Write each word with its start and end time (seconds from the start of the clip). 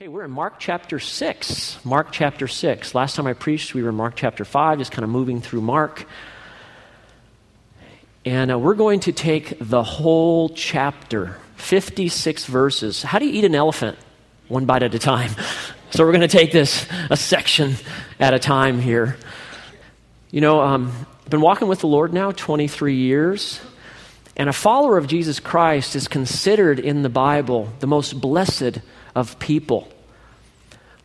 Okay, 0.00 0.06
we're 0.06 0.22
in 0.22 0.30
Mark 0.30 0.60
chapter 0.60 1.00
6. 1.00 1.84
Mark 1.84 2.12
chapter 2.12 2.46
6. 2.46 2.94
Last 2.94 3.16
time 3.16 3.26
I 3.26 3.32
preached, 3.32 3.74
we 3.74 3.82
were 3.82 3.88
in 3.88 3.96
Mark 3.96 4.14
chapter 4.14 4.44
5, 4.44 4.78
just 4.78 4.92
kind 4.92 5.02
of 5.02 5.10
moving 5.10 5.40
through 5.40 5.60
Mark. 5.60 6.06
And 8.24 8.52
uh, 8.52 8.60
we're 8.60 8.76
going 8.76 9.00
to 9.00 9.12
take 9.12 9.58
the 9.58 9.82
whole 9.82 10.50
chapter, 10.50 11.36
56 11.56 12.44
verses. 12.44 13.02
How 13.02 13.18
do 13.18 13.26
you 13.26 13.32
eat 13.32 13.44
an 13.44 13.56
elephant? 13.56 13.98
One 14.46 14.66
bite 14.66 14.84
at 14.84 14.94
a 14.94 15.00
time. 15.00 15.32
So 15.90 16.04
we're 16.04 16.12
going 16.12 16.20
to 16.20 16.28
take 16.28 16.52
this 16.52 16.86
a 17.10 17.16
section 17.16 17.74
at 18.20 18.34
a 18.34 18.38
time 18.38 18.78
here. 18.78 19.16
You 20.30 20.42
know, 20.42 20.60
um, 20.60 20.92
I've 21.24 21.30
been 21.30 21.40
walking 21.40 21.66
with 21.66 21.80
the 21.80 21.88
Lord 21.88 22.12
now 22.12 22.30
23 22.30 22.94
years. 22.94 23.58
And 24.36 24.48
a 24.48 24.52
follower 24.52 24.98
of 24.98 25.06
Jesus 25.08 25.40
Christ 25.40 25.96
is 25.96 26.06
considered 26.06 26.78
in 26.78 27.02
the 27.02 27.08
Bible 27.08 27.72
the 27.80 27.86
most 27.86 28.20
blessed 28.20 28.80
of 29.14 29.38
people. 29.38 29.88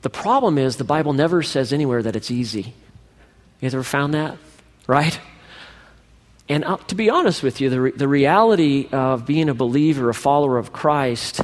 The 0.02 0.10
problem 0.10 0.58
is 0.58 0.78
the 0.78 0.84
Bible 0.84 1.14
never 1.14 1.42
says 1.42 1.72
anywhere 1.72 2.04
that 2.04 2.16
it's 2.16 2.30
easy. 2.30 2.62
You 2.62 2.74
guys 3.62 3.74
ever 3.74 3.84
found 3.84 4.14
that? 4.14 4.38
Right? 4.86 5.18
And 6.50 6.66
uh, 6.66 6.78
to 6.88 6.96
be 6.96 7.10
honest 7.10 7.42
with 7.42 7.62
you, 7.62 7.70
the, 7.70 7.82
re- 7.82 7.92
the 7.92 8.08
reality 8.08 8.90
of 8.92 9.26
being 9.26 9.48
a 9.48 9.54
believer, 9.54 10.10
a 10.10 10.14
follower 10.14 10.58
of 10.58 10.74
Christ, 10.74 11.42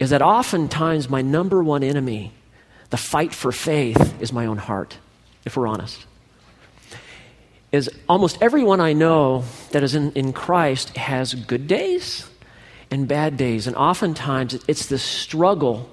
is 0.00 0.10
that 0.10 0.20
oftentimes 0.20 1.08
my 1.08 1.22
number 1.22 1.62
one 1.62 1.84
enemy, 1.84 2.32
the 2.90 2.96
fight 2.96 3.32
for 3.32 3.52
faith, 3.52 4.20
is 4.20 4.32
my 4.32 4.46
own 4.46 4.58
heart, 4.58 4.98
if 5.44 5.56
we're 5.56 5.68
honest. 5.68 6.06
Is 7.70 7.88
almost 8.08 8.38
everyone 8.40 8.80
I 8.80 8.94
know 8.94 9.44
that 9.70 9.84
is 9.84 9.94
in, 9.94 10.10
in 10.12 10.32
Christ 10.32 10.96
has 10.96 11.34
good 11.34 11.68
days 11.68 12.28
and 12.90 13.08
bad 13.08 13.36
days. 13.36 13.66
And 13.66 13.76
oftentimes 13.76 14.58
it's 14.66 14.86
this 14.86 15.02
struggle 15.02 15.90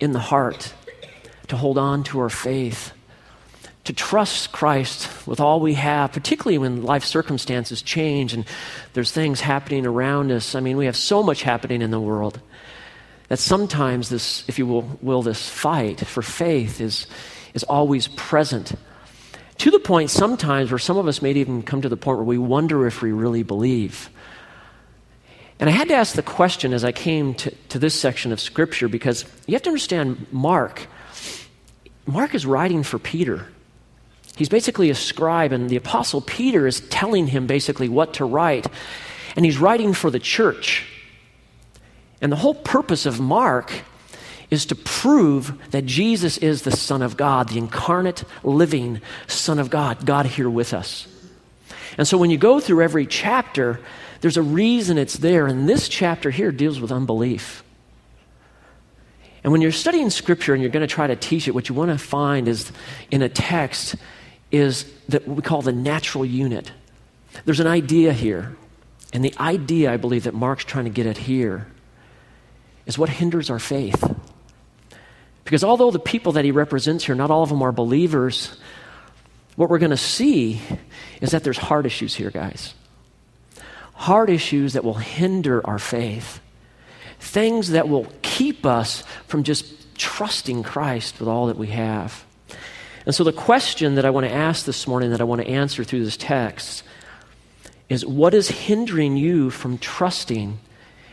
in 0.00 0.12
the 0.12 0.18
heart 0.18 0.72
to 1.48 1.56
hold 1.56 1.78
on 1.78 2.02
to 2.04 2.20
our 2.20 2.28
faith, 2.28 2.92
to 3.84 3.92
trust 3.92 4.52
Christ 4.52 5.26
with 5.26 5.40
all 5.40 5.60
we 5.60 5.74
have, 5.74 6.12
particularly 6.12 6.58
when 6.58 6.82
life 6.82 7.04
circumstances 7.04 7.82
change 7.82 8.34
and 8.34 8.44
there's 8.94 9.12
things 9.12 9.40
happening 9.40 9.86
around 9.86 10.32
us. 10.32 10.54
I 10.54 10.60
mean, 10.60 10.76
we 10.76 10.86
have 10.86 10.96
so 10.96 11.22
much 11.22 11.42
happening 11.42 11.82
in 11.82 11.90
the 11.90 12.00
world 12.00 12.40
that 13.28 13.38
sometimes 13.38 14.08
this, 14.08 14.44
if 14.48 14.58
you 14.58 14.66
will, 14.66 14.98
will 15.02 15.22
this 15.22 15.48
fight 15.48 16.00
for 16.00 16.22
faith 16.22 16.80
is, 16.80 17.06
is 17.54 17.64
always 17.64 18.08
present. 18.08 18.72
To 19.58 19.70
the 19.70 19.78
point 19.78 20.10
sometimes 20.10 20.70
where 20.70 20.78
some 20.78 20.98
of 20.98 21.08
us 21.08 21.22
may 21.22 21.32
even 21.32 21.62
come 21.62 21.82
to 21.82 21.88
the 21.88 21.96
point 21.96 22.18
where 22.18 22.24
we 22.24 22.38
wonder 22.38 22.86
if 22.86 23.02
we 23.02 23.12
really 23.12 23.42
believe. 23.42 24.10
And 25.58 25.70
I 25.70 25.72
had 25.72 25.88
to 25.88 25.94
ask 25.94 26.14
the 26.14 26.22
question 26.22 26.72
as 26.72 26.84
I 26.84 26.92
came 26.92 27.34
to, 27.34 27.50
to 27.50 27.78
this 27.78 27.98
section 27.98 28.32
of 28.32 28.40
Scripture 28.40 28.88
because 28.88 29.24
you 29.46 29.54
have 29.54 29.62
to 29.62 29.70
understand 29.70 30.26
Mark. 30.30 30.86
Mark 32.06 32.34
is 32.34 32.44
writing 32.44 32.82
for 32.82 32.98
Peter. 32.98 33.46
He's 34.36 34.50
basically 34.50 34.90
a 34.90 34.94
scribe, 34.94 35.52
and 35.52 35.70
the 35.70 35.76
Apostle 35.76 36.20
Peter 36.20 36.66
is 36.66 36.80
telling 36.80 37.26
him 37.26 37.46
basically 37.46 37.88
what 37.88 38.14
to 38.14 38.26
write. 38.26 38.66
And 39.34 39.44
he's 39.44 39.58
writing 39.58 39.94
for 39.94 40.10
the 40.10 40.18
church. 40.18 40.86
And 42.20 42.30
the 42.30 42.36
whole 42.36 42.54
purpose 42.54 43.06
of 43.06 43.18
Mark 43.18 43.72
is 44.50 44.66
to 44.66 44.74
prove 44.74 45.58
that 45.70 45.86
Jesus 45.86 46.38
is 46.38 46.62
the 46.62 46.70
Son 46.70 47.02
of 47.02 47.16
God, 47.16 47.48
the 47.48 47.58
incarnate, 47.58 48.24
living 48.44 49.00
Son 49.26 49.58
of 49.58 49.70
God, 49.70 50.04
God 50.04 50.26
here 50.26 50.50
with 50.50 50.74
us. 50.74 51.08
And 51.98 52.06
so 52.06 52.18
when 52.18 52.30
you 52.30 52.38
go 52.38 52.60
through 52.60 52.82
every 52.82 53.06
chapter, 53.06 53.80
there's 54.26 54.36
a 54.36 54.42
reason 54.42 54.98
it's 54.98 55.18
there. 55.18 55.46
And 55.46 55.68
this 55.68 55.88
chapter 55.88 56.32
here 56.32 56.50
deals 56.50 56.80
with 56.80 56.90
unbelief. 56.90 57.62
And 59.44 59.52
when 59.52 59.60
you're 59.60 59.70
studying 59.70 60.10
scripture 60.10 60.52
and 60.52 60.60
you're 60.60 60.72
going 60.72 60.84
to 60.84 60.92
try 60.92 61.06
to 61.06 61.14
teach 61.14 61.46
it, 61.46 61.52
what 61.52 61.68
you 61.68 61.76
want 61.76 61.92
to 61.92 61.96
find 61.96 62.48
is 62.48 62.72
in 63.12 63.22
a 63.22 63.28
text 63.28 63.94
is 64.50 64.92
that 65.10 65.28
what 65.28 65.36
we 65.36 65.42
call 65.44 65.62
the 65.62 65.70
natural 65.70 66.24
unit. 66.24 66.72
There's 67.44 67.60
an 67.60 67.68
idea 67.68 68.12
here. 68.12 68.56
And 69.12 69.24
the 69.24 69.32
idea 69.38 69.92
I 69.92 69.96
believe 69.96 70.24
that 70.24 70.34
Mark's 70.34 70.64
trying 70.64 70.86
to 70.86 70.90
get 70.90 71.06
at 71.06 71.18
here 71.18 71.68
is 72.84 72.98
what 72.98 73.08
hinders 73.08 73.48
our 73.48 73.60
faith. 73.60 74.12
Because 75.44 75.62
although 75.62 75.92
the 75.92 76.00
people 76.00 76.32
that 76.32 76.44
he 76.44 76.50
represents 76.50 77.04
here, 77.04 77.14
not 77.14 77.30
all 77.30 77.44
of 77.44 77.48
them 77.48 77.62
are 77.62 77.70
believers, 77.70 78.58
what 79.54 79.70
we're 79.70 79.78
going 79.78 79.90
to 79.90 79.96
see 79.96 80.60
is 81.20 81.30
that 81.30 81.44
there's 81.44 81.58
heart 81.58 81.86
issues 81.86 82.12
here, 82.12 82.32
guys 82.32 82.74
heart 83.96 84.30
issues 84.30 84.74
that 84.74 84.84
will 84.84 84.94
hinder 84.94 85.66
our 85.66 85.78
faith, 85.78 86.40
things 87.18 87.70
that 87.70 87.88
will 87.88 88.06
keep 88.22 88.64
us 88.64 89.02
from 89.26 89.42
just 89.42 89.96
trusting 89.96 90.62
Christ 90.62 91.18
with 91.18 91.28
all 91.28 91.46
that 91.46 91.56
we 91.56 91.68
have. 91.68 92.24
And 93.06 93.14
so, 93.14 93.24
the 93.24 93.32
question 93.32 93.94
that 93.94 94.04
I 94.04 94.10
want 94.10 94.26
to 94.26 94.32
ask 94.32 94.66
this 94.66 94.86
morning, 94.86 95.10
that 95.10 95.20
I 95.20 95.24
want 95.24 95.40
to 95.40 95.48
answer 95.48 95.82
through 95.82 96.04
this 96.04 96.16
text, 96.16 96.82
is 97.88 98.04
what 98.04 98.34
is 98.34 98.48
hindering 98.48 99.16
you 99.16 99.50
from 99.50 99.78
trusting 99.78 100.58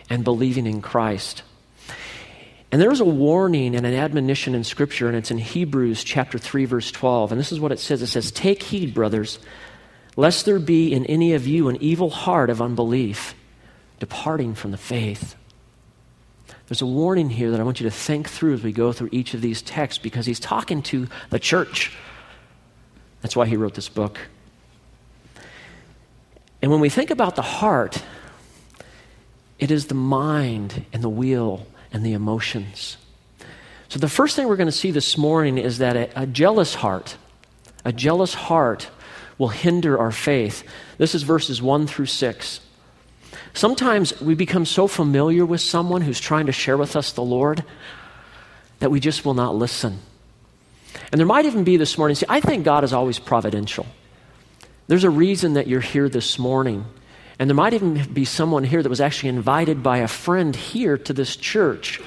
and 0.10 0.24
believing 0.24 0.66
in 0.66 0.82
Christ? 0.82 1.44
And 2.72 2.82
there's 2.82 3.00
a 3.00 3.06
warning 3.06 3.76
and 3.76 3.86
an 3.86 3.94
admonition 3.94 4.56
in 4.56 4.64
Scripture, 4.64 5.08
and 5.08 5.16
it's 5.16 5.30
in 5.30 5.38
Hebrews 5.38 6.04
chapter 6.04 6.40
3, 6.40 6.66
verse 6.66 6.92
12. 6.92 7.32
And 7.32 7.40
this 7.40 7.52
is 7.52 7.60
what 7.60 7.72
it 7.72 7.80
says 7.80 8.02
it 8.02 8.08
says, 8.08 8.32
Take 8.32 8.64
heed, 8.64 8.94
brothers 8.96 9.38
lest 10.16 10.46
there 10.46 10.60
be 10.60 10.94
in 10.94 11.06
any 11.06 11.34
of 11.34 11.48
you 11.48 11.70
an 11.70 11.78
evil 11.82 12.10
heart 12.10 12.50
of 12.50 12.62
unbelief, 12.62 13.36
departing 14.00 14.54
from 14.54 14.72
the 14.72 14.78
faith. 14.78 15.36
There's 16.68 16.82
a 16.82 16.86
warning 16.86 17.30
here 17.30 17.52
that 17.52 17.60
I 17.60 17.64
want 17.64 17.80
you 17.80 17.90
to 17.90 17.96
think 17.96 18.30
through 18.30 18.54
as 18.54 18.64
we 18.64 18.72
go 18.72 18.94
through 18.94 19.10
each 19.12 19.34
of 19.34 19.42
these 19.42 19.62
texts 19.62 20.02
because 20.02 20.26
he's 20.26 20.40
talking 20.40 20.82
to 20.84 21.08
the 21.30 21.40
church. 21.40 21.96
That's 23.22 23.36
why 23.36 23.46
he 23.46 23.58
wrote 23.58 23.74
this 23.74 23.90
book. 23.90 24.20
And 26.62 26.72
when 26.72 26.80
we 26.80 26.90
think 26.90 27.12
about 27.12 27.36
the 27.36 27.42
heart, 27.42 28.02
it 29.60 29.72
is 29.72 29.88
the 29.88 29.96
mind 29.96 30.86
and 30.94 31.04
the 31.04 31.10
will 31.10 31.68
and 31.92 32.06
the 32.06 32.14
emotions. 32.14 32.98
So, 33.90 34.00
the 34.00 34.10
first 34.10 34.36
thing 34.36 34.48
we're 34.48 34.56
going 34.56 34.68
to 34.68 34.72
see 34.72 34.92
this 34.92 35.18
morning 35.18 35.58
is 35.58 35.78
that 35.78 35.96
a, 35.96 36.24
a 36.24 36.26
jealous 36.26 36.74
heart, 36.74 37.18
a 37.86 37.94
jealous 37.94 38.34
heart 38.34 38.90
will 39.38 39.50
hinder 39.50 39.98
our 39.98 40.12
faith. 40.12 40.64
This 40.98 41.16
is 41.16 41.24
verses 41.24 41.62
1 41.62 41.88
through 41.88 42.06
6. 42.06 42.60
Sometimes 43.54 44.20
we 44.22 44.36
become 44.36 44.66
so 44.66 44.88
familiar 44.88 45.46
with 45.46 45.62
someone 45.62 46.02
who's 46.02 46.20
trying 46.20 46.48
to 46.48 46.52
share 46.52 46.78
with 46.78 46.96
us 46.96 47.12
the 47.12 47.24
Lord 47.24 47.64
that 48.80 48.92
we 48.92 49.00
just 49.00 49.26
will 49.26 49.34
not 49.34 49.56
listen. 49.56 50.00
And 51.12 51.20
there 51.20 51.26
might 51.26 51.46
even 51.46 51.64
be 51.64 51.78
this 51.78 51.98
morning, 51.98 52.16
see, 52.16 52.26
I 52.30 52.40
think 52.40 52.64
God 52.64 52.84
is 52.84 52.94
always 52.94 53.20
providential. 53.20 53.86
There's 54.88 55.04
a 55.04 55.10
reason 55.10 55.54
that 55.54 55.68
you're 55.68 55.82
here 55.82 56.10
this 56.10 56.38
morning. 56.38 56.86
And 57.40 57.50
there 57.50 57.56
might 57.56 57.74
even 57.74 58.14
be 58.14 58.26
someone 58.26 58.64
here 58.64 58.84
that 58.84 58.90
was 58.90 59.02
actually 59.02 59.30
invited 59.30 59.82
by 59.82 60.00
a 60.00 60.08
friend 60.08 60.56
here 60.56 60.98
to 60.98 61.14
this 61.14 61.36
church. 61.36 62.00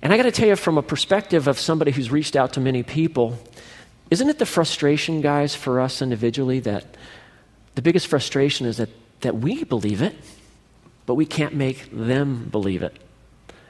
And 0.00 0.12
I 0.12 0.16
got 0.16 0.22
to 0.24 0.30
tell 0.30 0.48
you, 0.48 0.56
from 0.56 0.78
a 0.78 0.82
perspective 0.82 1.48
of 1.48 1.58
somebody 1.58 1.90
who's 1.90 2.10
reached 2.10 2.36
out 2.36 2.54
to 2.54 2.60
many 2.60 2.82
people, 2.82 3.38
isn't 4.10 4.28
it 4.28 4.38
the 4.38 4.46
frustration, 4.46 5.20
guys, 5.20 5.54
for 5.54 5.80
us 5.80 6.00
individually 6.00 6.60
that 6.60 6.96
the 7.74 7.82
biggest 7.82 8.06
frustration 8.06 8.66
is 8.66 8.78
that, 8.78 8.88
that 9.20 9.36
we 9.36 9.64
believe 9.64 10.02
it, 10.02 10.16
but 11.06 11.14
we 11.14 11.26
can't 11.26 11.54
make 11.54 11.90
them 11.90 12.48
believe 12.50 12.82
it? 12.82 12.96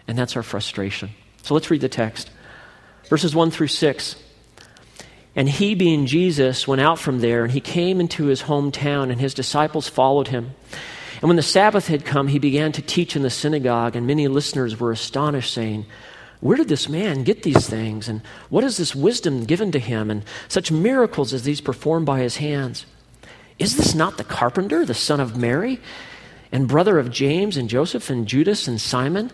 And 0.06 0.16
that's 0.16 0.37
our 0.37 0.43
frustration. 0.43 1.10
So 1.43 1.54
let's 1.54 1.71
read 1.71 1.81
the 1.81 1.88
text. 1.88 2.31
Verses 3.09 3.34
1 3.34 3.50
through 3.50 3.69
6. 3.69 4.16
And 5.34 5.48
he, 5.48 5.75
being 5.75 6.06
Jesus, 6.06 6.66
went 6.66 6.81
out 6.81 6.98
from 6.98 7.21
there, 7.21 7.44
and 7.44 7.53
he 7.53 7.60
came 7.60 8.00
into 8.00 8.27
his 8.27 8.43
hometown, 8.43 9.10
and 9.10 9.21
his 9.21 9.34
disciples 9.34 9.88
followed 9.88 10.28
him. 10.28 10.54
And 11.21 11.28
when 11.28 11.37
the 11.37 11.43
Sabbath 11.43 11.88
had 11.88 12.04
come, 12.04 12.28
he 12.28 12.38
began 12.38 12.72
to 12.72 12.82
teach 12.82 13.16
in 13.16 13.22
the 13.22 13.31
synagogue, 13.31 13.97
and 13.97 14.06
many 14.06 14.28
listeners 14.28 14.78
were 14.78 14.93
astonished, 14.93 15.53
saying, 15.53 15.87
where 16.41 16.56
did 16.56 16.69
this 16.69 16.88
man 16.88 17.24
get 17.24 17.42
these 17.42 17.68
things? 17.68 18.09
And 18.09 18.22
what 18.48 18.65
is 18.65 18.77
this 18.77 18.95
wisdom 18.95 19.45
given 19.45 19.72
to 19.72 19.78
him? 19.78 20.10
And 20.10 20.24
such 20.48 20.71
miracles 20.71 21.33
as 21.33 21.42
these 21.42 21.60
performed 21.60 22.07
by 22.07 22.21
his 22.21 22.36
hands? 22.36 22.86
Is 23.59 23.77
this 23.77 23.95
not 23.95 24.18
the 24.18 24.24
carpenter, 24.24 24.84
the 24.84 24.95
son 24.95 25.18
of 25.18 25.36
Mary, 25.36 25.80
and 26.53 26.68
brother 26.68 26.98
of 26.98 27.10
James 27.10 27.57
and 27.57 27.68
Joseph 27.68 28.09
and 28.09 28.27
Judas 28.27 28.68
and 28.68 28.80
Simon? 28.80 29.33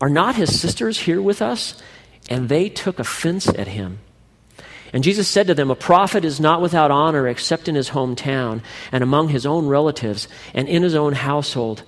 Are 0.00 0.10
not 0.10 0.36
his 0.36 0.60
sisters 0.60 1.00
here 1.00 1.22
with 1.22 1.40
us? 1.40 1.80
And 2.28 2.48
they 2.48 2.68
took 2.68 2.98
offense 2.98 3.48
at 3.48 3.68
him. 3.68 4.00
And 4.92 5.02
Jesus 5.02 5.26
said 5.26 5.46
to 5.46 5.54
them, 5.54 5.70
A 5.70 5.74
prophet 5.74 6.24
is 6.24 6.38
not 6.38 6.60
without 6.60 6.90
honor 6.90 7.26
except 7.26 7.66
in 7.66 7.74
his 7.74 7.90
hometown 7.90 8.62
and 8.92 9.02
among 9.02 9.28
his 9.28 9.46
own 9.46 9.66
relatives 9.66 10.28
and 10.52 10.68
in 10.68 10.82
his 10.82 10.94
own 10.94 11.14
household. 11.14 11.82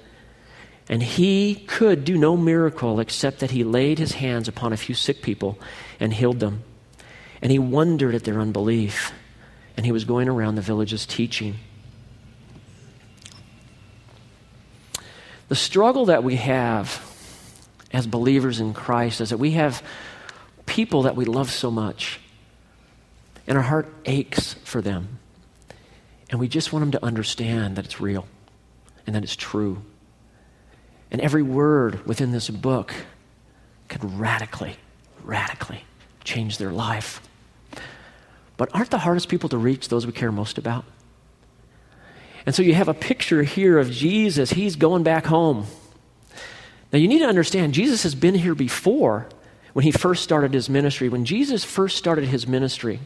And 0.88 1.02
he 1.02 1.54
could 1.54 2.04
do 2.04 2.18
no 2.18 2.36
miracle 2.36 3.00
except 3.00 3.40
that 3.40 3.50
he 3.50 3.64
laid 3.64 3.98
his 3.98 4.12
hands 4.12 4.48
upon 4.48 4.72
a 4.72 4.76
few 4.76 4.94
sick 4.94 5.22
people 5.22 5.58
and 5.98 6.12
healed 6.12 6.40
them. 6.40 6.62
And 7.40 7.50
he 7.50 7.58
wondered 7.58 8.14
at 8.14 8.24
their 8.24 8.40
unbelief. 8.40 9.12
And 9.76 9.86
he 9.86 9.92
was 9.92 10.04
going 10.04 10.28
around 10.28 10.54
the 10.54 10.62
villages 10.62 11.06
teaching. 11.06 11.56
The 15.48 15.56
struggle 15.56 16.06
that 16.06 16.24
we 16.24 16.36
have 16.36 17.02
as 17.92 18.06
believers 18.06 18.60
in 18.60 18.74
Christ 18.74 19.20
is 19.20 19.30
that 19.30 19.38
we 19.38 19.52
have 19.52 19.82
people 20.66 21.02
that 21.02 21.16
we 21.16 21.24
love 21.24 21.50
so 21.50 21.70
much, 21.70 22.18
and 23.46 23.56
our 23.56 23.62
heart 23.62 23.92
aches 24.04 24.54
for 24.64 24.80
them. 24.80 25.20
And 26.30 26.40
we 26.40 26.48
just 26.48 26.72
want 26.72 26.82
them 26.82 26.92
to 26.92 27.04
understand 27.04 27.76
that 27.76 27.84
it's 27.84 28.00
real 28.00 28.26
and 29.06 29.14
that 29.14 29.22
it's 29.22 29.36
true. 29.36 29.82
And 31.10 31.20
every 31.20 31.42
word 31.42 32.06
within 32.06 32.32
this 32.32 32.50
book 32.50 32.92
could 33.88 34.18
radically, 34.18 34.76
radically 35.22 35.84
change 36.24 36.58
their 36.58 36.72
life. 36.72 37.20
But 38.56 38.74
aren't 38.74 38.90
the 38.90 38.98
hardest 38.98 39.28
people 39.28 39.48
to 39.50 39.58
reach 39.58 39.88
those 39.88 40.06
we 40.06 40.12
care 40.12 40.32
most 40.32 40.58
about? 40.58 40.84
And 42.46 42.54
so 42.54 42.62
you 42.62 42.74
have 42.74 42.88
a 42.88 42.94
picture 42.94 43.42
here 43.42 43.78
of 43.78 43.90
Jesus. 43.90 44.50
He's 44.50 44.76
going 44.76 45.02
back 45.02 45.26
home. 45.26 45.66
Now 46.92 46.98
you 46.98 47.08
need 47.08 47.20
to 47.20 47.26
understand, 47.26 47.74
Jesus 47.74 48.02
has 48.02 48.14
been 48.14 48.34
here 48.34 48.54
before 48.54 49.28
when 49.72 49.82
he 49.82 49.90
first 49.90 50.22
started 50.22 50.54
his 50.54 50.68
ministry. 50.68 51.08
When 51.08 51.24
Jesus 51.24 51.64
first 51.64 51.96
started 51.96 52.26
his 52.26 52.46
ministry, 52.46 53.00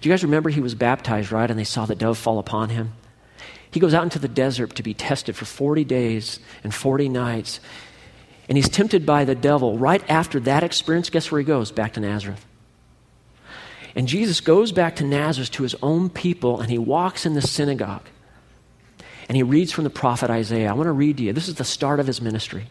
do 0.00 0.08
you 0.08 0.12
guys 0.12 0.22
remember 0.22 0.50
he 0.50 0.60
was 0.60 0.74
baptized, 0.74 1.32
right? 1.32 1.50
And 1.50 1.58
they 1.58 1.64
saw 1.64 1.86
the 1.86 1.94
dove 1.94 2.18
fall 2.18 2.38
upon 2.38 2.70
him. 2.70 2.92
He 3.74 3.80
goes 3.80 3.92
out 3.92 4.04
into 4.04 4.20
the 4.20 4.28
desert 4.28 4.76
to 4.76 4.84
be 4.84 4.94
tested 4.94 5.34
for 5.34 5.46
40 5.46 5.82
days 5.82 6.38
and 6.62 6.72
40 6.72 7.08
nights. 7.08 7.58
And 8.48 8.56
he's 8.56 8.68
tempted 8.68 9.04
by 9.04 9.24
the 9.24 9.34
devil. 9.34 9.76
Right 9.76 10.08
after 10.08 10.38
that 10.38 10.62
experience, 10.62 11.10
guess 11.10 11.32
where 11.32 11.40
he 11.40 11.44
goes? 11.44 11.72
Back 11.72 11.94
to 11.94 12.00
Nazareth. 12.00 12.46
And 13.96 14.06
Jesus 14.06 14.40
goes 14.40 14.70
back 14.70 14.94
to 14.96 15.04
Nazareth 15.04 15.50
to 15.50 15.64
his 15.64 15.74
own 15.82 16.08
people 16.08 16.60
and 16.60 16.70
he 16.70 16.78
walks 16.78 17.26
in 17.26 17.34
the 17.34 17.42
synagogue 17.42 18.06
and 19.28 19.34
he 19.34 19.42
reads 19.42 19.72
from 19.72 19.82
the 19.82 19.90
prophet 19.90 20.30
Isaiah. 20.30 20.70
I 20.70 20.74
want 20.74 20.86
to 20.86 20.92
read 20.92 21.16
to 21.16 21.24
you. 21.24 21.32
This 21.32 21.48
is 21.48 21.56
the 21.56 21.64
start 21.64 21.98
of 21.98 22.06
his 22.06 22.20
ministry. 22.20 22.66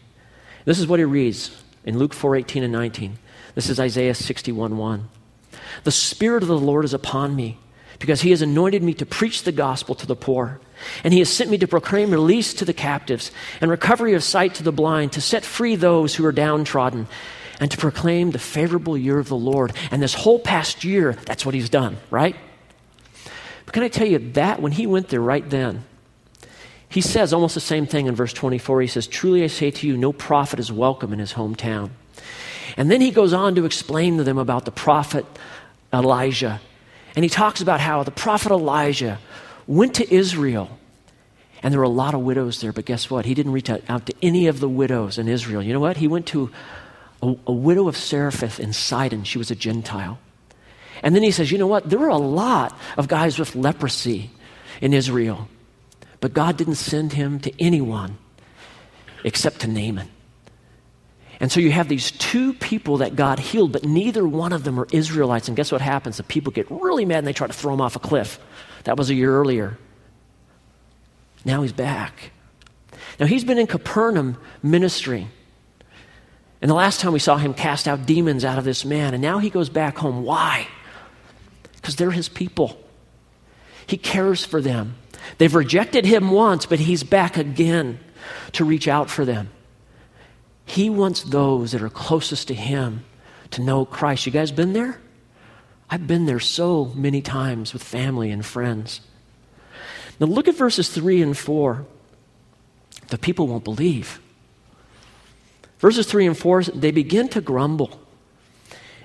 This 0.64 0.78
is 0.78 0.86
what 0.86 1.00
he 1.00 1.04
reads 1.04 1.62
in 1.84 1.98
Luke 1.98 2.14
4 2.14 2.36
18 2.36 2.62
and 2.62 2.72
19. 2.72 3.18
This 3.54 3.68
is 3.68 3.78
Isaiah 3.78 4.14
61 4.14 4.78
1. 4.78 5.08
The 5.82 5.92
Spirit 5.92 6.42
of 6.42 6.48
the 6.48 6.58
Lord 6.58 6.86
is 6.86 6.94
upon 6.94 7.36
me 7.36 7.58
because 7.98 8.22
he 8.22 8.30
has 8.30 8.40
anointed 8.40 8.82
me 8.82 8.94
to 8.94 9.04
preach 9.04 9.42
the 9.42 9.52
gospel 9.52 9.94
to 9.96 10.06
the 10.06 10.16
poor. 10.16 10.60
And 11.02 11.12
he 11.12 11.20
has 11.20 11.28
sent 11.28 11.50
me 11.50 11.58
to 11.58 11.68
proclaim 11.68 12.10
release 12.10 12.54
to 12.54 12.64
the 12.64 12.72
captives 12.72 13.30
and 13.60 13.70
recovery 13.70 14.14
of 14.14 14.22
sight 14.22 14.54
to 14.56 14.62
the 14.62 14.72
blind, 14.72 15.12
to 15.12 15.20
set 15.20 15.44
free 15.44 15.76
those 15.76 16.14
who 16.14 16.24
are 16.24 16.32
downtrodden, 16.32 17.06
and 17.60 17.70
to 17.70 17.76
proclaim 17.76 18.30
the 18.30 18.38
favorable 18.38 18.96
year 18.96 19.18
of 19.18 19.28
the 19.28 19.36
Lord. 19.36 19.72
And 19.90 20.02
this 20.02 20.14
whole 20.14 20.38
past 20.38 20.84
year, 20.84 21.12
that's 21.26 21.46
what 21.46 21.54
he's 21.54 21.68
done, 21.68 21.96
right? 22.10 22.36
But 23.64 23.74
can 23.74 23.82
I 23.82 23.88
tell 23.88 24.06
you 24.06 24.18
that 24.32 24.60
when 24.60 24.72
he 24.72 24.86
went 24.86 25.08
there 25.08 25.20
right 25.20 25.48
then, 25.48 25.84
he 26.88 27.00
says 27.00 27.32
almost 27.32 27.54
the 27.54 27.60
same 27.60 27.86
thing 27.86 28.06
in 28.06 28.14
verse 28.14 28.32
24. 28.32 28.82
He 28.82 28.86
says, 28.86 29.06
Truly 29.06 29.42
I 29.42 29.48
say 29.48 29.72
to 29.72 29.86
you, 29.86 29.96
no 29.96 30.12
prophet 30.12 30.60
is 30.60 30.70
welcome 30.70 31.12
in 31.12 31.18
his 31.18 31.32
hometown. 31.32 31.90
And 32.76 32.90
then 32.90 33.00
he 33.00 33.10
goes 33.10 33.32
on 33.32 33.54
to 33.56 33.64
explain 33.64 34.16
to 34.18 34.24
them 34.24 34.38
about 34.38 34.64
the 34.64 34.70
prophet 34.70 35.26
Elijah. 35.92 36.60
And 37.16 37.24
he 37.24 37.28
talks 37.28 37.60
about 37.60 37.80
how 37.80 38.02
the 38.02 38.10
prophet 38.10 38.52
Elijah 38.52 39.18
went 39.66 39.94
to 39.94 40.14
Israel. 40.14 40.78
And 41.62 41.72
there 41.72 41.78
were 41.80 41.84
a 41.84 41.88
lot 41.88 42.14
of 42.14 42.20
widows 42.20 42.60
there, 42.60 42.72
but 42.72 42.84
guess 42.84 43.08
what? 43.08 43.24
He 43.24 43.32
didn't 43.32 43.52
reach 43.52 43.70
out 43.70 44.06
to 44.06 44.14
any 44.20 44.48
of 44.48 44.60
the 44.60 44.68
widows 44.68 45.16
in 45.18 45.28
Israel. 45.28 45.62
You 45.62 45.72
know 45.72 45.80
what? 45.80 45.96
He 45.96 46.08
went 46.08 46.26
to 46.26 46.50
a, 47.22 47.34
a 47.46 47.52
widow 47.52 47.88
of 47.88 47.96
Zarephath 47.96 48.60
in 48.60 48.72
Sidon. 48.72 49.24
She 49.24 49.38
was 49.38 49.50
a 49.50 49.54
Gentile. 49.54 50.18
And 51.02 51.14
then 51.14 51.22
he 51.22 51.30
says, 51.30 51.50
you 51.50 51.58
know 51.58 51.66
what? 51.66 51.88
There 51.88 51.98
were 51.98 52.08
a 52.08 52.16
lot 52.16 52.76
of 52.96 53.08
guys 53.08 53.38
with 53.38 53.56
leprosy 53.56 54.30
in 54.80 54.92
Israel, 54.92 55.48
but 56.20 56.34
God 56.34 56.56
didn't 56.56 56.76
send 56.76 57.14
him 57.14 57.40
to 57.40 57.52
anyone 57.62 58.18
except 59.24 59.60
to 59.60 59.66
Naaman. 59.66 60.08
And 61.40 61.50
so 61.50 61.60
you 61.60 61.72
have 61.72 61.88
these 61.88 62.10
two 62.12 62.54
people 62.54 62.98
that 62.98 63.16
God 63.16 63.38
healed, 63.38 63.72
but 63.72 63.84
neither 63.84 64.26
one 64.26 64.52
of 64.52 64.64
them 64.64 64.78
are 64.78 64.86
Israelites. 64.92 65.48
And 65.48 65.56
guess 65.56 65.72
what 65.72 65.80
happens? 65.80 66.18
The 66.18 66.22
people 66.22 66.52
get 66.52 66.70
really 66.70 67.04
mad 67.04 67.18
and 67.18 67.26
they 67.26 67.32
try 67.32 67.46
to 67.46 67.52
throw 67.52 67.74
him 67.74 67.80
off 67.80 67.96
a 67.96 67.98
cliff. 67.98 68.38
That 68.84 68.96
was 68.96 69.10
a 69.10 69.14
year 69.14 69.34
earlier. 69.34 69.78
Now 71.44 71.62
he's 71.62 71.72
back. 71.72 72.30
Now 73.18 73.26
he's 73.26 73.44
been 73.44 73.58
in 73.58 73.66
Capernaum 73.66 74.38
ministering. 74.62 75.30
And 76.62 76.70
the 76.70 76.74
last 76.74 77.00
time 77.00 77.12
we 77.12 77.18
saw 77.18 77.36
him 77.36 77.52
cast 77.52 77.86
out 77.86 78.06
demons 78.06 78.44
out 78.44 78.58
of 78.58 78.64
this 78.64 78.84
man, 78.84 79.12
and 79.12 79.22
now 79.22 79.38
he 79.38 79.50
goes 79.50 79.68
back 79.68 79.98
home. 79.98 80.22
Why? 80.22 80.66
Because 81.76 81.96
they're 81.96 82.10
his 82.10 82.28
people. 82.28 82.80
He 83.86 83.98
cares 83.98 84.44
for 84.44 84.62
them. 84.62 84.96
They've 85.36 85.54
rejected 85.54 86.06
him 86.06 86.30
once, 86.30 86.64
but 86.64 86.80
he's 86.80 87.02
back 87.02 87.36
again 87.36 87.98
to 88.52 88.64
reach 88.64 88.88
out 88.88 89.10
for 89.10 89.24
them. 89.24 89.50
He 90.64 90.88
wants 90.88 91.22
those 91.22 91.72
that 91.72 91.82
are 91.82 91.90
closest 91.90 92.48
to 92.48 92.54
him 92.54 93.04
to 93.50 93.60
know 93.60 93.84
Christ. 93.84 94.24
You 94.24 94.32
guys 94.32 94.50
been 94.50 94.72
there? 94.72 95.00
I've 95.90 96.06
been 96.06 96.26
there 96.26 96.40
so 96.40 96.86
many 96.94 97.22
times 97.22 97.72
with 97.72 97.82
family 97.82 98.30
and 98.30 98.44
friends. 98.44 99.00
Now 100.18 100.26
look 100.26 100.48
at 100.48 100.54
verses 100.54 100.88
3 100.88 101.22
and 101.22 101.36
4. 101.36 101.84
The 103.08 103.18
people 103.18 103.46
won't 103.46 103.64
believe. 103.64 104.20
Verses 105.78 106.06
3 106.06 106.26
and 106.26 106.38
4, 106.38 106.64
they 106.64 106.90
begin 106.90 107.28
to 107.30 107.40
grumble. 107.40 108.00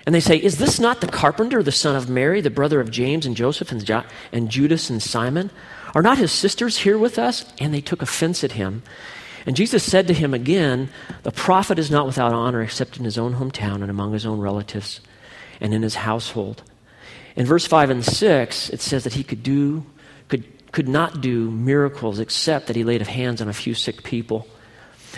And 0.05 0.15
they 0.15 0.19
say, 0.19 0.37
Is 0.37 0.57
this 0.57 0.79
not 0.79 1.01
the 1.01 1.07
carpenter, 1.07 1.61
the 1.61 1.71
son 1.71 1.95
of 1.95 2.09
Mary, 2.09 2.41
the 2.41 2.49
brother 2.49 2.79
of 2.79 2.89
James 2.89 3.25
and 3.25 3.35
Joseph 3.35 3.71
and, 3.71 3.83
jo- 3.83 4.03
and 4.31 4.49
Judas 4.49 4.89
and 4.89 5.01
Simon? 5.01 5.51
Are 5.93 6.01
not 6.01 6.17
his 6.17 6.31
sisters 6.31 6.77
here 6.77 6.97
with 6.97 7.19
us? 7.19 7.51
And 7.59 7.73
they 7.73 7.81
took 7.81 8.01
offense 8.01 8.43
at 8.43 8.53
him. 8.53 8.83
And 9.45 9.55
Jesus 9.55 9.83
said 9.83 10.07
to 10.07 10.13
him 10.13 10.33
again, 10.33 10.89
The 11.23 11.31
prophet 11.31 11.79
is 11.79 11.91
not 11.91 12.05
without 12.05 12.33
honor 12.33 12.61
except 12.61 12.97
in 12.97 13.03
his 13.03 13.17
own 13.17 13.35
hometown 13.35 13.81
and 13.81 13.89
among 13.89 14.13
his 14.13 14.25
own 14.25 14.39
relatives 14.39 15.01
and 15.59 15.73
in 15.73 15.81
his 15.81 15.95
household. 15.95 16.63
In 17.39 17.45
verse 17.45 17.65
5 17.65 17.89
and 17.89 18.03
6, 18.03 18.69
it 18.69 18.81
says 18.81 19.05
that 19.05 19.13
he 19.13 19.23
could 19.23 19.41
do, 19.41 19.85
could, 20.27 20.43
could 20.73 20.89
not 20.89 21.21
do 21.21 21.49
miracles 21.49 22.19
except 22.19 22.67
that 22.67 22.75
he 22.75 22.83
laid 22.83 23.01
hands 23.01 23.41
on 23.41 23.47
a 23.47 23.53
few 23.53 23.73
sick 23.73 24.03
people. 24.03 24.45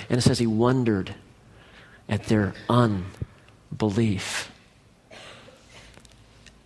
And 0.07 0.19
it 0.19 0.21
says 0.21 0.37
he 0.37 0.45
wondered 0.45 1.15
at 2.07 2.25
their 2.25 2.53
unbelief. 2.69 4.51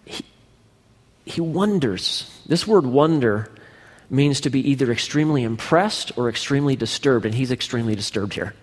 He, 0.03 0.25
he 1.23 1.39
wonders. 1.39 2.29
This 2.45 2.67
word 2.67 2.85
wonder 2.85 3.49
means 4.09 4.41
to 4.41 4.49
be 4.49 4.71
either 4.71 4.91
extremely 4.91 5.43
impressed 5.43 6.17
or 6.17 6.27
extremely 6.27 6.75
disturbed, 6.75 7.25
and 7.25 7.33
he's 7.33 7.51
extremely 7.51 7.95
disturbed 7.95 8.33
here 8.33 8.53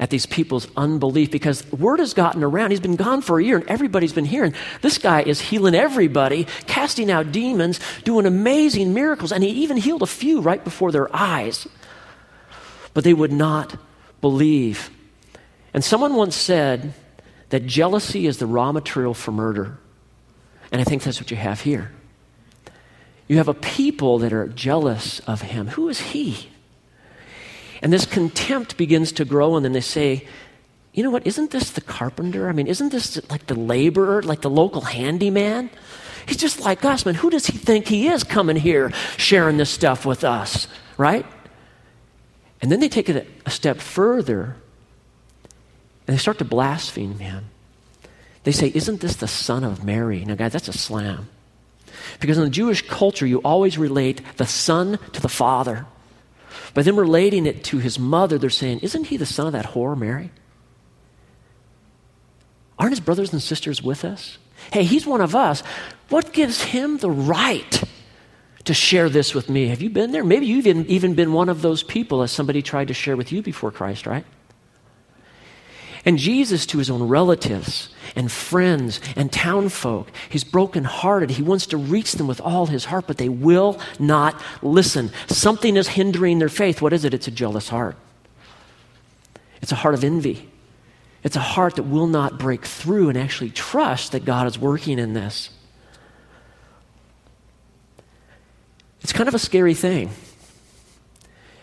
at 0.00 0.08
these 0.08 0.24
people's 0.24 0.66
unbelief 0.76 1.30
because 1.30 1.70
word 1.70 2.00
has 2.00 2.14
gotten 2.14 2.42
around. 2.42 2.70
He's 2.70 2.80
been 2.80 2.96
gone 2.96 3.20
for 3.20 3.38
a 3.38 3.44
year 3.44 3.58
and 3.58 3.68
everybody's 3.68 4.14
been 4.14 4.24
hearing. 4.24 4.54
This 4.80 4.96
guy 4.96 5.22
is 5.22 5.40
healing 5.40 5.74
everybody, 5.74 6.46
casting 6.66 7.10
out 7.10 7.30
demons, 7.30 7.78
doing 8.02 8.24
amazing 8.24 8.94
miracles, 8.94 9.30
and 9.30 9.44
he 9.44 9.50
even 9.50 9.76
healed 9.76 10.02
a 10.02 10.06
few 10.06 10.40
right 10.40 10.64
before 10.64 10.90
their 10.90 11.14
eyes. 11.14 11.68
But 12.94 13.04
they 13.04 13.14
would 13.14 13.30
not 13.30 13.76
believe. 14.22 14.90
And 15.74 15.84
someone 15.84 16.14
once 16.14 16.34
said 16.34 16.94
that 17.50 17.66
jealousy 17.66 18.26
is 18.26 18.38
the 18.38 18.46
raw 18.46 18.72
material 18.72 19.12
for 19.14 19.32
murder. 19.32 19.78
And 20.72 20.80
I 20.80 20.84
think 20.84 21.02
that's 21.02 21.20
what 21.20 21.30
you 21.30 21.36
have 21.36 21.60
here. 21.60 21.92
You 23.28 23.36
have 23.36 23.48
a 23.48 23.54
people 23.54 24.18
that 24.20 24.32
are 24.32 24.48
jealous 24.48 25.20
of 25.20 25.42
him. 25.42 25.68
Who 25.68 25.88
is 25.88 26.00
he? 26.00 26.48
And 27.82 27.92
this 27.92 28.06
contempt 28.06 28.76
begins 28.76 29.12
to 29.12 29.24
grow, 29.24 29.56
and 29.56 29.64
then 29.64 29.72
they 29.72 29.80
say, 29.80 30.26
you 30.92 31.02
know 31.02 31.10
what, 31.10 31.26
isn't 31.26 31.50
this 31.50 31.70
the 31.70 31.80
carpenter? 31.80 32.48
I 32.48 32.52
mean, 32.52 32.66
isn't 32.66 32.90
this 32.90 33.20
like 33.30 33.46
the 33.46 33.54
laborer, 33.54 34.22
like 34.22 34.40
the 34.40 34.50
local 34.50 34.82
handyman? 34.82 35.70
He's 36.26 36.36
just 36.36 36.60
like 36.60 36.84
us, 36.84 37.06
man. 37.06 37.14
Who 37.14 37.30
does 37.30 37.46
he 37.46 37.56
think 37.56 37.86
he 37.86 38.08
is 38.08 38.24
coming 38.24 38.56
here 38.56 38.90
sharing 39.16 39.56
this 39.56 39.70
stuff 39.70 40.04
with 40.04 40.24
us, 40.24 40.66
right? 40.96 41.24
And 42.60 42.70
then 42.70 42.80
they 42.80 42.88
take 42.88 43.08
it 43.08 43.26
a 43.46 43.50
step 43.50 43.78
further 43.78 44.56
and 46.06 46.16
they 46.16 46.20
start 46.20 46.38
to 46.38 46.44
blaspheme 46.44 47.18
him. 47.20 47.46
They 48.42 48.52
say, 48.52 48.70
Isn't 48.74 49.00
this 49.00 49.16
the 49.16 49.28
son 49.28 49.64
of 49.64 49.84
Mary? 49.84 50.24
Now, 50.24 50.34
guys, 50.34 50.52
that's 50.52 50.68
a 50.68 50.72
slam. 50.72 51.28
Because 52.18 52.36
in 52.36 52.44
the 52.44 52.50
Jewish 52.50 52.86
culture, 52.86 53.26
you 53.26 53.38
always 53.38 53.78
relate 53.78 54.20
the 54.36 54.46
son 54.46 54.98
to 55.12 55.20
the 55.20 55.28
father. 55.28 55.86
By 56.74 56.82
them 56.82 56.98
relating 56.98 57.46
it 57.46 57.64
to 57.64 57.78
his 57.78 57.98
mother, 57.98 58.38
they're 58.38 58.50
saying, 58.50 58.80
Isn't 58.80 59.04
he 59.04 59.16
the 59.16 59.26
son 59.26 59.46
of 59.46 59.52
that 59.52 59.66
whore, 59.66 59.96
Mary? 59.96 60.30
Aren't 62.78 62.92
his 62.92 63.00
brothers 63.00 63.32
and 63.32 63.42
sisters 63.42 63.82
with 63.82 64.04
us? 64.04 64.38
Hey, 64.72 64.84
he's 64.84 65.06
one 65.06 65.20
of 65.20 65.36
us. 65.36 65.62
What 66.08 66.32
gives 66.32 66.62
him 66.62 66.98
the 66.98 67.10
right 67.10 67.82
to 68.64 68.74
share 68.74 69.08
this 69.08 69.34
with 69.34 69.48
me? 69.48 69.68
Have 69.68 69.82
you 69.82 69.90
been 69.90 70.12
there? 70.12 70.24
Maybe 70.24 70.46
you've 70.46 70.66
even 70.66 71.14
been 71.14 71.32
one 71.32 71.48
of 71.48 71.62
those 71.62 71.82
people 71.82 72.22
as 72.22 72.30
somebody 72.30 72.62
tried 72.62 72.88
to 72.88 72.94
share 72.94 73.16
with 73.16 73.32
you 73.32 73.42
before 73.42 73.70
Christ, 73.70 74.06
right? 74.06 74.24
And 76.04 76.18
Jesus, 76.18 76.66
to 76.66 76.78
his 76.78 76.90
own 76.90 77.02
relatives 77.08 77.90
and 78.16 78.32
friends 78.32 79.00
and 79.16 79.30
townfolk, 79.30 80.10
he's 80.28 80.44
brokenhearted. 80.44 81.30
He 81.30 81.42
wants 81.42 81.66
to 81.66 81.76
reach 81.76 82.12
them 82.12 82.26
with 82.26 82.40
all 82.40 82.66
his 82.66 82.86
heart, 82.86 83.06
but 83.06 83.18
they 83.18 83.28
will 83.28 83.78
not 83.98 84.40
listen. 84.62 85.10
Something 85.28 85.76
is 85.76 85.88
hindering 85.88 86.38
their 86.38 86.48
faith. 86.48 86.80
What 86.80 86.92
is 86.92 87.04
it? 87.04 87.12
It's 87.12 87.28
a 87.28 87.32
jealous 87.32 87.68
heart, 87.68 87.96
it's 89.60 89.72
a 89.72 89.76
heart 89.76 89.94
of 89.94 90.04
envy. 90.04 90.48
It's 91.22 91.36
a 91.36 91.40
heart 91.40 91.76
that 91.76 91.82
will 91.82 92.06
not 92.06 92.38
break 92.38 92.64
through 92.64 93.10
and 93.10 93.18
actually 93.18 93.50
trust 93.50 94.12
that 94.12 94.24
God 94.24 94.46
is 94.46 94.58
working 94.58 94.98
in 94.98 95.12
this. 95.12 95.50
It's 99.02 99.12
kind 99.12 99.28
of 99.28 99.34
a 99.34 99.38
scary 99.38 99.74
thing. 99.74 100.10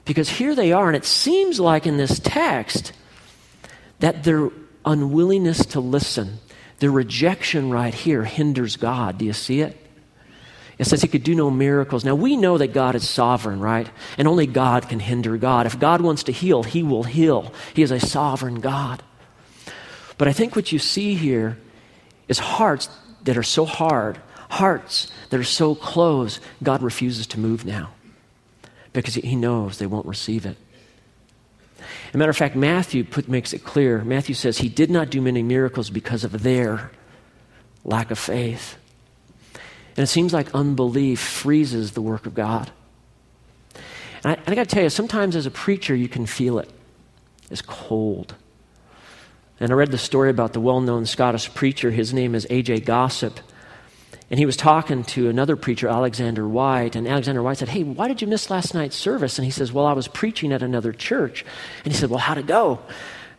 Because 0.05 0.29
here 0.29 0.53
they 0.53 0.71
are, 0.71 0.87
and 0.87 0.95
it 0.95 1.05
seems 1.05 1.59
like 1.59 1.87
in 1.87 1.97
this 1.97 2.19
text 2.19 2.93
that 3.99 4.23
their 4.23 4.49
unwillingness 4.85 5.65
to 5.67 5.79
listen, 5.79 6.39
their 6.79 6.91
rejection 6.91 7.71
right 7.71 7.93
here, 7.93 8.23
hinders 8.23 8.75
God. 8.75 9.17
Do 9.17 9.25
you 9.25 9.33
see 9.33 9.61
it? 9.61 9.77
It 10.77 10.85
says 10.85 11.01
he 11.01 11.07
could 11.07 11.23
do 11.23 11.33
no 11.33 11.49
miracles. 11.49 12.05
Now, 12.05 12.13
we 12.13 12.35
know 12.35 12.57
that 12.59 12.73
God 12.73 12.93
is 12.93 13.09
sovereign, 13.09 13.59
right? 13.59 13.89
And 14.17 14.27
only 14.27 14.45
God 14.45 14.87
can 14.87 14.99
hinder 14.99 15.35
God. 15.37 15.65
If 15.65 15.79
God 15.79 16.01
wants 16.01 16.23
to 16.23 16.31
heal, 16.31 16.63
he 16.63 16.83
will 16.83 17.03
heal. 17.03 17.51
He 17.73 17.81
is 17.81 17.89
a 17.89 17.99
sovereign 17.99 18.59
God. 18.59 19.01
But 20.17 20.27
I 20.27 20.33
think 20.33 20.55
what 20.55 20.71
you 20.71 20.77
see 20.77 21.15
here 21.15 21.57
is 22.27 22.37
hearts 22.37 22.89
that 23.23 23.37
are 23.37 23.43
so 23.43 23.65
hard, 23.65 24.19
hearts 24.49 25.11
that 25.29 25.39
are 25.39 25.43
so 25.43 25.73
closed, 25.73 26.39
God 26.61 26.83
refuses 26.83 27.25
to 27.27 27.39
move 27.39 27.65
now 27.65 27.91
because 28.93 29.15
he 29.15 29.35
knows 29.35 29.77
they 29.77 29.87
won't 29.87 30.05
receive 30.05 30.45
it. 30.45 30.57
A 32.17 32.19
matter 32.19 32.31
of 32.31 32.37
fact, 32.37 32.55
Matthew 32.55 33.03
put, 33.03 33.27
makes 33.27 33.53
it 33.53 33.63
clear. 33.63 34.03
Matthew 34.03 34.33
says 34.33 34.57
he 34.57 34.69
did 34.69 34.89
not 34.89 35.11
do 35.11 35.21
many 35.21 35.43
miracles 35.43 35.91
because 35.91 36.23
of 36.23 36.41
their 36.41 36.89
lack 37.85 38.09
of 38.09 38.17
faith. 38.17 38.75
And 39.95 40.03
it 40.03 40.07
seems 40.07 40.33
like 40.33 40.49
unbelief 40.55 41.19
freezes 41.19 41.91
the 41.91 42.01
work 42.01 42.25
of 42.25 42.33
God. 42.33 42.71
And 44.23 44.31
I, 44.31 44.33
and 44.33 44.47
I 44.47 44.55
got 44.55 44.67
to 44.67 44.73
tell 44.73 44.81
you, 44.81 44.89
sometimes 44.89 45.35
as 45.35 45.45
a 45.45 45.51
preacher, 45.51 45.95
you 45.95 46.07
can 46.07 46.25
feel 46.25 46.57
it. 46.57 46.71
It's 47.51 47.61
cold. 47.61 48.33
And 49.59 49.69
I 49.69 49.75
read 49.75 49.91
the 49.91 49.99
story 49.99 50.31
about 50.31 50.53
the 50.53 50.59
well 50.59 50.81
known 50.81 51.05
Scottish 51.05 51.53
preacher. 51.53 51.91
His 51.91 52.15
name 52.15 52.33
is 52.33 52.47
A.J. 52.49 52.79
Gossip. 52.79 53.39
And 54.29 54.39
he 54.39 54.45
was 54.45 54.57
talking 54.57 55.03
to 55.05 55.29
another 55.29 55.55
preacher, 55.55 55.87
Alexander 55.87 56.47
Whyte. 56.47 56.95
And 56.95 57.07
Alexander 57.07 57.41
Whyte 57.41 57.57
said, 57.57 57.69
Hey, 57.69 57.83
why 57.83 58.07
did 58.07 58.21
you 58.21 58.27
miss 58.27 58.49
last 58.49 58.73
night's 58.73 58.95
service? 58.95 59.37
And 59.37 59.45
he 59.45 59.51
says, 59.51 59.71
Well, 59.71 59.85
I 59.85 59.93
was 59.93 60.07
preaching 60.07 60.51
at 60.51 60.61
another 60.61 60.91
church. 60.91 61.45
And 61.85 61.93
he 61.93 61.97
said, 61.97 62.09
Well, 62.09 62.19
how'd 62.19 62.37
it 62.37 62.47
go? 62.47 62.79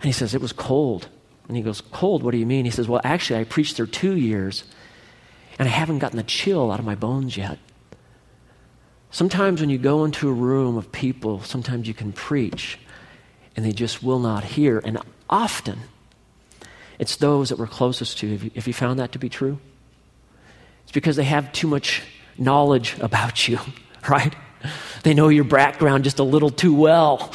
And 0.01 0.05
he 0.05 0.13
says, 0.13 0.35
It 0.35 0.41
was 0.41 0.53
cold. 0.53 1.09
And 1.47 1.57
he 1.57 1.63
goes, 1.63 1.81
Cold? 1.81 2.23
What 2.23 2.31
do 2.31 2.39
you 2.39 2.47
mean? 2.47 2.65
He 2.65 2.71
says, 2.71 2.89
Well, 2.89 3.03
actually, 3.05 3.41
I 3.41 3.45
preached 3.45 3.77
there 3.77 3.87
two 3.87 4.17
years, 4.17 4.65
and 5.59 5.69
I 5.69 5.73
haven't 5.73 5.99
gotten 5.99 6.17
the 6.17 6.23
chill 6.23 6.71
out 6.71 6.79
of 6.79 6.87
my 6.87 6.95
bones 6.95 7.37
yet. 7.37 7.59
Sometimes 9.11 9.61
when 9.61 9.71
you 9.71 9.79
go 9.79 10.05
into 10.05 10.29
a 10.29 10.33
room 10.33 10.77
of 10.77 10.93
people, 10.93 11.43
sometimes 11.43 11.89
you 11.89 11.95
can 11.95 12.13
preach, 12.13 12.79
and 13.57 13.65
they 13.65 13.73
just 13.73 14.03
will 14.03 14.19
not 14.19 14.45
hear. 14.45 14.81
And 14.85 14.99
often, 15.29 15.81
it's 16.99 17.17
those 17.17 17.49
that 17.49 17.59
we're 17.59 17.67
closest 17.67 18.19
to. 18.19 18.31
Have 18.33 18.45
you, 18.45 18.51
have 18.55 18.67
you 18.67 18.75
found 18.75 18.99
that 18.99 19.13
to 19.13 19.19
be 19.19 19.29
true? 19.29 19.59
It's 20.89 20.93
because 20.95 21.17
they 21.17 21.25
have 21.25 21.53
too 21.53 21.67
much 21.67 22.03
knowledge 22.39 22.97
about 22.99 23.47
you, 23.47 23.59
right? 24.09 24.35
They 25.03 25.13
know 25.13 25.29
your 25.29 25.45
background 25.45 26.05
just 26.05 26.19
a 26.19 26.23
little 26.23 26.49
too 26.49 26.75
well. 26.75 27.31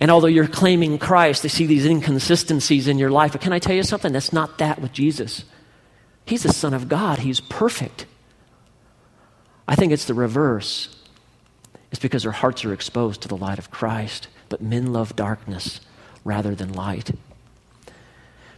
And 0.00 0.10
although 0.10 0.26
you're 0.26 0.48
claiming 0.48 0.98
Christ, 0.98 1.42
they 1.42 1.50
see 1.50 1.66
these 1.66 1.84
inconsistencies 1.84 2.88
in 2.88 2.98
your 2.98 3.10
life. 3.10 3.32
But 3.32 3.42
can 3.42 3.52
I 3.52 3.58
tell 3.58 3.76
you 3.76 3.82
something? 3.82 4.10
That's 4.10 4.32
not 4.32 4.56
that 4.56 4.80
with 4.80 4.94
Jesus. 4.94 5.44
He's 6.24 6.44
the 6.44 6.52
Son 6.52 6.72
of 6.72 6.88
God, 6.88 7.18
He's 7.18 7.40
perfect. 7.40 8.06
I 9.68 9.74
think 9.74 9.92
it's 9.92 10.06
the 10.06 10.14
reverse. 10.14 10.96
It's 11.90 12.00
because 12.00 12.22
their 12.22 12.32
hearts 12.32 12.64
are 12.64 12.72
exposed 12.72 13.20
to 13.20 13.28
the 13.28 13.36
light 13.36 13.58
of 13.58 13.70
Christ, 13.70 14.28
but 14.48 14.62
men 14.62 14.94
love 14.94 15.14
darkness 15.14 15.82
rather 16.24 16.54
than 16.54 16.72
light. 16.72 17.10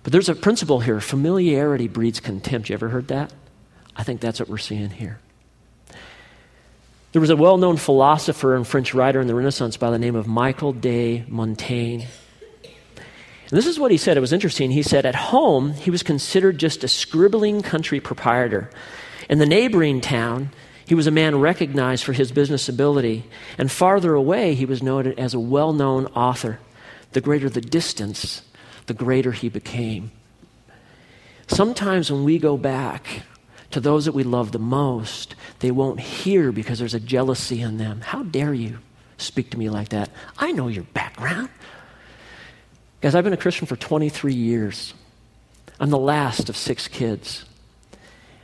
But 0.04 0.12
there's 0.12 0.28
a 0.28 0.36
principle 0.36 0.78
here 0.78 1.00
familiarity 1.00 1.88
breeds 1.88 2.20
contempt. 2.20 2.68
You 2.68 2.74
ever 2.74 2.90
heard 2.90 3.08
that? 3.08 3.32
I 3.96 4.02
think 4.02 4.20
that's 4.20 4.40
what 4.40 4.48
we're 4.48 4.58
seeing 4.58 4.90
here. 4.90 5.18
There 7.12 7.20
was 7.20 7.30
a 7.30 7.36
well 7.36 7.56
known 7.56 7.76
philosopher 7.76 8.54
and 8.54 8.66
French 8.66 8.94
writer 8.94 9.20
in 9.20 9.26
the 9.26 9.34
Renaissance 9.34 9.76
by 9.76 9.90
the 9.90 9.98
name 9.98 10.14
of 10.14 10.26
Michael 10.26 10.72
de 10.72 11.24
Montaigne. 11.28 12.04
And 12.04 13.58
this 13.58 13.66
is 13.66 13.80
what 13.80 13.90
he 13.90 13.96
said. 13.96 14.16
It 14.16 14.20
was 14.20 14.32
interesting. 14.32 14.70
He 14.70 14.84
said, 14.84 15.04
At 15.04 15.16
home, 15.16 15.72
he 15.72 15.90
was 15.90 16.04
considered 16.04 16.58
just 16.58 16.84
a 16.84 16.88
scribbling 16.88 17.62
country 17.62 17.98
proprietor. 17.98 18.70
In 19.28 19.38
the 19.38 19.46
neighboring 19.46 20.00
town, 20.00 20.50
he 20.86 20.94
was 20.94 21.08
a 21.08 21.12
man 21.12 21.40
recognized 21.40 22.04
for 22.04 22.12
his 22.12 22.30
business 22.30 22.68
ability. 22.68 23.24
And 23.58 23.70
farther 23.70 24.14
away, 24.14 24.54
he 24.54 24.64
was 24.64 24.82
noted 24.82 25.18
as 25.18 25.34
a 25.34 25.40
well 25.40 25.72
known 25.72 26.06
author. 26.06 26.60
The 27.10 27.20
greater 27.20 27.50
the 27.50 27.60
distance, 27.60 28.42
the 28.86 28.94
greater 28.94 29.32
he 29.32 29.48
became. 29.48 30.12
Sometimes 31.48 32.12
when 32.12 32.22
we 32.22 32.38
go 32.38 32.56
back 32.56 33.22
to 33.70 33.80
those 33.80 34.04
that 34.04 34.12
we 34.12 34.24
love 34.24 34.52
the 34.52 34.58
most, 34.58 35.34
they 35.60 35.70
won't 35.70 36.00
hear 36.00 36.52
because 36.52 36.78
there's 36.78 36.94
a 36.94 37.00
jealousy 37.00 37.60
in 37.60 37.78
them. 37.78 38.00
How 38.00 38.22
dare 38.22 38.54
you 38.54 38.78
speak 39.16 39.50
to 39.50 39.58
me 39.58 39.70
like 39.70 39.90
that? 39.90 40.10
I 40.38 40.52
know 40.52 40.68
your 40.68 40.84
background. 40.84 41.48
Guys, 43.00 43.14
I've 43.14 43.24
been 43.24 43.32
a 43.32 43.38
Christian 43.38 43.66
for 43.66 43.76
23 43.76 44.34
years. 44.34 44.94
I'm 45.78 45.90
the 45.90 45.98
last 45.98 46.48
of 46.48 46.56
six 46.56 46.88
kids. 46.88 47.44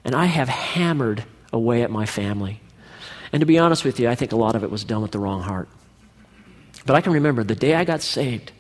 And 0.04 0.14
I 0.14 0.26
have 0.26 0.49
hammered 0.49 1.25
away 1.52 1.83
at 1.83 1.90
my 1.90 2.06
family. 2.06 2.61
And 3.33 3.40
to 3.40 3.47
be 3.47 3.59
honest 3.59 3.85
with 3.85 3.99
you, 3.99 4.09
I 4.09 4.14
think 4.14 4.33
a 4.33 4.37
lot 4.37 4.54
of 4.54 4.62
it 4.62 4.71
was 4.71 4.85
done 4.85 5.02
with 5.02 5.11
the 5.11 5.18
wrong 5.18 5.42
heart. 5.42 5.68
But 6.87 6.95
I 6.95 7.00
can 7.00 7.12
remember 7.12 7.42
the 7.42 7.56
day 7.56 7.75
I 7.75 7.85
got 7.85 8.00
saved, 8.00 8.52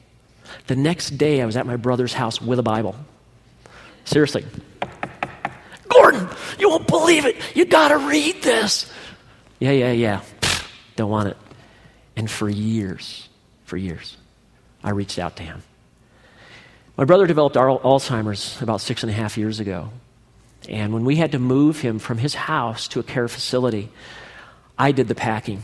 the 0.66 0.76
next 0.76 1.10
day, 1.10 1.40
I 1.40 1.46
was 1.46 1.56
at 1.56 1.66
my 1.66 1.76
brother's 1.76 2.12
house 2.12 2.40
with 2.40 2.58
a 2.58 2.62
Bible. 2.62 2.96
Seriously. 4.04 4.44
You 6.58 6.68
won't 6.70 6.86
believe 6.86 7.26
it. 7.26 7.36
You 7.54 7.64
got 7.64 7.88
to 7.88 7.98
read 7.98 8.42
this. 8.42 8.90
Yeah, 9.58 9.72
yeah, 9.72 9.92
yeah. 9.92 10.22
don't 10.96 11.10
want 11.10 11.28
it. 11.28 11.36
And 12.16 12.30
for 12.30 12.48
years, 12.48 13.28
for 13.64 13.76
years, 13.76 14.16
I 14.82 14.90
reached 14.90 15.18
out 15.18 15.36
to 15.36 15.42
him. 15.42 15.62
My 16.96 17.04
brother 17.04 17.26
developed 17.26 17.56
Alzheimer's 17.56 18.60
about 18.62 18.80
six 18.80 19.02
and 19.02 19.10
a 19.10 19.14
half 19.14 19.36
years 19.36 19.60
ago. 19.60 19.90
And 20.68 20.92
when 20.94 21.04
we 21.04 21.16
had 21.16 21.32
to 21.32 21.38
move 21.38 21.80
him 21.80 21.98
from 21.98 22.18
his 22.18 22.34
house 22.34 22.88
to 22.88 23.00
a 23.00 23.02
care 23.02 23.28
facility, 23.28 23.90
I 24.78 24.92
did 24.92 25.08
the 25.08 25.14
packing. 25.14 25.62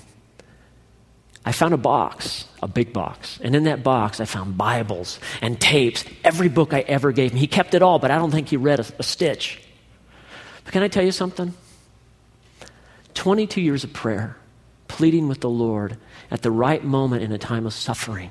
I 1.44 1.52
found 1.52 1.74
a 1.74 1.78
box, 1.78 2.44
a 2.62 2.68
big 2.68 2.92
box. 2.92 3.40
And 3.42 3.56
in 3.56 3.64
that 3.64 3.82
box, 3.82 4.20
I 4.20 4.26
found 4.26 4.56
Bibles 4.56 5.18
and 5.40 5.60
tapes, 5.60 6.04
every 6.22 6.48
book 6.48 6.72
I 6.72 6.80
ever 6.80 7.10
gave 7.10 7.32
him. 7.32 7.38
He 7.38 7.48
kept 7.48 7.74
it 7.74 7.82
all, 7.82 7.98
but 7.98 8.10
I 8.10 8.18
don't 8.18 8.30
think 8.30 8.48
he 8.48 8.56
read 8.56 8.78
a, 8.78 8.86
a 8.98 9.02
stitch. 9.02 9.60
Can 10.72 10.82
I 10.82 10.88
tell 10.88 11.04
you 11.04 11.12
something? 11.12 11.54
22 13.12 13.60
years 13.60 13.84
of 13.84 13.92
prayer, 13.92 14.36
pleading 14.88 15.28
with 15.28 15.42
the 15.42 15.50
Lord 15.50 15.98
at 16.30 16.40
the 16.40 16.50
right 16.50 16.82
moment 16.82 17.22
in 17.22 17.30
a 17.30 17.38
time 17.38 17.66
of 17.66 17.74
suffering, 17.74 18.30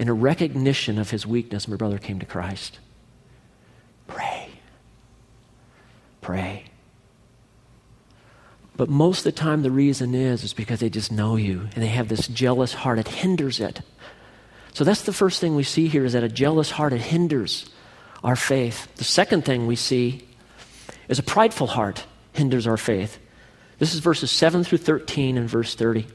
in 0.00 0.08
a 0.08 0.14
recognition 0.14 0.98
of 0.98 1.10
his 1.10 1.24
weakness, 1.24 1.68
my 1.68 1.76
brother 1.76 1.98
came 1.98 2.18
to 2.18 2.26
Christ. 2.26 2.80
Pray. 4.08 4.48
Pray. 6.20 6.64
But 8.76 8.88
most 8.88 9.18
of 9.18 9.24
the 9.24 9.32
time, 9.32 9.62
the 9.62 9.70
reason 9.70 10.16
is, 10.16 10.42
is 10.42 10.52
because 10.52 10.80
they 10.80 10.90
just 10.90 11.12
know 11.12 11.36
you 11.36 11.68
and 11.74 11.82
they 11.82 11.88
have 11.88 12.08
this 12.08 12.26
jealous 12.26 12.74
heart. 12.74 12.98
It 12.98 13.06
hinders 13.06 13.60
it. 13.60 13.80
So 14.74 14.82
that's 14.82 15.02
the 15.02 15.12
first 15.12 15.40
thing 15.40 15.54
we 15.54 15.62
see 15.62 15.86
here 15.86 16.04
is 16.04 16.14
that 16.14 16.24
a 16.24 16.28
jealous 16.28 16.72
heart, 16.72 16.92
it 16.92 17.00
hinders 17.00 17.70
our 18.24 18.34
faith. 18.34 18.92
The 18.96 19.04
second 19.04 19.44
thing 19.44 19.68
we 19.68 19.76
see 19.76 20.26
is 21.08 21.18
a 21.18 21.22
prideful 21.22 21.66
heart 21.66 22.04
hinders 22.32 22.66
our 22.66 22.76
faith. 22.76 23.18
This 23.78 23.94
is 23.94 24.00
verses 24.00 24.30
7 24.30 24.64
through 24.64 24.78
13 24.78 25.36
and 25.36 25.48
verse 25.48 25.74
30. 25.74 26.06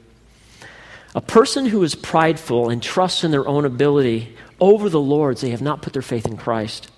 A 1.15 1.21
person 1.21 1.65
who 1.65 1.83
is 1.83 1.95
prideful 1.95 2.69
and 2.69 2.81
trusts 2.81 3.23
in 3.23 3.31
their 3.31 3.47
own 3.47 3.65
ability 3.65 4.35
over 4.59 4.89
the 4.89 4.99
Lord's, 4.99 5.41
they 5.41 5.49
have 5.49 5.61
not 5.61 5.81
put 5.81 5.93
their 5.93 6.01
faith 6.01 6.25
in 6.25 6.37
Christ. 6.37 6.89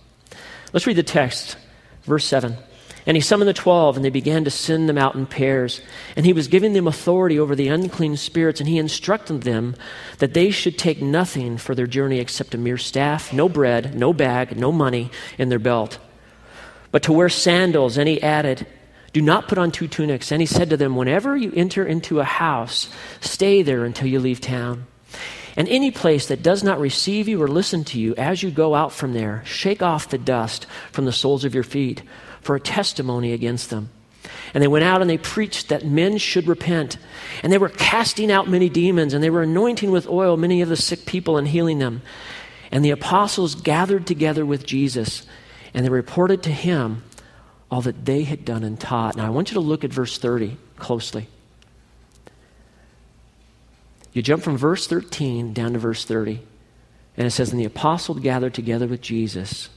Let's 0.74 0.86
read 0.86 0.98
the 0.98 1.04
text, 1.04 1.58
verse 2.04 2.26
7. 2.26 2.56
And 3.06 3.18
he 3.18 3.22
summoned 3.22 3.50
the 3.50 3.54
twelve, 3.54 3.96
and 3.96 4.06
they 4.06 4.10
began 4.10 4.44
to 4.44 4.52
send 4.52 4.88
them 4.88 4.98
out 4.98 5.16
in 5.16 5.26
pairs. 5.26 5.82
And 6.16 6.26
he 6.26 6.34
was 6.34 6.48
giving 6.48 6.74
them 6.74 6.88
authority 6.88 7.40
over 7.40 7.56
the 7.56 7.70
unclean 7.70 8.18
spirits, 8.18 8.60
and 8.60 8.70
he 8.70 8.78
instructed 8.78 9.42
them 9.42 9.76
that 10.20 10.34
they 10.34 10.52
should 10.52 10.78
take 10.78 11.02
nothing 11.02 11.58
for 11.58 11.74
their 11.74 11.88
journey 11.88 12.20
except 12.20 12.54
a 12.54 12.58
mere 12.58 12.78
staff, 12.78 13.34
no 13.34 13.50
bread, 13.50 13.96
no 13.96 14.14
bag, 14.14 14.58
no 14.58 14.72
money 14.72 15.10
in 15.38 15.50
their 15.50 15.60
belt, 15.60 15.98
but 16.92 17.04
to 17.04 17.14
wear 17.14 17.30
sandals. 17.30 17.98
And 17.98 18.08
he 18.08 18.22
added, 18.22 18.66
Do 19.14 19.22
not 19.22 19.48
put 19.48 19.58
on 19.58 19.72
two 19.72 19.88
tunics. 19.88 20.32
And 20.32 20.42
he 20.42 20.46
said 20.46 20.70
to 20.70 20.78
them, 20.78 20.96
Whenever 20.96 21.36
you 21.36 21.52
enter 21.56 21.86
into 21.86 22.20
a 22.20 22.26
house, 22.26 22.90
stay 23.22 23.62
there 23.62 23.86
until 23.86 24.08
you 24.08 24.20
leave 24.20 24.42
town. 24.42 24.86
And 25.56 25.68
any 25.68 25.92
place 25.92 26.28
that 26.28 26.44
does 26.44 26.64
not 26.64 26.80
receive 26.80 27.28
you 27.28 27.42
or 27.42 27.48
listen 27.48 27.84
to 27.86 28.00
you 28.00 28.16
as 28.16 28.42
you 28.42 28.52
go 28.52 28.76
out 28.76 28.94
from 28.94 29.14
there, 29.14 29.44
shake 29.46 29.82
off 29.82 30.10
the 30.10 30.18
dust 30.18 30.66
from 30.92 31.06
the 31.06 31.12
soles 31.12 31.44
of 31.44 31.54
your 31.54 31.64
feet 31.64 32.02
for 32.42 32.56
a 32.56 32.62
testimony 32.62 33.34
against 33.34 33.70
them. 33.70 33.90
And 34.54 34.64
they 34.64 34.68
went 34.68 34.86
out 34.86 35.02
and 35.02 35.10
they 35.10 35.18
preached 35.18 35.70
that 35.70 35.86
men 35.86 36.18
should 36.18 36.48
repent. 36.48 36.98
And 37.44 37.52
they 37.52 37.58
were 37.58 37.70
casting 37.70 38.32
out 38.32 38.48
many 38.48 38.70
demons, 38.70 39.14
and 39.14 39.24
they 39.24 39.30
were 39.30 39.44
anointing 39.44 39.92
with 39.92 40.08
oil 40.08 40.38
many 40.38 40.62
of 40.62 40.70
the 40.70 40.76
sick 40.76 41.06
people 41.06 41.38
and 41.38 41.48
healing 41.48 41.80
them. 41.80 42.02
And 42.72 42.86
the 42.86 42.92
apostles 42.92 43.56
gathered 43.56 44.06
together 44.06 44.46
with 44.46 44.66
Jesus, 44.66 45.26
and 45.74 45.86
they 45.86 45.90
reported 45.90 46.44
to 46.44 46.52
him 46.52 47.04
all 47.72 47.82
that 47.82 48.06
they 48.06 48.24
had 48.24 48.46
done 48.46 48.64
and 48.64 48.80
taught. 48.80 49.16
Now, 49.16 49.26
I 49.26 49.30
want 49.30 49.52
you 49.52 49.56
to 49.56 49.60
look 49.60 49.84
at 49.84 49.94
verse 49.94 50.18
30 50.18 50.58
closely. 50.78 51.28
You 54.12 54.22
jump 54.22 54.44
from 54.44 54.58
verse 54.58 54.88
13 54.88 55.54
down 55.54 55.74
to 55.74 55.80
verse 55.80 56.04
30, 56.04 56.42
and 57.16 57.28
it 57.28 57.32
says, 57.32 57.52
And 57.52 57.60
the 57.60 57.66
apostles 57.66 58.20
gathered 58.20 58.54
together 58.54 58.88
with 58.88 59.02
Jesus, 59.02 59.70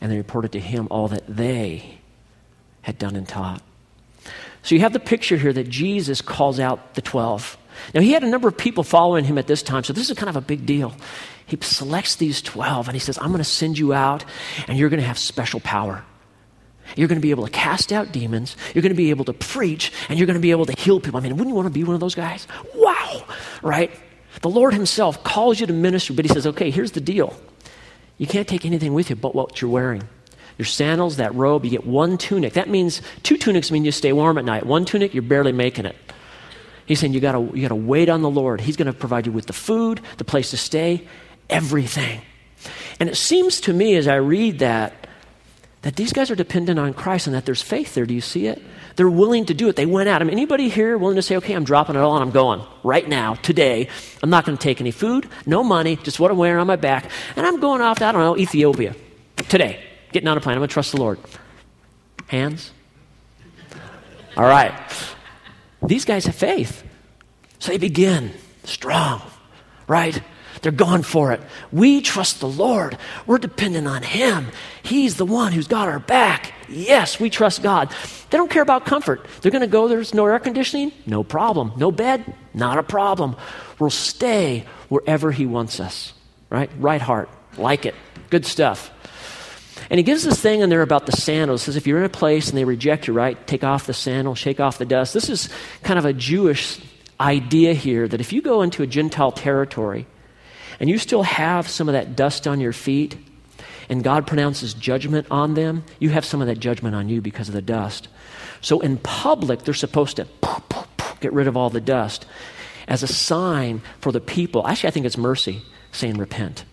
and 0.00 0.10
they 0.10 0.16
reported 0.16 0.52
to 0.52 0.60
him 0.60 0.88
all 0.90 1.08
that 1.08 1.24
they 1.28 1.98
had 2.82 2.98
done 2.98 3.14
and 3.14 3.28
taught. 3.28 3.62
So 4.62 4.74
you 4.74 4.80
have 4.80 4.92
the 4.92 5.00
picture 5.00 5.36
here 5.36 5.52
that 5.52 5.68
Jesus 5.68 6.22
calls 6.22 6.58
out 6.58 6.94
the 6.94 7.02
12. 7.02 7.56
Now, 7.94 8.00
he 8.00 8.12
had 8.12 8.22
a 8.22 8.28
number 8.28 8.48
of 8.48 8.56
people 8.56 8.84
following 8.84 9.24
him 9.24 9.38
at 9.38 9.46
this 9.46 9.62
time, 9.62 9.84
so 9.84 9.92
this 9.92 10.10
is 10.10 10.16
kind 10.16 10.28
of 10.28 10.36
a 10.36 10.40
big 10.40 10.66
deal. 10.66 10.94
He 11.46 11.56
selects 11.60 12.16
these 12.16 12.42
12 12.42 12.88
and 12.88 12.94
he 12.94 13.00
says, 13.00 13.18
I'm 13.18 13.28
going 13.28 13.38
to 13.38 13.44
send 13.44 13.78
you 13.78 13.94
out 13.94 14.24
and 14.66 14.78
you're 14.78 14.90
going 14.90 15.00
to 15.00 15.06
have 15.06 15.18
special 15.18 15.60
power. 15.60 16.04
You're 16.96 17.08
going 17.08 17.20
to 17.20 17.22
be 17.22 17.30
able 17.30 17.46
to 17.46 17.50
cast 17.50 17.92
out 17.92 18.12
demons. 18.12 18.56
You're 18.74 18.82
going 18.82 18.92
to 18.92 18.96
be 18.96 19.10
able 19.10 19.24
to 19.26 19.32
preach 19.32 19.92
and 20.08 20.18
you're 20.18 20.26
going 20.26 20.34
to 20.34 20.40
be 20.40 20.50
able 20.50 20.66
to 20.66 20.78
heal 20.78 21.00
people. 21.00 21.18
I 21.18 21.22
mean, 21.22 21.32
wouldn't 21.32 21.48
you 21.48 21.54
want 21.54 21.66
to 21.66 21.72
be 21.72 21.84
one 21.84 21.94
of 21.94 22.00
those 22.00 22.14
guys? 22.14 22.46
Wow, 22.74 23.24
right? 23.62 23.90
The 24.42 24.50
Lord 24.50 24.74
Himself 24.74 25.24
calls 25.24 25.58
you 25.58 25.66
to 25.66 25.72
ministry, 25.72 26.14
but 26.14 26.24
He 26.24 26.28
says, 26.28 26.46
okay, 26.46 26.70
here's 26.70 26.92
the 26.92 27.00
deal. 27.00 27.34
You 28.18 28.26
can't 28.26 28.48
take 28.48 28.66
anything 28.66 28.94
with 28.94 29.10
you 29.10 29.16
but 29.16 29.34
what 29.34 29.60
you're 29.60 29.70
wearing. 29.70 30.08
Your 30.58 30.66
sandals, 30.66 31.16
that 31.16 31.34
robe, 31.34 31.64
you 31.64 31.70
get 31.70 31.86
one 31.86 32.18
tunic. 32.18 32.54
That 32.54 32.68
means 32.68 33.00
two 33.22 33.36
tunics 33.36 33.70
mean 33.70 33.84
you 33.84 33.92
stay 33.92 34.12
warm 34.12 34.38
at 34.38 34.44
night. 34.44 34.66
One 34.66 34.84
tunic, 34.84 35.14
you're 35.14 35.22
barely 35.22 35.52
making 35.52 35.86
it. 35.86 35.94
He's 36.88 36.98
saying 36.98 37.12
you 37.12 37.20
gotta, 37.20 37.40
you 37.54 37.62
gotta 37.62 37.76
wait 37.76 38.08
on 38.08 38.22
the 38.22 38.30
Lord. 38.30 38.62
He's 38.62 38.76
gonna 38.76 38.94
provide 38.94 39.26
you 39.26 39.32
with 39.32 39.46
the 39.46 39.52
food, 39.52 40.00
the 40.16 40.24
place 40.24 40.50
to 40.50 40.56
stay, 40.56 41.06
everything. 41.50 42.22
And 42.98 43.10
it 43.10 43.16
seems 43.16 43.60
to 43.62 43.72
me 43.74 43.94
as 43.96 44.08
I 44.08 44.16
read 44.16 44.60
that, 44.60 45.06
that 45.82 45.96
these 45.96 46.12
guys 46.12 46.30
are 46.30 46.34
dependent 46.34 46.78
on 46.78 46.94
Christ 46.94 47.26
and 47.26 47.36
that 47.36 47.44
there's 47.44 47.62
faith 47.62 47.94
there. 47.94 48.06
Do 48.06 48.14
you 48.14 48.22
see 48.22 48.46
it? 48.46 48.60
They're 48.96 49.08
willing 49.08 49.46
to 49.46 49.54
do 49.54 49.68
it. 49.68 49.76
They 49.76 49.86
went. 49.86 50.08
I 50.08 50.18
mean, 50.18 50.30
anybody 50.30 50.68
here 50.68 50.98
willing 50.98 51.16
to 51.16 51.22
say, 51.22 51.36
okay, 51.36 51.52
I'm 51.52 51.62
dropping 51.62 51.94
it 51.94 52.00
all 52.00 52.16
and 52.16 52.24
I'm 52.24 52.32
going 52.32 52.62
right 52.82 53.08
now, 53.08 53.34
today. 53.34 53.88
I'm 54.22 54.30
not 54.30 54.44
going 54.44 54.58
to 54.58 54.62
take 54.62 54.80
any 54.80 54.90
food, 54.90 55.28
no 55.46 55.62
money, 55.62 55.96
just 55.96 56.18
what 56.18 56.32
I'm 56.32 56.38
wearing 56.38 56.58
on 56.58 56.66
my 56.66 56.76
back. 56.76 57.08
And 57.36 57.46
I'm 57.46 57.60
going 57.60 57.80
off 57.80 57.98
to, 57.98 58.06
I 58.06 58.12
don't 58.12 58.22
know, 58.22 58.36
Ethiopia 58.36 58.96
today. 59.48 59.84
Getting 60.10 60.26
on 60.26 60.36
a 60.36 60.40
plane. 60.40 60.54
I'm 60.54 60.60
going 60.60 60.68
to 60.68 60.72
trust 60.72 60.92
the 60.92 61.00
Lord. 61.00 61.20
Hands? 62.26 62.72
All 64.36 64.44
right. 64.44 64.74
These 65.82 66.04
guys 66.04 66.26
have 66.26 66.34
faith. 66.34 66.84
So 67.58 67.72
they 67.72 67.78
begin 67.78 68.32
strong, 68.64 69.22
right? 69.86 70.20
They're 70.62 70.72
going 70.72 71.02
for 71.02 71.32
it. 71.32 71.40
We 71.72 72.00
trust 72.00 72.40
the 72.40 72.48
Lord. 72.48 72.98
We're 73.26 73.38
dependent 73.38 73.86
on 73.86 74.02
Him. 74.02 74.48
He's 74.82 75.16
the 75.16 75.26
one 75.26 75.52
who's 75.52 75.68
got 75.68 75.88
our 75.88 76.00
back. 76.00 76.52
Yes, 76.68 77.20
we 77.20 77.30
trust 77.30 77.62
God. 77.62 77.90
They 78.30 78.38
don't 78.38 78.50
care 78.50 78.62
about 78.62 78.84
comfort. 78.84 79.26
They're 79.40 79.52
going 79.52 79.62
to 79.62 79.68
go, 79.68 79.88
there's 79.88 80.14
no 80.14 80.26
air 80.26 80.38
conditioning? 80.38 80.92
No 81.06 81.22
problem. 81.22 81.72
No 81.76 81.90
bed? 81.90 82.34
Not 82.54 82.78
a 82.78 82.82
problem. 82.82 83.36
We'll 83.78 83.90
stay 83.90 84.64
wherever 84.88 85.30
He 85.30 85.46
wants 85.46 85.80
us, 85.80 86.12
right? 86.50 86.70
Right 86.78 87.00
heart. 87.00 87.28
Like 87.56 87.86
it. 87.86 87.94
Good 88.30 88.44
stuff. 88.44 88.90
And 89.90 89.98
he 89.98 90.04
gives 90.04 90.24
this 90.24 90.40
thing 90.40 90.60
in 90.60 90.68
there 90.68 90.82
about 90.82 91.06
the 91.06 91.12
sandals. 91.12 91.62
He 91.62 91.66
says, 91.66 91.76
if 91.76 91.86
you're 91.86 91.98
in 91.98 92.04
a 92.04 92.10
place 92.10 92.48
and 92.48 92.58
they 92.58 92.64
reject 92.64 93.06
you, 93.06 93.14
right, 93.14 93.46
take 93.46 93.64
off 93.64 93.86
the 93.86 93.94
sandal, 93.94 94.34
shake 94.34 94.60
off 94.60 94.78
the 94.78 94.84
dust. 94.84 95.14
This 95.14 95.30
is 95.30 95.48
kind 95.82 95.98
of 95.98 96.04
a 96.04 96.12
Jewish 96.12 96.80
idea 97.18 97.72
here 97.72 98.06
that 98.06 98.20
if 98.20 98.32
you 98.32 98.42
go 98.42 98.62
into 98.62 98.82
a 98.82 98.86
Gentile 98.86 99.32
territory 99.32 100.06
and 100.78 100.90
you 100.90 100.98
still 100.98 101.22
have 101.22 101.68
some 101.68 101.88
of 101.88 101.94
that 101.94 102.16
dust 102.16 102.46
on 102.46 102.60
your 102.60 102.72
feet, 102.72 103.16
and 103.88 104.04
God 104.04 104.26
pronounces 104.26 104.74
judgment 104.74 105.26
on 105.30 105.54
them, 105.54 105.84
you 105.98 106.10
have 106.10 106.24
some 106.24 106.42
of 106.42 106.46
that 106.48 106.58
judgment 106.58 106.94
on 106.94 107.08
you 107.08 107.20
because 107.20 107.48
of 107.48 107.54
the 107.54 107.62
dust. 107.62 108.08
So 108.60 108.80
in 108.80 108.98
public, 108.98 109.62
they're 109.62 109.74
supposed 109.74 110.16
to 110.16 110.26
get 111.20 111.32
rid 111.32 111.46
of 111.46 111.56
all 111.56 111.70
the 111.70 111.80
dust 111.80 112.26
as 112.86 113.02
a 113.02 113.06
sign 113.06 113.80
for 114.00 114.12
the 114.12 114.20
people. 114.20 114.66
Actually, 114.66 114.88
I 114.88 114.90
think 114.90 115.06
it's 115.06 115.18
mercy 115.18 115.62
saying, 115.92 116.18
Repent. 116.18 116.64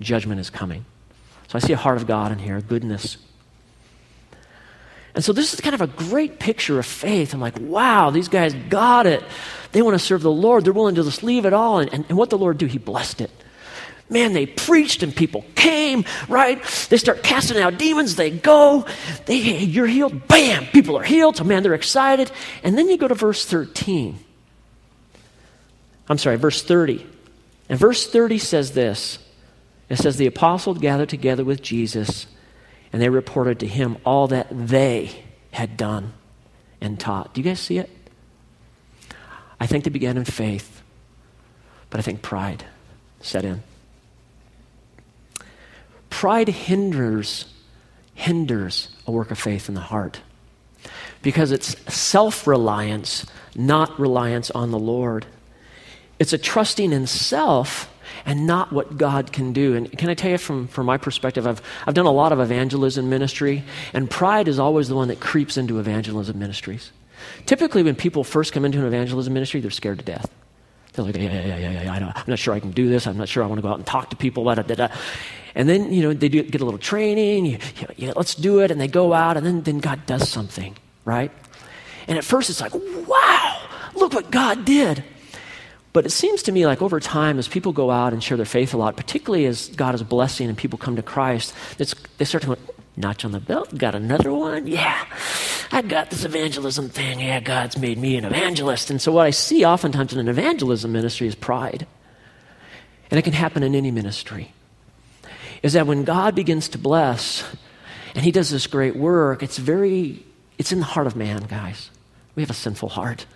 Judgment 0.00 0.40
is 0.40 0.50
coming. 0.50 0.84
So 1.54 1.58
I 1.58 1.60
see 1.60 1.72
a 1.72 1.76
heart 1.76 1.98
of 1.98 2.08
God 2.08 2.32
in 2.32 2.40
here, 2.40 2.60
goodness. 2.60 3.16
And 5.14 5.22
so 5.22 5.32
this 5.32 5.54
is 5.54 5.60
kind 5.60 5.72
of 5.72 5.82
a 5.82 5.86
great 5.86 6.40
picture 6.40 6.80
of 6.80 6.84
faith. 6.84 7.32
I'm 7.32 7.38
like, 7.38 7.60
wow, 7.60 8.10
these 8.10 8.26
guys 8.26 8.52
got 8.68 9.06
it. 9.06 9.22
They 9.70 9.80
want 9.80 9.94
to 9.94 10.04
serve 10.04 10.22
the 10.22 10.32
Lord. 10.32 10.64
They're 10.64 10.72
willing 10.72 10.96
to 10.96 11.04
just 11.04 11.22
leave 11.22 11.46
it 11.46 11.52
all. 11.52 11.78
And, 11.78 11.94
and, 11.94 12.04
and 12.08 12.18
what 12.18 12.30
the 12.30 12.38
Lord 12.38 12.58
do? 12.58 12.66
He 12.66 12.78
blessed 12.78 13.20
it. 13.20 13.30
Man, 14.10 14.32
they 14.32 14.46
preached 14.46 15.04
and 15.04 15.14
people 15.14 15.44
came, 15.54 16.04
right? 16.28 16.60
They 16.90 16.96
start 16.96 17.22
casting 17.22 17.58
out 17.58 17.78
demons. 17.78 18.16
They 18.16 18.32
go. 18.32 18.84
They, 19.26 19.38
hey, 19.38 19.64
you're 19.64 19.86
healed. 19.86 20.26
Bam! 20.26 20.66
People 20.66 20.98
are 20.98 21.04
healed. 21.04 21.36
So, 21.36 21.44
man, 21.44 21.62
they're 21.62 21.74
excited. 21.74 22.32
And 22.64 22.76
then 22.76 22.88
you 22.88 22.98
go 22.98 23.06
to 23.06 23.14
verse 23.14 23.46
13. 23.46 24.18
I'm 26.08 26.18
sorry, 26.18 26.34
verse 26.34 26.64
30. 26.64 27.06
And 27.68 27.78
verse 27.78 28.08
30 28.08 28.38
says 28.38 28.72
this 28.72 29.23
It 29.94 29.98
says, 29.98 30.16
The 30.16 30.26
apostles 30.26 30.78
gathered 30.78 31.08
together 31.08 31.44
with 31.44 31.62
Jesus 31.62 32.26
and 32.92 33.00
they 33.00 33.08
reported 33.08 33.60
to 33.60 33.66
him 33.68 33.96
all 34.04 34.26
that 34.26 34.48
they 34.50 35.24
had 35.52 35.76
done 35.76 36.12
and 36.80 36.98
taught. 36.98 37.32
Do 37.32 37.40
you 37.40 37.44
guys 37.44 37.60
see 37.60 37.78
it? 37.78 37.88
I 39.60 39.66
think 39.66 39.84
they 39.84 39.90
began 39.90 40.16
in 40.16 40.24
faith, 40.24 40.82
but 41.90 42.00
I 42.00 42.02
think 42.02 42.22
pride 42.22 42.64
set 43.20 43.44
in. 43.44 43.62
Pride 46.10 46.48
hinders 46.48 47.46
hinders 48.14 48.88
a 49.06 49.12
work 49.12 49.30
of 49.30 49.38
faith 49.38 49.68
in 49.68 49.76
the 49.76 49.80
heart 49.80 50.20
because 51.22 51.52
it's 51.52 51.76
self-reliance, 51.92 53.26
not 53.54 53.98
reliance 53.98 54.50
on 54.50 54.72
the 54.72 54.78
Lord. 54.78 55.26
It's 56.18 56.32
a 56.32 56.38
trusting 56.38 56.92
in 56.92 57.06
self 57.06 57.93
and 58.24 58.46
not 58.46 58.72
what 58.72 58.96
God 58.96 59.32
can 59.32 59.52
do. 59.52 59.74
And 59.74 59.90
can 59.98 60.08
I 60.08 60.14
tell 60.14 60.30
you 60.30 60.38
from, 60.38 60.68
from 60.68 60.86
my 60.86 60.96
perspective, 60.96 61.46
I've, 61.46 61.62
I've 61.86 61.94
done 61.94 62.06
a 62.06 62.12
lot 62.12 62.32
of 62.32 62.40
evangelism 62.40 63.08
ministry, 63.08 63.64
and 63.92 64.10
pride 64.10 64.48
is 64.48 64.58
always 64.58 64.88
the 64.88 64.94
one 64.94 65.08
that 65.08 65.20
creeps 65.20 65.56
into 65.56 65.78
evangelism 65.78 66.38
ministries. 66.38 66.92
Typically, 67.46 67.82
when 67.82 67.94
people 67.94 68.24
first 68.24 68.52
come 68.52 68.64
into 68.64 68.78
an 68.78 68.86
evangelism 68.86 69.32
ministry, 69.32 69.60
they're 69.60 69.70
scared 69.70 69.98
to 69.98 70.04
death. 70.04 70.30
They're 70.92 71.04
like, 71.04 71.16
yeah, 71.16 71.22
yeah, 71.22 71.46
yeah, 71.46 71.56
yeah, 71.56 71.82
yeah, 71.82 71.92
I 71.92 71.96
am 71.96 72.24
not 72.28 72.38
sure 72.38 72.54
I 72.54 72.60
can 72.60 72.70
do 72.70 72.88
this. 72.88 73.06
I'm 73.06 73.16
not 73.16 73.28
sure 73.28 73.42
I 73.42 73.46
want 73.46 73.58
to 73.58 73.62
go 73.62 73.68
out 73.68 73.78
and 73.78 73.86
talk 73.86 74.10
to 74.10 74.16
people. 74.16 74.44
Da, 74.44 74.54
da, 74.54 74.74
da. 74.74 74.88
And 75.56 75.68
then, 75.68 75.92
you 75.92 76.02
know, 76.02 76.12
they 76.12 76.28
do, 76.28 76.42
get 76.42 76.60
a 76.60 76.64
little 76.64 76.78
training. 76.78 77.46
You, 77.46 77.58
yeah, 77.96 78.12
let's 78.14 78.34
do 78.34 78.60
it. 78.60 78.70
And 78.70 78.80
they 78.80 78.88
go 78.88 79.12
out, 79.12 79.36
and 79.36 79.44
then, 79.44 79.62
then 79.62 79.78
God 79.78 80.06
does 80.06 80.28
something, 80.28 80.76
right? 81.04 81.32
And 82.06 82.16
at 82.16 82.24
first, 82.24 82.50
it's 82.50 82.60
like, 82.60 82.74
wow, 83.08 83.60
look 83.94 84.12
what 84.12 84.30
God 84.30 84.64
did. 84.64 85.02
But 85.94 86.04
it 86.04 86.10
seems 86.10 86.42
to 86.42 86.52
me 86.52 86.66
like 86.66 86.82
over 86.82 86.98
time, 86.98 87.38
as 87.38 87.46
people 87.46 87.72
go 87.72 87.90
out 87.90 88.12
and 88.12 88.22
share 88.22 88.36
their 88.36 88.44
faith 88.44 88.74
a 88.74 88.76
lot, 88.76 88.96
particularly 88.96 89.46
as 89.46 89.68
God 89.68 89.94
is 89.94 90.02
blessing 90.02 90.48
and 90.48 90.58
people 90.58 90.76
come 90.76 90.96
to 90.96 91.02
Christ, 91.02 91.54
they 91.78 92.24
start 92.24 92.42
to 92.42 92.48
go, 92.48 92.56
notch 92.96 93.24
on 93.24 93.30
the 93.30 93.38
belt, 93.38 93.78
got 93.78 93.94
another 93.94 94.32
one? 94.32 94.66
Yeah, 94.66 95.04
I 95.70 95.82
got 95.82 96.10
this 96.10 96.24
evangelism 96.24 96.88
thing. 96.88 97.20
Yeah, 97.20 97.38
God's 97.38 97.78
made 97.78 97.96
me 97.96 98.16
an 98.16 98.24
evangelist. 98.24 98.90
And 98.90 99.00
so 99.00 99.12
what 99.12 99.26
I 99.26 99.30
see 99.30 99.64
oftentimes 99.64 100.12
in 100.12 100.18
an 100.18 100.28
evangelism 100.28 100.90
ministry 100.90 101.28
is 101.28 101.36
pride. 101.36 101.86
And 103.08 103.18
it 103.18 103.22
can 103.22 103.32
happen 103.32 103.62
in 103.62 103.76
any 103.76 103.92
ministry. 103.92 104.52
Is 105.62 105.74
that 105.74 105.86
when 105.86 106.02
God 106.02 106.34
begins 106.34 106.68
to 106.70 106.78
bless 106.78 107.44
and 108.16 108.24
he 108.24 108.32
does 108.32 108.50
this 108.50 108.66
great 108.66 108.96
work, 108.96 109.44
it's 109.44 109.58
very, 109.58 110.24
it's 110.58 110.72
in 110.72 110.80
the 110.80 110.84
heart 110.84 111.06
of 111.06 111.14
man, 111.14 111.42
guys. 111.44 111.90
We 112.34 112.42
have 112.42 112.50
a 112.50 112.54
sinful 112.54 112.88
heart. 112.88 113.26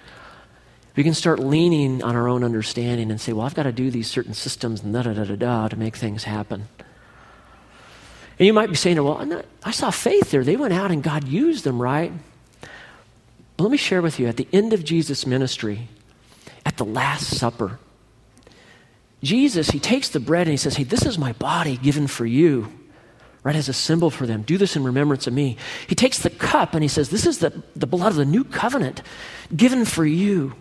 We 0.98 1.04
can 1.04 1.14
start 1.14 1.38
leaning 1.38 2.02
on 2.02 2.16
our 2.16 2.26
own 2.26 2.42
understanding 2.42 3.12
and 3.12 3.20
say, 3.20 3.32
well, 3.32 3.46
I've 3.46 3.54
got 3.54 3.62
to 3.62 3.72
do 3.72 3.88
these 3.88 4.10
certain 4.10 4.34
systems 4.34 4.82
and 4.82 4.92
da 4.92 5.02
da 5.02 5.12
da 5.12 5.22
da 5.22 5.36
da 5.36 5.68
to 5.68 5.76
make 5.76 5.94
things 5.94 6.24
happen. 6.24 6.66
And 8.36 8.46
you 8.48 8.52
might 8.52 8.68
be 8.68 8.74
saying, 8.74 9.00
well, 9.04 9.24
not, 9.24 9.44
I 9.62 9.70
saw 9.70 9.92
faith 9.92 10.32
there. 10.32 10.42
They 10.42 10.56
went 10.56 10.74
out 10.74 10.90
and 10.90 11.00
God 11.00 11.28
used 11.28 11.62
them, 11.62 11.80
right? 11.80 12.10
But 12.60 13.62
let 13.62 13.70
me 13.70 13.76
share 13.76 14.02
with 14.02 14.18
you 14.18 14.26
at 14.26 14.38
the 14.38 14.48
end 14.52 14.72
of 14.72 14.82
Jesus' 14.82 15.24
ministry, 15.24 15.86
at 16.66 16.78
the 16.78 16.84
Last 16.84 17.36
Supper, 17.36 17.78
Jesus, 19.22 19.70
he 19.70 19.78
takes 19.78 20.08
the 20.08 20.18
bread 20.18 20.48
and 20.48 20.50
he 20.50 20.56
says, 20.56 20.74
Hey, 20.74 20.82
this 20.82 21.06
is 21.06 21.16
my 21.16 21.32
body 21.34 21.76
given 21.76 22.08
for 22.08 22.26
you, 22.26 22.72
right, 23.44 23.54
as 23.54 23.68
a 23.68 23.72
symbol 23.72 24.10
for 24.10 24.26
them. 24.26 24.42
Do 24.42 24.58
this 24.58 24.74
in 24.74 24.82
remembrance 24.82 25.28
of 25.28 25.32
me. 25.32 25.58
He 25.86 25.94
takes 25.94 26.18
the 26.18 26.30
cup 26.30 26.74
and 26.74 26.82
he 26.82 26.88
says, 26.88 27.10
This 27.10 27.24
is 27.24 27.38
the, 27.38 27.62
the 27.76 27.86
blood 27.86 28.10
of 28.10 28.16
the 28.16 28.24
new 28.24 28.42
covenant 28.42 29.00
given 29.54 29.84
for 29.84 30.04
you. 30.04 30.56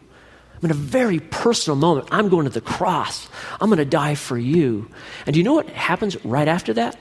I'm 0.57 0.65
in 0.65 0.71
a 0.71 0.75
very 0.75 1.19
personal 1.19 1.77
moment. 1.77 2.07
I'm 2.11 2.29
going 2.29 2.45
to 2.45 2.49
the 2.49 2.61
cross. 2.61 3.29
I'm 3.61 3.69
going 3.69 3.77
to 3.77 3.85
die 3.85 4.15
for 4.15 4.37
you. 4.37 4.89
And 5.25 5.33
do 5.33 5.39
you 5.39 5.43
know 5.43 5.53
what 5.53 5.69
happens 5.69 6.23
right 6.25 6.47
after 6.47 6.73
that? 6.73 6.97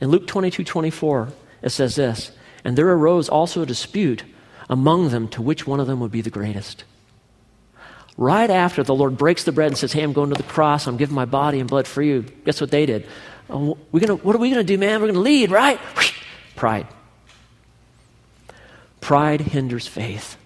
In 0.00 0.10
Luke 0.10 0.26
22 0.26 0.62
24, 0.62 1.28
it 1.62 1.70
says 1.70 1.96
this 1.96 2.32
And 2.64 2.76
there 2.76 2.88
arose 2.88 3.30
also 3.30 3.62
a 3.62 3.66
dispute 3.66 4.24
among 4.68 5.08
them 5.08 5.28
to 5.28 5.42
which 5.42 5.66
one 5.66 5.80
of 5.80 5.86
them 5.86 6.00
would 6.00 6.10
be 6.10 6.20
the 6.20 6.30
greatest. 6.30 6.84
Right 8.18 8.50
after 8.50 8.82
the 8.82 8.94
Lord 8.94 9.16
breaks 9.16 9.44
the 9.44 9.52
bread 9.52 9.68
and 9.68 9.78
says, 9.78 9.92
Hey, 9.92 10.02
I'm 10.02 10.12
going 10.12 10.30
to 10.30 10.36
the 10.36 10.42
cross. 10.42 10.86
I'm 10.86 10.98
giving 10.98 11.14
my 11.14 11.24
body 11.24 11.60
and 11.60 11.68
blood 11.68 11.86
for 11.86 12.02
you. 12.02 12.22
Guess 12.44 12.60
what 12.60 12.70
they 12.70 12.84
did? 12.84 13.06
Oh, 13.48 13.78
we're 13.90 14.00
gonna, 14.00 14.16
what 14.16 14.36
are 14.36 14.40
we 14.40 14.50
going 14.50 14.64
to 14.64 14.72
do, 14.72 14.76
man? 14.76 15.00
We're 15.00 15.06
going 15.06 15.14
to 15.14 15.20
lead, 15.20 15.50
right? 15.50 15.80
Pride. 16.56 16.86
Pride 19.00 19.40
hinders 19.40 19.86
faith. 19.86 20.36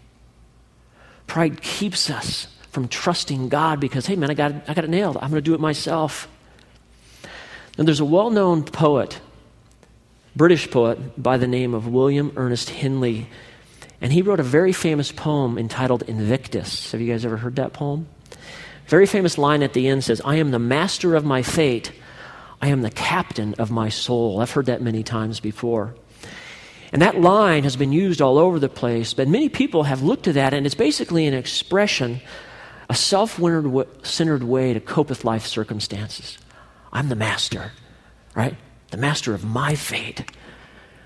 Pride 1.26 1.60
keeps 1.62 2.10
us 2.10 2.48
from 2.70 2.88
trusting 2.88 3.48
God 3.48 3.80
because, 3.80 4.06
hey, 4.06 4.16
man, 4.16 4.30
I 4.30 4.34
got, 4.34 4.52
I 4.68 4.74
got 4.74 4.84
it 4.84 4.90
nailed. 4.90 5.16
I'm 5.16 5.30
going 5.30 5.34
to 5.34 5.40
do 5.42 5.54
it 5.54 5.60
myself. 5.60 6.28
And 7.78 7.86
there's 7.86 8.00
a 8.00 8.04
well 8.04 8.30
known 8.30 8.64
poet, 8.64 9.20
British 10.36 10.70
poet, 10.70 11.22
by 11.22 11.36
the 11.36 11.46
name 11.46 11.74
of 11.74 11.86
William 11.86 12.32
Ernest 12.36 12.70
Henley. 12.70 13.28
And 14.00 14.12
he 14.12 14.22
wrote 14.22 14.40
a 14.40 14.44
very 14.44 14.72
famous 14.72 15.12
poem 15.12 15.58
entitled 15.58 16.02
Invictus. 16.02 16.92
Have 16.92 17.00
you 17.00 17.10
guys 17.12 17.24
ever 17.24 17.36
heard 17.36 17.56
that 17.56 17.72
poem? 17.72 18.08
Very 18.86 19.06
famous 19.06 19.38
line 19.38 19.62
at 19.62 19.74
the 19.74 19.88
end 19.88 20.04
says, 20.04 20.20
I 20.24 20.36
am 20.36 20.50
the 20.50 20.58
master 20.58 21.14
of 21.14 21.24
my 21.24 21.42
fate. 21.42 21.92
I 22.60 22.68
am 22.68 22.82
the 22.82 22.90
captain 22.90 23.54
of 23.54 23.70
my 23.70 23.88
soul. 23.88 24.40
I've 24.40 24.50
heard 24.50 24.66
that 24.66 24.82
many 24.82 25.02
times 25.02 25.40
before. 25.40 25.94
And 26.92 27.00
that 27.00 27.18
line 27.18 27.64
has 27.64 27.74
been 27.74 27.90
used 27.90 28.20
all 28.20 28.38
over 28.38 28.58
the 28.58 28.68
place, 28.68 29.14
but 29.14 29.26
many 29.26 29.48
people 29.48 29.84
have 29.84 30.02
looked 30.02 30.24
to 30.24 30.34
that, 30.34 30.52
and 30.52 30.66
it's 30.66 30.74
basically 30.74 31.26
an 31.26 31.32
expression, 31.32 32.20
a 32.90 32.94
self 32.94 33.40
centered 34.02 34.42
way 34.42 34.74
to 34.74 34.80
cope 34.80 35.08
with 35.08 35.24
life 35.24 35.46
circumstances. 35.46 36.36
I'm 36.92 37.08
the 37.08 37.16
master, 37.16 37.72
right? 38.34 38.56
The 38.90 38.98
master 38.98 39.32
of 39.32 39.42
my 39.42 39.74
fate. 39.74 40.30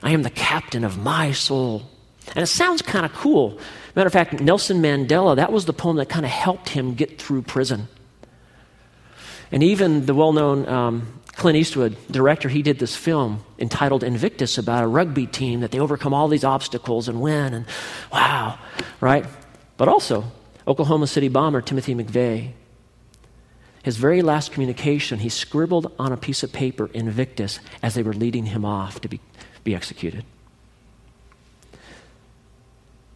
I 0.03 0.11
am 0.11 0.23
the 0.23 0.31
captain 0.31 0.83
of 0.83 0.99
my 0.99 1.31
soul. 1.31 1.89
And 2.35 2.43
it 2.43 2.49
sounds 2.49 2.83
kind 2.83 3.07
of 3.07 3.13
cool. 3.13 3.59
Matter 3.95 4.09
of 4.09 4.13
fact, 4.13 4.41
Nelson 4.41 4.83
Mandela, 4.83 5.37
that 5.37 5.53
was 5.53 5.67
the 5.67 5.73
poem 5.73 5.97
that 5.97 6.09
kind 6.09 6.25
of 6.25 6.33
helped 6.33 6.69
him 6.71 6.95
get 6.95 7.21
through 7.21 7.43
prison. 7.43 7.87
And 9.53 9.63
even 9.63 10.07
the 10.07 10.15
well 10.15 10.33
known 10.33 10.69
um, 10.69 11.21
Clint 11.47 11.59
Eastwood, 11.59 11.97
director, 12.11 12.49
he 12.49 12.61
did 12.61 12.81
this 12.81 12.97
film 12.97 13.45
entitled 13.57 14.03
Invictus 14.03 14.59
about 14.59 14.83
a 14.83 14.89
rugby 14.89 15.29
team 15.29 15.61
that 15.61 15.71
they 15.71 15.79
overcome 15.79 16.13
all 16.13 16.27
these 16.27 16.43
obstacles 16.43 17.07
and 17.07 17.21
win. 17.21 17.55
And 17.55 17.67
wow, 18.13 18.59
right? 19.01 19.25
But 19.77 19.87
also, 19.87 20.25
Oklahoma 20.67 21.07
City 21.07 21.29
bomber 21.29 21.61
Timothy 21.61 21.95
McVeigh, 21.95 22.51
his 23.85 23.97
very 23.97 24.23
last 24.23 24.51
communication, 24.51 25.21
he 25.21 25.29
scribbled 25.29 25.93
on 26.01 26.11
a 26.11 26.17
piece 26.17 26.43
of 26.43 26.53
paper 26.53 26.91
Invictus 26.93 27.61
as 27.81 27.95
they 27.95 28.03
were 28.03 28.13
leading 28.13 28.47
him 28.47 28.65
off 28.65 29.01
to 29.03 29.09
be, 29.09 29.21
be 29.63 29.73
executed. 29.73 30.25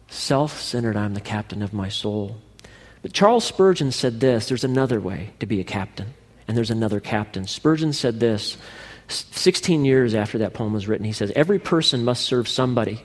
Self 0.07 0.57
centered, 0.61 0.95
I'm 0.95 1.15
the 1.15 1.19
captain 1.19 1.61
of 1.61 1.73
my 1.73 1.89
soul. 1.89 2.37
But 3.01 3.11
Charles 3.11 3.43
Spurgeon 3.43 3.91
said 3.91 4.21
this 4.21 4.47
there's 4.47 4.63
another 4.63 5.01
way 5.01 5.31
to 5.41 5.45
be 5.45 5.59
a 5.59 5.65
captain, 5.65 6.13
and 6.47 6.57
there's 6.57 6.71
another 6.71 6.99
captain. 6.99 7.47
Spurgeon 7.47 7.93
said 7.93 8.19
this 8.19 8.57
16 9.07 9.85
years 9.85 10.15
after 10.15 10.39
that 10.39 10.53
poem 10.53 10.73
was 10.73 10.87
written. 10.87 11.05
He 11.05 11.11
says, 11.11 11.31
Every 11.35 11.59
person 11.59 12.03
must 12.03 12.23
serve 12.23 12.47
somebody. 12.47 13.03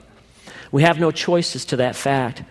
We 0.71 0.83
have 0.83 0.99
no 0.99 1.11
choices 1.11 1.65
to 1.65 1.77
that 1.77 1.95
fact. 1.95 2.43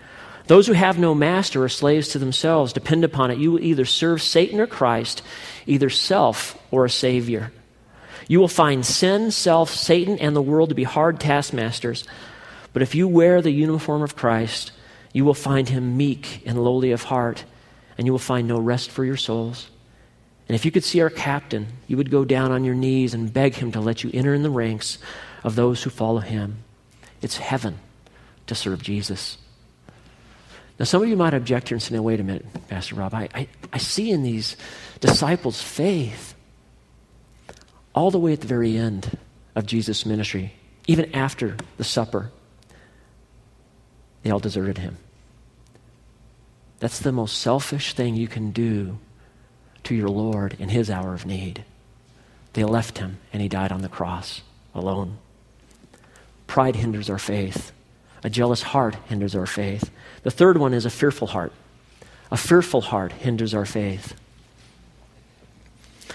Those 0.46 0.66
who 0.66 0.74
have 0.74 0.98
no 0.98 1.14
master 1.14 1.64
are 1.64 1.68
slaves 1.68 2.08
to 2.08 2.18
themselves. 2.18 2.72
Depend 2.72 3.04
upon 3.04 3.30
it. 3.30 3.38
You 3.38 3.52
will 3.52 3.64
either 3.64 3.84
serve 3.84 4.22
Satan 4.22 4.60
or 4.60 4.66
Christ, 4.66 5.22
either 5.66 5.90
self 5.90 6.58
or 6.70 6.84
a 6.84 6.90
Savior. 6.90 7.52
You 8.28 8.40
will 8.40 8.48
find 8.48 8.84
sin, 8.84 9.30
self, 9.30 9.70
Satan, 9.70 10.18
and 10.18 10.34
the 10.34 10.42
world 10.42 10.68
to 10.68 10.74
be 10.74 10.84
hard 10.84 11.20
taskmasters. 11.20 12.04
But 12.72 12.82
if 12.82 12.94
you 12.94 13.08
wear 13.08 13.42
the 13.42 13.50
uniform 13.50 14.02
of 14.02 14.16
Christ, 14.16 14.72
you 15.12 15.24
will 15.24 15.34
find 15.34 15.68
him 15.68 15.96
meek 15.96 16.42
and 16.46 16.62
lowly 16.62 16.92
of 16.92 17.04
heart, 17.04 17.44
and 17.96 18.06
you 18.06 18.12
will 18.12 18.18
find 18.18 18.46
no 18.46 18.58
rest 18.58 18.90
for 18.90 19.04
your 19.04 19.16
souls. 19.16 19.68
And 20.48 20.54
if 20.54 20.64
you 20.64 20.70
could 20.70 20.84
see 20.84 21.00
our 21.00 21.10
captain, 21.10 21.66
you 21.88 21.96
would 21.96 22.10
go 22.10 22.24
down 22.24 22.52
on 22.52 22.64
your 22.64 22.74
knees 22.74 23.14
and 23.14 23.32
beg 23.32 23.54
him 23.54 23.72
to 23.72 23.80
let 23.80 24.04
you 24.04 24.10
enter 24.14 24.32
in 24.32 24.42
the 24.42 24.50
ranks 24.50 24.98
of 25.42 25.56
those 25.56 25.82
who 25.82 25.90
follow 25.90 26.20
him. 26.20 26.58
It's 27.20 27.38
heaven 27.38 27.78
to 28.46 28.54
serve 28.54 28.82
Jesus. 28.82 29.38
Now, 30.78 30.84
some 30.84 31.02
of 31.02 31.08
you 31.08 31.16
might 31.16 31.34
object 31.34 31.68
here 31.68 31.76
and 31.76 31.82
say, 31.82 31.94
"Now, 31.94 32.02
wait 32.02 32.20
a 32.20 32.24
minute, 32.24 32.46
Pastor 32.68 32.96
Rob. 32.96 33.14
I, 33.14 33.28
I, 33.34 33.48
I 33.72 33.78
see 33.78 34.10
in 34.10 34.22
these 34.22 34.56
disciples 35.00 35.60
faith 35.62 36.34
all 37.94 38.10
the 38.10 38.18
way 38.18 38.34
at 38.34 38.42
the 38.42 38.46
very 38.46 38.76
end 38.76 39.18
of 39.54 39.66
Jesus' 39.66 40.04
ministry, 40.04 40.52
even 40.86 41.12
after 41.14 41.56
the 41.78 41.84
supper. 41.84 42.30
They 44.22 44.30
all 44.30 44.38
deserted 44.38 44.78
him. 44.78 44.98
That's 46.78 46.98
the 46.98 47.10
most 47.10 47.38
selfish 47.38 47.94
thing 47.94 48.14
you 48.14 48.28
can 48.28 48.50
do 48.50 48.98
to 49.86 49.94
your 49.94 50.08
Lord 50.08 50.56
in 50.58 50.68
his 50.68 50.90
hour 50.90 51.14
of 51.14 51.26
need. 51.26 51.64
They 52.54 52.64
left 52.64 52.98
him, 52.98 53.18
and 53.32 53.40
he 53.40 53.48
died 53.48 53.70
on 53.70 53.82
the 53.82 53.88
cross 53.88 54.42
alone. 54.74 55.18
Pride 56.46 56.76
hinders 56.76 57.08
our 57.08 57.18
faith. 57.18 57.70
A 58.24 58.30
jealous 58.30 58.62
heart 58.62 58.96
hinders 59.08 59.36
our 59.36 59.46
faith. 59.46 59.90
The 60.24 60.30
third 60.30 60.58
one 60.58 60.74
is 60.74 60.86
a 60.86 60.90
fearful 60.90 61.28
heart. 61.28 61.52
A 62.32 62.36
fearful 62.36 62.80
heart 62.80 63.12
hinders 63.12 63.54
our 63.54 63.64
faith. 63.64 64.14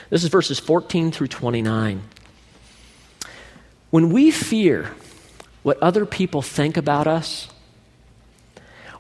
This 0.10 0.24
is 0.24 0.30
verses 0.30 0.60
14 0.60 1.12
through 1.12 1.28
29. 1.28 2.02
When 3.90 4.10
we 4.10 4.32
fear 4.32 4.92
what 5.64 5.82
other 5.82 6.06
people 6.06 6.42
think 6.42 6.76
about 6.76 7.08
us, 7.08 7.48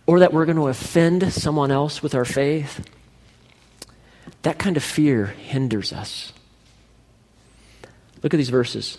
or 0.05 0.19
that 0.19 0.31
we're 0.31 0.45
going 0.45 0.57
to 0.57 0.67
offend 0.67 1.33
someone 1.33 1.71
else 1.71 2.01
with 2.01 2.15
our 2.15 2.25
faith, 2.25 2.87
that 4.43 4.57
kind 4.57 4.77
of 4.77 4.83
fear 4.83 5.27
hinders 5.27 5.93
us. 5.93 6.33
Look 8.23 8.33
at 8.33 8.37
these 8.37 8.49
verses. 8.49 8.97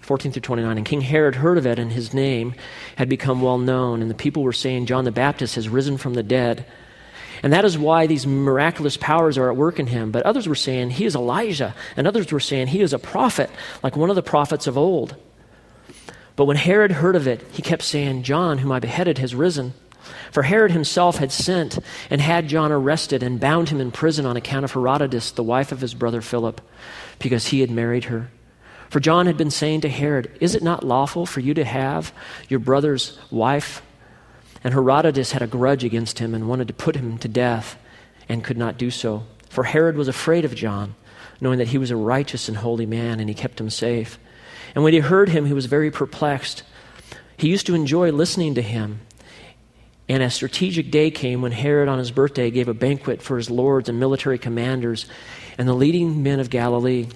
14 0.00 0.32
through 0.32 0.42
29. 0.42 0.76
And 0.76 0.86
King 0.86 1.00
Herod 1.00 1.36
heard 1.36 1.58
of 1.58 1.66
it, 1.66 1.78
and 1.78 1.92
his 1.92 2.12
name 2.12 2.54
had 2.96 3.08
become 3.08 3.40
well 3.40 3.58
known. 3.58 4.02
And 4.02 4.10
the 4.10 4.14
people 4.14 4.42
were 4.42 4.52
saying, 4.52 4.86
John 4.86 5.04
the 5.04 5.12
Baptist 5.12 5.54
has 5.54 5.68
risen 5.68 5.96
from 5.96 6.14
the 6.14 6.22
dead. 6.22 6.66
And 7.42 7.52
that 7.52 7.64
is 7.64 7.76
why 7.76 8.06
these 8.06 8.26
miraculous 8.26 8.96
powers 8.96 9.36
are 9.36 9.50
at 9.50 9.56
work 9.56 9.78
in 9.78 9.86
him. 9.86 10.10
But 10.10 10.24
others 10.24 10.46
were 10.46 10.54
saying, 10.54 10.90
he 10.90 11.04
is 11.04 11.14
Elijah. 11.14 11.74
And 11.96 12.06
others 12.06 12.30
were 12.30 12.40
saying, 12.40 12.68
he 12.68 12.80
is 12.80 12.92
a 12.92 12.98
prophet, 12.98 13.50
like 13.82 13.96
one 13.96 14.10
of 14.10 14.16
the 14.16 14.22
prophets 14.22 14.66
of 14.66 14.78
old. 14.78 15.16
But 16.36 16.46
when 16.46 16.56
Herod 16.56 16.92
heard 16.92 17.16
of 17.16 17.26
it, 17.26 17.44
he 17.52 17.62
kept 17.62 17.82
saying, 17.82 18.24
John, 18.24 18.58
whom 18.58 18.72
I 18.72 18.80
beheaded, 18.80 19.18
has 19.18 19.34
risen. 19.34 19.74
For 20.30 20.42
Herod 20.42 20.72
himself 20.72 21.16
had 21.16 21.32
sent 21.32 21.78
and 22.10 22.20
had 22.20 22.48
John 22.48 22.72
arrested 22.72 23.22
and 23.22 23.40
bound 23.40 23.68
him 23.68 23.80
in 23.80 23.90
prison 23.90 24.26
on 24.26 24.36
account 24.36 24.64
of 24.64 24.72
Herodias, 24.72 25.32
the 25.32 25.42
wife 25.42 25.72
of 25.72 25.80
his 25.80 25.94
brother 25.94 26.20
Philip, 26.20 26.60
because 27.18 27.48
he 27.48 27.60
had 27.60 27.70
married 27.70 28.04
her. 28.04 28.30
For 28.90 29.00
John 29.00 29.26
had 29.26 29.36
been 29.36 29.50
saying 29.50 29.80
to 29.80 29.88
Herod, 29.88 30.30
Is 30.40 30.54
it 30.54 30.62
not 30.62 30.84
lawful 30.84 31.26
for 31.26 31.40
you 31.40 31.54
to 31.54 31.64
have 31.64 32.12
your 32.48 32.60
brother's 32.60 33.18
wife? 33.30 33.82
And 34.62 34.72
Herodias 34.72 35.32
had 35.32 35.42
a 35.42 35.46
grudge 35.46 35.84
against 35.84 36.20
him 36.20 36.34
and 36.34 36.48
wanted 36.48 36.68
to 36.68 36.74
put 36.74 36.96
him 36.96 37.18
to 37.18 37.28
death 37.28 37.76
and 38.28 38.44
could 38.44 38.56
not 38.56 38.78
do 38.78 38.90
so. 38.90 39.24
For 39.50 39.64
Herod 39.64 39.96
was 39.96 40.08
afraid 40.08 40.44
of 40.44 40.54
John, 40.54 40.94
knowing 41.40 41.58
that 41.58 41.68
he 41.68 41.78
was 41.78 41.90
a 41.90 41.96
righteous 41.96 42.48
and 42.48 42.56
holy 42.56 42.86
man, 42.86 43.20
and 43.20 43.28
he 43.28 43.34
kept 43.34 43.60
him 43.60 43.70
safe. 43.70 44.18
And 44.74 44.82
when 44.82 44.92
he 44.92 45.00
heard 45.00 45.28
him, 45.28 45.46
he 45.46 45.52
was 45.52 45.66
very 45.66 45.90
perplexed. 45.90 46.62
He 47.36 47.48
used 47.48 47.66
to 47.66 47.74
enjoy 47.74 48.10
listening 48.12 48.54
to 48.54 48.62
him. 48.62 49.00
And 50.08 50.22
a 50.22 50.30
strategic 50.30 50.90
day 50.90 51.10
came 51.10 51.40
when 51.40 51.52
Herod, 51.52 51.88
on 51.88 51.98
his 51.98 52.10
birthday, 52.10 52.50
gave 52.50 52.68
a 52.68 52.74
banquet 52.74 53.22
for 53.22 53.36
his 53.36 53.50
lords 53.50 53.88
and 53.88 53.98
military 53.98 54.38
commanders 54.38 55.06
and 55.56 55.66
the 55.66 55.74
leading 55.74 56.22
men 56.22 56.40
of 56.40 56.50
Galilee. 56.50 57.08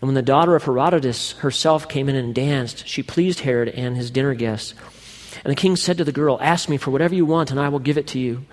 And 0.00 0.02
when 0.02 0.14
the 0.14 0.22
daughter 0.22 0.54
of 0.54 0.64
Herodias 0.64 1.32
herself 1.38 1.88
came 1.88 2.08
in 2.08 2.14
and 2.14 2.34
danced, 2.34 2.86
she 2.86 3.02
pleased 3.02 3.40
Herod 3.40 3.70
and 3.70 3.96
his 3.96 4.10
dinner 4.10 4.34
guests. 4.34 4.74
And 5.44 5.50
the 5.50 5.56
king 5.56 5.74
said 5.74 5.98
to 5.98 6.04
the 6.04 6.12
girl, 6.12 6.38
Ask 6.40 6.68
me 6.68 6.76
for 6.76 6.92
whatever 6.92 7.14
you 7.14 7.26
want, 7.26 7.50
and 7.50 7.58
I 7.58 7.68
will 7.68 7.80
give 7.80 7.98
it 7.98 8.06
to 8.08 8.18
you. 8.20 8.44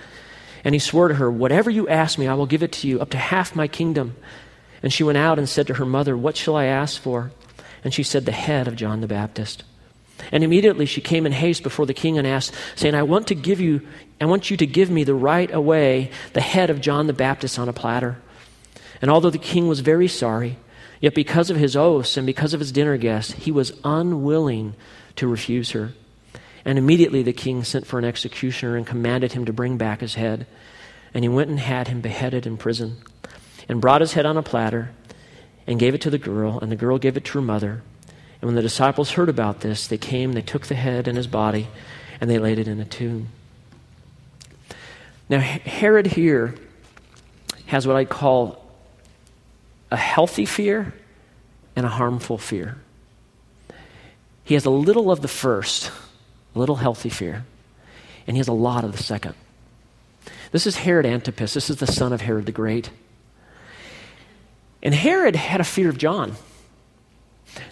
And 0.63 0.73
he 0.73 0.79
swore 0.79 1.07
to 1.07 1.15
her, 1.15 1.29
Whatever 1.29 1.69
you 1.69 1.87
ask 1.87 2.17
me, 2.17 2.27
I 2.27 2.33
will 2.33 2.47
give 2.47 2.63
it 2.63 2.71
to 2.73 2.87
you, 2.87 2.99
up 2.99 3.11
to 3.11 3.17
half 3.17 3.55
my 3.55 3.67
kingdom. 3.67 4.15
And 4.81 4.91
she 4.91 5.03
went 5.03 5.19
out 5.19 5.37
and 5.37 5.47
said 5.47 5.67
to 5.67 5.75
her 5.75 5.85
mother, 5.85 6.17
What 6.17 6.35
shall 6.37 6.55
I 6.55 6.65
ask 6.65 6.99
for? 6.99 7.31
And 7.83 7.93
she 7.93 8.03
said, 8.03 8.25
The 8.25 8.31
head 8.31 8.67
of 8.67 8.75
John 8.75 9.01
the 9.01 9.07
Baptist. 9.07 9.63
And 10.31 10.43
immediately 10.43 10.85
she 10.85 11.01
came 11.01 11.25
in 11.25 11.31
haste 11.31 11.63
before 11.63 11.85
the 11.85 11.93
king 11.93 12.17
and 12.17 12.25
asked, 12.25 12.53
saying, 12.75 12.95
I 12.95 13.03
want 13.03 13.27
to 13.27 13.35
give 13.35 13.59
you, 13.59 13.81
I 14.19 14.25
want 14.25 14.49
you 14.49 14.57
to 14.57 14.65
give 14.65 14.89
me 14.89 15.03
the 15.03 15.13
right 15.13 15.53
away 15.53 16.11
the 16.33 16.41
head 16.41 16.69
of 16.69 16.81
John 16.81 17.07
the 17.07 17.13
Baptist 17.13 17.59
on 17.59 17.69
a 17.69 17.73
platter. 17.73 18.17
And 19.01 19.11
although 19.11 19.29
the 19.29 19.37
king 19.37 19.67
was 19.67 19.81
very 19.81 20.07
sorry, 20.07 20.57
Yet 21.05 21.13
because 21.13 21.49
of 21.49 21.57
his 21.57 21.75
oaths 21.75 22.17
and 22.17 22.25
because 22.25 22.53
of 22.53 22.59
his 22.59 22.71
dinner 22.71 22.97
guests, 22.97 23.33
he 23.33 23.51
was 23.51 23.73
unwilling 23.83 24.75
to 25.17 25.27
refuse 25.27 25.71
her. 25.71 25.91
And 26.65 26.77
immediately 26.77 27.21
the 27.21 27.33
king 27.33 27.63
sent 27.63 27.85
for 27.85 27.99
an 27.99 28.05
executioner 28.05 28.75
and 28.75 28.87
commanded 28.87 29.33
him 29.33 29.45
to 29.45 29.53
bring 29.53 29.77
back 29.77 30.01
his 30.01 30.15
head. 30.15 30.47
And 31.13 31.23
he 31.23 31.29
went 31.29 31.49
and 31.49 31.59
had 31.59 31.87
him 31.87 32.01
beheaded 32.01 32.47
in 32.47 32.57
prison, 32.57 32.97
and 33.69 33.79
brought 33.79 34.01
his 34.01 34.13
head 34.13 34.25
on 34.25 34.35
a 34.35 34.43
platter, 34.43 34.91
and 35.67 35.79
gave 35.79 35.93
it 35.93 36.01
to 36.01 36.09
the 36.09 36.17
girl, 36.17 36.59
and 36.59 36.71
the 36.71 36.75
girl 36.75 36.97
gave 36.97 37.15
it 37.17 37.25
to 37.25 37.33
her 37.33 37.41
mother. 37.41 37.83
And 38.45 38.49
when 38.51 38.55
the 38.57 38.61
disciples 38.61 39.09
heard 39.09 39.27
about 39.27 39.61
this, 39.61 39.87
they 39.87 39.97
came, 39.97 40.33
they 40.33 40.43
took 40.43 40.67
the 40.67 40.75
head 40.75 41.07
and 41.07 41.17
his 41.17 41.25
body, 41.25 41.67
and 42.21 42.29
they 42.29 42.37
laid 42.37 42.59
it 42.59 42.67
in 42.67 42.79
a 42.79 42.85
tomb. 42.85 43.29
Now, 45.27 45.39
Herod 45.39 46.05
here 46.05 46.53
has 47.65 47.87
what 47.87 47.95
I 47.95 48.05
call 48.05 48.63
a 49.89 49.97
healthy 49.97 50.45
fear 50.45 50.93
and 51.75 51.87
a 51.87 51.89
harmful 51.89 52.37
fear. 52.37 52.77
He 54.43 54.53
has 54.53 54.65
a 54.65 54.69
little 54.69 55.09
of 55.09 55.23
the 55.23 55.27
first, 55.27 55.91
a 56.53 56.59
little 56.59 56.75
healthy 56.75 57.09
fear, 57.09 57.45
and 58.27 58.37
he 58.37 58.39
has 58.39 58.47
a 58.47 58.53
lot 58.53 58.83
of 58.83 58.91
the 58.91 59.01
second. 59.01 59.33
This 60.51 60.67
is 60.67 60.75
Herod 60.75 61.07
Antipas. 61.07 61.55
This 61.55 61.71
is 61.71 61.77
the 61.77 61.87
son 61.87 62.13
of 62.13 62.21
Herod 62.21 62.45
the 62.45 62.51
Great. 62.51 62.91
And 64.83 64.93
Herod 64.93 65.35
had 65.35 65.61
a 65.61 65.63
fear 65.63 65.89
of 65.89 65.97
John. 65.97 66.35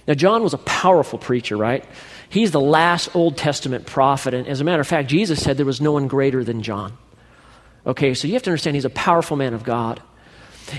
Now, 0.08 0.14
John 0.14 0.44
was 0.44 0.54
a 0.54 0.60
powerful 0.60 1.20
preacher, 1.20 1.58
right? 1.58 1.86
He's 2.30 2.52
the 2.52 2.60
last 2.60 3.16
Old 3.16 3.38
Testament 3.38 3.86
prophet. 3.86 4.34
And 4.34 4.48
as 4.48 4.60
a 4.60 4.64
matter 4.64 4.82
of 4.82 4.88
fact, 4.88 5.10
Jesus 5.10 5.42
said 5.44 5.58
there 5.58 5.66
was 5.66 5.82
no 5.82 5.92
one 5.92 6.08
greater 6.08 6.44
than 6.44 6.64
John. 6.64 6.98
Okay, 7.86 8.14
so 8.14 8.28
you 8.28 8.34
have 8.34 8.44
to 8.44 8.50
understand 8.50 8.76
he's 8.76 8.86
a 8.86 8.90
powerful 8.90 9.38
man 9.38 9.54
of 9.54 9.64
God. 9.64 10.02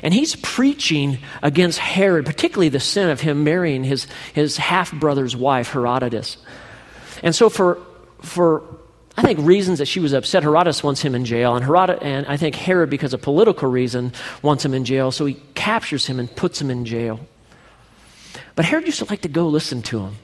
And 0.02 0.14
he's 0.14 0.36
preaching 0.36 1.18
against 1.42 1.78
Herod, 1.78 2.24
particularly 2.24 2.70
the 2.70 2.80
sin 2.80 3.10
of 3.10 3.20
him 3.20 3.44
marrying 3.44 3.84
his, 3.84 4.06
his 4.32 4.56
half 4.56 4.92
brother's 4.92 5.36
wife, 5.36 5.72
Herodias. 5.72 6.38
And 7.22 7.34
so, 7.34 7.48
for, 7.48 7.78
for 8.22 8.62
I 9.16 9.22
think 9.22 9.38
reasons 9.40 9.78
that 9.78 9.86
she 9.86 10.00
was 10.00 10.12
upset, 10.12 10.42
Herodias 10.42 10.82
wants 10.82 11.02
him 11.02 11.14
in 11.14 11.24
jail. 11.24 11.54
And, 11.54 11.64
Herod- 11.64 12.02
and 12.02 12.26
I 12.26 12.36
think 12.36 12.54
Herod, 12.54 12.90
because 12.90 13.14
of 13.14 13.22
political 13.22 13.68
reason, 13.68 14.12
wants 14.42 14.64
him 14.64 14.74
in 14.74 14.84
jail. 14.84 15.12
So 15.12 15.26
he 15.26 15.34
captures 15.54 16.06
him 16.06 16.18
and 16.18 16.34
puts 16.34 16.60
him 16.60 16.70
in 16.70 16.84
jail. 16.84 17.20
But 18.54 18.64
Herod 18.64 18.86
used 18.86 18.98
to 19.00 19.06
like 19.06 19.22
to 19.22 19.28
go 19.28 19.48
listen 19.48 19.82
to 19.82 20.00
him. 20.00 20.16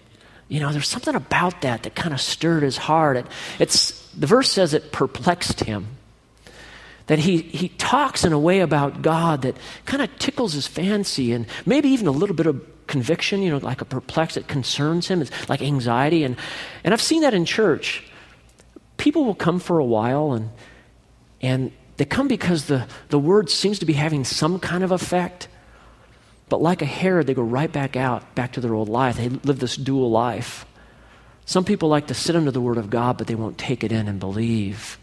You 0.49 0.61
know, 0.61 0.73
there's 0.73 0.89
something 0.89 1.15
about 1.15 1.63
that 1.63 1.85
that 1.85 1.95
kind 1.95 2.13
of 2.13 2.21
stirred 2.21 2.63
his 2.63 2.77
heart. 2.77 3.17
It, 3.17 3.27
it's, 3.59 4.09
the 4.11 4.27
verse 4.27 4.51
says 4.51 4.75
it 4.75 4.93
perplexed 4.93 5.61
him. 5.61 5.87
That 7.07 7.21
he, 7.21 7.39
he 7.39 7.69
talks 7.71 8.25
in 8.25 8.33
a 8.33 8.39
way 8.39 8.61
about 8.61 9.03
God 9.03 9.43
that 9.43 9.57
kind 9.85 10.03
of 10.03 10.17
tickles 10.19 10.53
his 10.53 10.67
fancy 10.67 11.33
and 11.33 11.47
maybe 11.67 11.89
even 11.89 12.07
a 12.07 12.13
little 12.13 12.37
bit 12.37 12.47
of 12.47 12.65
conviction, 12.87 13.43
you 13.43 13.51
know, 13.51 13.59
like 13.59 13.81
a 13.81 13.85
perplex 13.85 14.35
that 14.35 14.49
concerns 14.49 15.09
him. 15.09 15.23
It's 15.23 15.49
like 15.49 15.63
anxiety. 15.63 16.25
And, 16.25 16.37
and 16.85 16.93
I've 16.93 17.03
seen 17.03 17.23
that 17.23 17.35
in 17.35 17.45
church. 17.45 18.05
People 18.97 19.25
will 19.25 19.35
come 19.35 19.61
for 19.61 19.79
a 19.79 19.85
while 19.85 20.33
and, 20.33 20.51
and 21.41 21.73
they 21.97 22.05
come 22.05 22.29
because 22.29 22.67
the, 22.67 22.87
the 23.09 23.19
word 23.19 23.51
seems 23.51 23.79
to 23.81 23.87
be 23.87 23.93
having 23.93 24.25
some 24.25 24.59
kind 24.59 24.83
of 24.83 24.91
effect. 24.91 25.49
But 26.51 26.61
like 26.61 26.83
a 26.83 26.87
Herod, 26.87 27.27
they 27.27 27.35
go 27.35 27.43
right 27.43 27.73
back 27.73 27.97
out, 27.97 28.35
back 28.35 28.53
to 28.53 28.61
their 28.61 28.75
old 28.75 28.91
life. 28.91 29.17
They 29.17 29.29
live 29.29 29.61
this 29.61 29.77
dual 29.77 30.11
life. 30.11 30.67
Some 31.47 31.65
people 31.65 31.89
like 31.89 32.09
to 32.09 32.15
sit 32.15 32.37
under 32.37 32.51
the 32.51 32.61
Word 32.61 32.77
of 32.77 32.91
God, 32.91 33.17
but 33.17 33.29
they 33.29 33.35
won't 33.35 33.57
take 33.57 33.83
it 33.83 33.93
in 33.93 34.09
and 34.09 34.21
believe. 34.21 34.99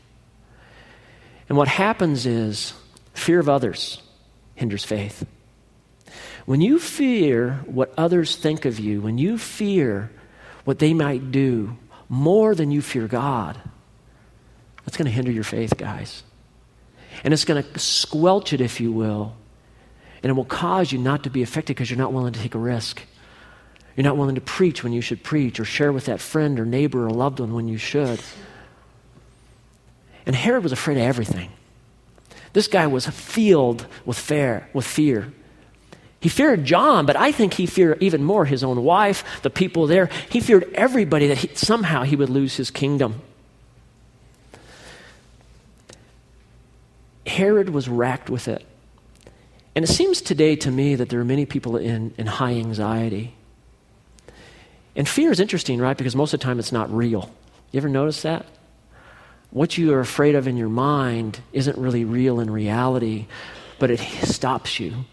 And 1.50 1.58
what 1.58 1.70
happens 1.70 2.26
is 2.26 2.74
fear 3.14 3.40
of 3.40 3.50
others 3.50 4.02
hinders 4.56 4.84
faith. 4.84 5.26
When 6.46 6.62
you 6.62 6.80
fear 6.80 7.62
what 7.66 7.94
others 7.98 8.36
think 8.36 8.66
of 8.66 8.80
you, 8.80 9.02
when 9.02 9.18
you 9.18 9.38
fear 9.38 10.12
what 10.66 10.80
they 10.80 10.94
might 10.94 11.32
do 11.32 11.78
more 12.10 12.56
than 12.56 12.72
you 12.72 12.82
fear 12.82 13.08
God, 13.08 13.60
that's 14.84 14.98
going 14.98 15.06
to 15.06 15.12
hinder 15.12 15.32
your 15.32 15.44
faith, 15.44 15.78
guys. 15.78 16.24
And 17.24 17.34
it's 17.34 17.46
going 17.46 17.64
to 17.64 17.80
squelch 17.80 18.52
it, 18.52 18.62
if 18.62 18.80
you 18.82 18.92
will, 18.92 19.36
and 20.24 20.30
it 20.30 20.34
will 20.34 20.46
cause 20.46 20.92
you 20.92 21.00
not 21.00 21.24
to 21.24 21.30
be 21.30 21.42
effective 21.42 21.76
because 21.76 21.90
you're 21.90 21.98
not 21.98 22.14
willing 22.14 22.34
to 22.34 22.40
take 22.40 22.56
a 22.56 22.60
risk. 22.60 23.02
You're 23.96 24.04
not 24.04 24.18
willing 24.18 24.36
to 24.36 24.42
preach 24.42 24.84
when 24.84 24.94
you 24.94 25.02
should 25.02 25.24
preach 25.24 25.60
or 25.60 25.66
share 25.66 25.92
with 25.92 26.06
that 26.06 26.20
friend 26.20 26.60
or 26.60 26.66
neighbor 26.66 27.06
or 27.06 27.10
loved 27.10 27.40
one 27.40 27.54
when 27.54 27.68
you 27.68 27.78
should. 27.78 28.20
And 30.26 30.36
Herod 30.36 30.64
was 30.64 30.72
afraid 30.72 30.98
of 30.98 31.04
everything. 31.04 31.52
This 32.54 32.68
guy 32.68 32.88
was 32.88 33.08
filled 33.08 33.88
with 34.06 34.18
fear, 34.18 34.68
with 34.74 34.86
fear. 34.86 35.34
He 36.20 36.30
feared 36.30 36.66
John, 36.66 37.06
but 37.06 37.16
I 37.16 37.32
think 37.32 37.54
he 37.54 37.66
feared 37.66 38.02
even 38.02 38.24
more 38.24 38.46
his 38.46 38.64
own 38.64 38.84
wife, 38.84 39.42
the 39.44 39.50
people 39.50 39.88
there. 39.88 40.10
He 40.30 40.40
feared 40.40 40.72
everybody 40.74 41.28
that 41.28 41.38
he, 41.38 41.50
somehow 41.56 42.04
he 42.04 42.16
would 42.16 42.30
lose 42.30 42.58
his 42.58 42.72
kingdom. 42.72 43.22
Herod 47.26 47.70
was 47.70 47.88
racked 47.88 48.30
with 48.30 48.48
it. 48.48 48.66
And 49.78 49.84
it 49.84 49.90
seems 49.90 50.22
today 50.22 50.56
to 50.56 50.72
me 50.72 50.96
that 50.96 51.10
there 51.10 51.20
are 51.20 51.24
many 51.24 51.46
people 51.46 51.78
in, 51.78 52.12
in 52.18 52.26
high 52.26 52.54
anxiety. 52.54 53.36
And 54.96 55.08
fear 55.08 55.32
is 55.32 55.40
interesting, 55.40 55.80
right? 55.80 55.96
Because 55.96 56.16
most 56.16 56.34
of 56.34 56.40
the 56.40 56.44
time 56.44 56.58
it's 56.58 56.72
not 56.72 56.92
real. 56.92 57.30
You 57.72 57.78
ever 57.78 57.88
notice 57.88 58.24
that? 58.24 58.48
What 59.52 59.78
you 59.78 59.94
are 59.94 60.00
afraid 60.00 60.34
of 60.34 60.48
in 60.48 60.58
your 60.58 60.68
mind 60.68 61.42
isn't 61.54 61.78
really 61.78 62.06
real 62.06 62.40
in 62.40 62.50
reality, 62.50 63.28
but 63.78 63.92
it 63.92 64.00
stops 64.00 64.80
you. 64.80 65.06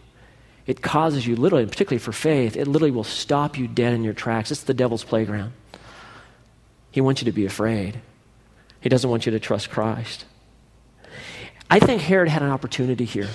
It 0.67 0.81
causes 0.81 1.27
you, 1.27 1.37
literally, 1.37 1.67
particularly 1.67 1.99
for 1.99 2.13
faith, 2.13 2.57
it 2.57 2.67
literally 2.67 2.91
will 2.91 3.05
stop 3.05 3.59
you 3.59 3.69
dead 3.69 3.93
in 3.93 4.03
your 4.03 4.15
tracks. 4.15 4.51
It's 4.51 4.63
the 4.63 4.73
devil's 4.73 5.05
playground. 5.05 5.53
He 6.91 7.03
wants 7.03 7.21
you 7.21 7.27
to 7.27 7.33
be 7.33 7.45
afraid, 7.45 8.01
he 8.81 8.89
doesn't 8.89 9.11
want 9.11 9.27
you 9.27 9.33
to 9.33 9.41
trust 9.41 9.69
Christ. 9.69 10.25
I 11.71 11.81
think 11.81 12.01
Herod 12.01 12.31
had 12.31 12.41
an 12.41 12.49
opportunity 12.49 13.05
here. 13.05 13.29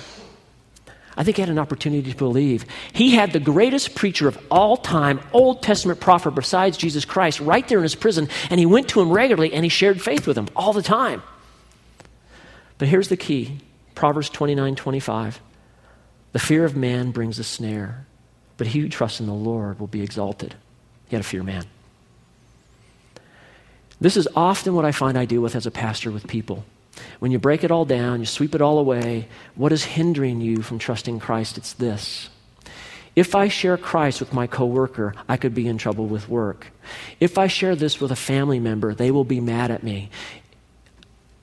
I 1.16 1.24
think 1.24 1.36
he 1.36 1.42
had 1.42 1.50
an 1.50 1.58
opportunity 1.58 2.10
to 2.10 2.16
believe. 2.16 2.64
He 2.92 3.14
had 3.14 3.32
the 3.32 3.40
greatest 3.40 3.94
preacher 3.94 4.28
of 4.28 4.38
all 4.50 4.76
time, 4.76 5.20
Old 5.32 5.62
Testament 5.62 6.00
prophet 6.00 6.34
besides 6.34 6.76
Jesus 6.76 7.04
Christ, 7.04 7.40
right 7.40 7.66
there 7.68 7.78
in 7.78 7.82
his 7.82 7.94
prison, 7.94 8.28
and 8.48 8.60
he 8.60 8.66
went 8.66 8.88
to 8.90 9.00
him 9.00 9.10
regularly 9.10 9.52
and 9.52 9.64
he 9.64 9.68
shared 9.68 10.00
faith 10.00 10.26
with 10.26 10.38
him 10.38 10.48
all 10.54 10.72
the 10.72 10.82
time. 10.82 11.22
But 12.78 12.88
here's 12.88 13.08
the 13.08 13.16
key 13.16 13.58
Proverbs 13.94 14.30
29 14.30 14.76
25. 14.76 15.40
The 16.32 16.38
fear 16.38 16.64
of 16.64 16.76
man 16.76 17.10
brings 17.10 17.38
a 17.38 17.44
snare, 17.44 18.06
but 18.56 18.68
he 18.68 18.80
who 18.80 18.88
trusts 18.88 19.20
in 19.20 19.26
the 19.26 19.34
Lord 19.34 19.80
will 19.80 19.88
be 19.88 20.02
exalted. 20.02 20.54
You 21.06 21.12
got 21.12 21.18
to 21.18 21.28
fear 21.28 21.42
man. 21.42 21.64
This 24.00 24.16
is 24.16 24.28
often 24.34 24.74
what 24.74 24.84
I 24.84 24.92
find 24.92 25.18
I 25.18 25.26
deal 25.26 25.42
with 25.42 25.54
as 25.54 25.66
a 25.66 25.70
pastor 25.70 26.10
with 26.10 26.26
people. 26.26 26.64
When 27.18 27.30
you 27.30 27.38
break 27.38 27.64
it 27.64 27.70
all 27.70 27.84
down, 27.84 28.20
you 28.20 28.26
sweep 28.26 28.54
it 28.54 28.60
all 28.60 28.78
away, 28.78 29.28
what 29.54 29.72
is 29.72 29.84
hindering 29.84 30.40
you 30.40 30.62
from 30.62 30.78
trusting 30.78 31.20
Christ? 31.20 31.56
It's 31.56 31.72
this. 31.72 32.28
If 33.16 33.34
I 33.34 33.48
share 33.48 33.76
Christ 33.76 34.20
with 34.20 34.32
my 34.32 34.46
coworker, 34.46 35.14
I 35.28 35.36
could 35.36 35.54
be 35.54 35.66
in 35.66 35.78
trouble 35.78 36.06
with 36.06 36.28
work. 36.28 36.68
If 37.18 37.38
I 37.38 37.48
share 37.48 37.74
this 37.74 38.00
with 38.00 38.12
a 38.12 38.16
family 38.16 38.60
member, 38.60 38.94
they 38.94 39.10
will 39.10 39.24
be 39.24 39.40
mad 39.40 39.70
at 39.70 39.82
me. 39.82 40.10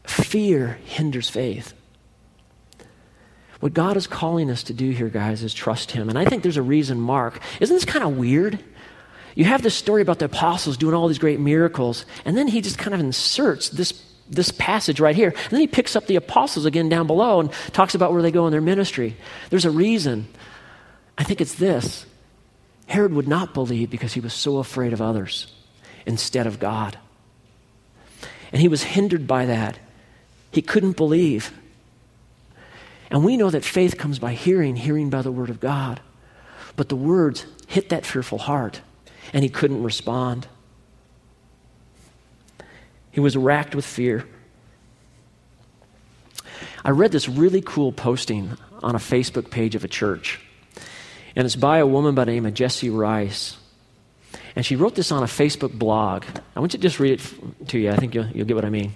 Fear 0.03 0.79
hinders 0.85 1.29
faith. 1.29 1.73
What 3.59 3.73
God 3.73 3.97
is 3.97 4.07
calling 4.07 4.49
us 4.51 4.63
to 4.63 4.73
do 4.73 4.91
here, 4.91 5.09
guys, 5.09 5.43
is 5.43 5.53
trust 5.53 5.91
Him. 5.91 6.09
And 6.09 6.17
I 6.17 6.25
think 6.25 6.43
there's 6.43 6.57
a 6.57 6.61
reason, 6.61 6.99
Mark. 6.99 7.41
Isn't 7.59 7.75
this 7.75 7.85
kind 7.85 8.05
of 8.05 8.17
weird? 8.17 8.59
You 9.35 9.45
have 9.45 9.61
this 9.61 9.75
story 9.75 10.01
about 10.01 10.19
the 10.19 10.25
apostles 10.25 10.77
doing 10.77 10.93
all 10.95 11.07
these 11.07 11.19
great 11.19 11.39
miracles, 11.39 12.05
and 12.23 12.37
then 12.37 12.47
he 12.47 12.61
just 12.61 12.77
kind 12.77 12.93
of 12.93 12.99
inserts 12.99 13.69
this 13.69 13.91
this 14.29 14.51
passage 14.51 14.99
right 14.99 15.15
here. 15.15 15.29
And 15.29 15.51
then 15.51 15.59
he 15.59 15.67
picks 15.67 15.95
up 15.95 16.07
the 16.07 16.15
apostles 16.15 16.65
again 16.65 16.89
down 16.89 17.07
below 17.07 17.39
and 17.39 17.51
talks 17.71 17.95
about 17.95 18.11
where 18.11 18.21
they 18.21 18.31
go 18.31 18.45
in 18.47 18.51
their 18.51 18.61
ministry. 18.61 19.15
There's 19.49 19.65
a 19.65 19.71
reason. 19.71 20.27
I 21.17 21.23
think 21.23 21.41
it's 21.41 21.55
this 21.55 22.05
Herod 22.87 23.13
would 23.13 23.27
not 23.27 23.53
believe 23.53 23.89
because 23.89 24.13
he 24.13 24.19
was 24.19 24.33
so 24.33 24.57
afraid 24.57 24.93
of 24.93 25.01
others 25.01 25.53
instead 26.05 26.47
of 26.47 26.59
God. 26.59 26.97
And 28.51 28.61
he 28.61 28.69
was 28.69 28.83
hindered 28.83 29.27
by 29.27 29.45
that. 29.45 29.77
He 30.51 30.61
couldn't 30.61 30.95
believe. 30.95 31.51
And 33.11 33.23
we 33.23 33.37
know 33.37 33.49
that 33.49 33.65
faith 33.65 33.97
comes 33.97 34.19
by 34.19 34.33
hearing, 34.33 34.75
hearing 34.75 35.09
by 35.09 35.21
the 35.21 35.31
word 35.31 35.49
of 35.49 35.59
God. 35.59 35.99
But 36.75 36.89
the 36.89 36.95
words 36.95 37.45
hit 37.67 37.89
that 37.89 38.05
fearful 38.05 38.37
heart, 38.37 38.81
and 39.33 39.43
he 39.43 39.49
couldn't 39.49 39.83
respond. 39.83 40.47
He 43.17 43.21
was 43.21 43.35
racked 43.35 43.73
with 43.73 43.83
fear. 43.83 44.27
I 46.85 46.91
read 46.91 47.11
this 47.11 47.27
really 47.27 47.63
cool 47.65 47.91
posting 47.91 48.55
on 48.83 48.93
a 48.93 48.99
Facebook 48.99 49.49
page 49.49 49.73
of 49.73 49.83
a 49.83 49.87
church. 49.87 50.39
And 51.35 51.43
it's 51.43 51.55
by 51.55 51.79
a 51.79 51.87
woman 51.87 52.13
by 52.13 52.25
the 52.25 52.33
name 52.33 52.45
of 52.45 52.53
Jessie 52.53 52.91
Rice. 52.91 53.57
And 54.55 54.63
she 54.63 54.75
wrote 54.75 54.93
this 54.93 55.11
on 55.11 55.23
a 55.23 55.25
Facebook 55.25 55.73
blog. 55.73 56.25
I 56.55 56.59
want 56.59 56.73
you 56.73 56.77
to 56.77 56.83
just 56.83 56.99
read 56.99 57.19
it 57.19 57.69
to 57.69 57.79
you. 57.79 57.89
I 57.89 57.95
think 57.95 58.13
you'll, 58.13 58.27
you'll 58.27 58.45
get 58.45 58.55
what 58.55 58.65
I 58.65 58.69
mean. 58.69 58.93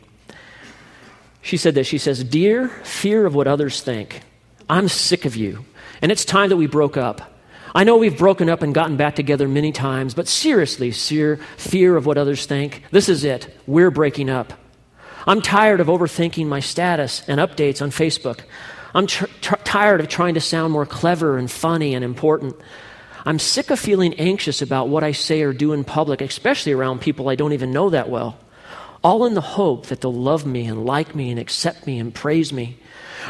She 1.42 1.58
said 1.58 1.74
this 1.74 1.88
She 1.88 1.98
says, 1.98 2.24
Dear 2.24 2.68
fear 2.68 3.26
of 3.26 3.34
what 3.34 3.48
others 3.48 3.82
think, 3.82 4.22
I'm 4.70 4.88
sick 4.88 5.26
of 5.26 5.36
you. 5.36 5.66
And 6.00 6.12
it's 6.12 6.26
time 6.26 6.50
that 6.50 6.58
we 6.58 6.68
broke 6.68 6.96
up. 6.96 7.41
I 7.74 7.84
know 7.84 7.98
we've 7.98 8.18
broken 8.18 8.50
up 8.50 8.62
and 8.62 8.74
gotten 8.74 8.98
back 8.98 9.16
together 9.16 9.48
many 9.48 9.72
times, 9.72 10.14
but 10.14 10.28
seriously, 10.28 10.92
fear, 10.92 11.38
fear 11.58 11.96
of 11.96 12.06
what 12.06 12.18
others 12.18 12.46
think, 12.46 12.84
this 12.92 13.08
is 13.08 13.24
it. 13.24 13.56
We're 13.66 13.92
breaking 13.92 14.30
up. 14.30 14.54
I'm 15.26 15.42
tired 15.42 15.80
of 15.80 15.88
overthinking 15.88 16.48
my 16.48 16.60
status 16.60 17.24
and 17.28 17.40
updates 17.40 17.82
on 17.82 17.92
Facebook. 17.92 18.42
I'm 18.94 19.08
tr- 19.08 19.26
tr- 19.40 19.56
tired 19.64 20.02
of 20.02 20.10
trying 20.10 20.34
to 20.34 20.42
sound 20.42 20.74
more 20.74 20.86
clever 20.86 21.38
and 21.38 21.50
funny 21.50 21.94
and 21.94 22.04
important. 22.04 22.56
I'm 23.26 23.40
sick 23.40 23.70
of 23.70 23.80
feeling 23.80 24.16
anxious 24.16 24.62
about 24.62 24.90
what 24.90 25.04
I 25.04 25.12
say 25.12 25.44
or 25.44 25.54
do 25.54 25.74
in 25.74 25.84
public, 25.84 26.22
especially 26.22 26.74
around 26.74 27.02
people 27.02 27.30
I 27.30 27.36
don't 27.36 27.54
even 27.54 27.72
know 27.72 27.90
that 27.92 28.10
well, 28.10 28.38
all 29.04 29.26
in 29.26 29.36
the 29.36 29.42
hope 29.42 29.88
that 29.88 30.02
they'll 30.02 30.14
love 30.14 30.46
me 30.46 30.66
and 30.66 30.86
like 30.86 31.16
me 31.16 31.30
and 31.30 31.40
accept 31.40 31.86
me 31.86 32.00
and 32.00 32.14
praise 32.14 32.52
me. 32.52 32.78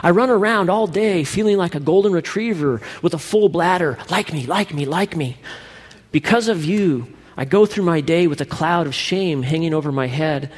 I 0.01 0.11
run 0.11 0.29
around 0.29 0.69
all 0.69 0.87
day 0.87 1.23
feeling 1.23 1.57
like 1.57 1.75
a 1.75 1.79
golden 1.79 2.11
retriever 2.11 2.81
with 3.01 3.13
a 3.13 3.19
full 3.19 3.49
bladder. 3.49 3.97
Like 4.09 4.33
me, 4.33 4.45
like 4.45 4.73
me, 4.73 4.85
like 4.85 5.15
me. 5.15 5.37
Because 6.11 6.47
of 6.47 6.65
you, 6.65 7.07
I 7.37 7.45
go 7.45 7.65
through 7.65 7.85
my 7.85 8.01
day 8.01 8.27
with 8.27 8.41
a 8.41 8.45
cloud 8.45 8.87
of 8.87 8.95
shame 8.95 9.43
hanging 9.43 9.73
over 9.73 9.91
my 9.91 10.07
head, 10.07 10.51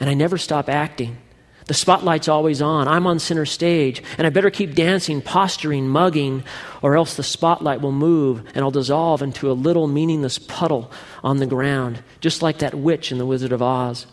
and 0.00 0.10
I 0.10 0.14
never 0.14 0.38
stop 0.38 0.68
acting. 0.68 1.18
The 1.66 1.74
spotlight's 1.74 2.28
always 2.28 2.62
on. 2.62 2.88
I'm 2.88 3.06
on 3.06 3.18
center 3.18 3.44
stage, 3.44 4.02
and 4.16 4.26
I 4.26 4.30
better 4.30 4.50
keep 4.50 4.74
dancing, 4.74 5.20
posturing, 5.20 5.86
mugging, 5.86 6.42
or 6.80 6.96
else 6.96 7.14
the 7.14 7.22
spotlight 7.22 7.82
will 7.82 7.92
move 7.92 8.42
and 8.54 8.64
I'll 8.64 8.70
dissolve 8.70 9.20
into 9.20 9.50
a 9.50 9.52
little 9.52 9.86
meaningless 9.86 10.38
puddle 10.38 10.90
on 11.22 11.36
the 11.36 11.46
ground, 11.46 12.02
just 12.20 12.40
like 12.40 12.58
that 12.60 12.74
witch 12.74 13.12
in 13.12 13.18
The 13.18 13.26
Wizard 13.26 13.52
of 13.52 13.60
Oz. 13.60 14.06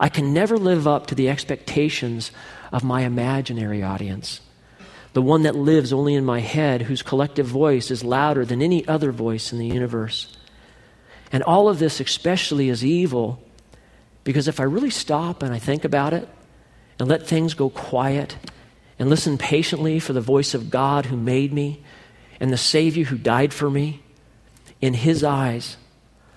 I 0.00 0.08
can 0.08 0.32
never 0.32 0.56
live 0.56 0.88
up 0.88 1.08
to 1.08 1.14
the 1.14 1.28
expectations 1.28 2.30
of 2.72 2.84
my 2.84 3.02
imaginary 3.02 3.82
audience, 3.82 4.40
the 5.12 5.22
one 5.22 5.42
that 5.42 5.56
lives 5.56 5.92
only 5.92 6.14
in 6.14 6.24
my 6.24 6.40
head, 6.40 6.82
whose 6.82 7.02
collective 7.02 7.46
voice 7.46 7.90
is 7.90 8.04
louder 8.04 8.44
than 8.44 8.62
any 8.62 8.86
other 8.86 9.10
voice 9.10 9.52
in 9.52 9.58
the 9.58 9.66
universe. 9.66 10.36
And 11.32 11.42
all 11.42 11.68
of 11.68 11.78
this, 11.78 12.00
especially, 12.00 12.68
is 12.68 12.84
evil 12.84 13.42
because 14.24 14.48
if 14.48 14.60
I 14.60 14.64
really 14.64 14.90
stop 14.90 15.42
and 15.42 15.54
I 15.54 15.58
think 15.58 15.84
about 15.84 16.12
it, 16.12 16.28
and 16.98 17.08
let 17.08 17.26
things 17.26 17.54
go 17.54 17.70
quiet 17.70 18.36
and 18.98 19.08
listen 19.08 19.38
patiently 19.38 20.00
for 20.00 20.12
the 20.12 20.20
voice 20.20 20.54
of 20.54 20.70
God 20.70 21.06
who 21.06 21.16
made 21.16 21.52
me 21.52 21.82
and 22.40 22.52
the 22.52 22.56
Savior 22.56 23.04
who 23.04 23.16
died 23.16 23.52
for 23.52 23.70
me, 23.70 24.02
in 24.80 24.94
His 24.94 25.24
eyes, 25.24 25.76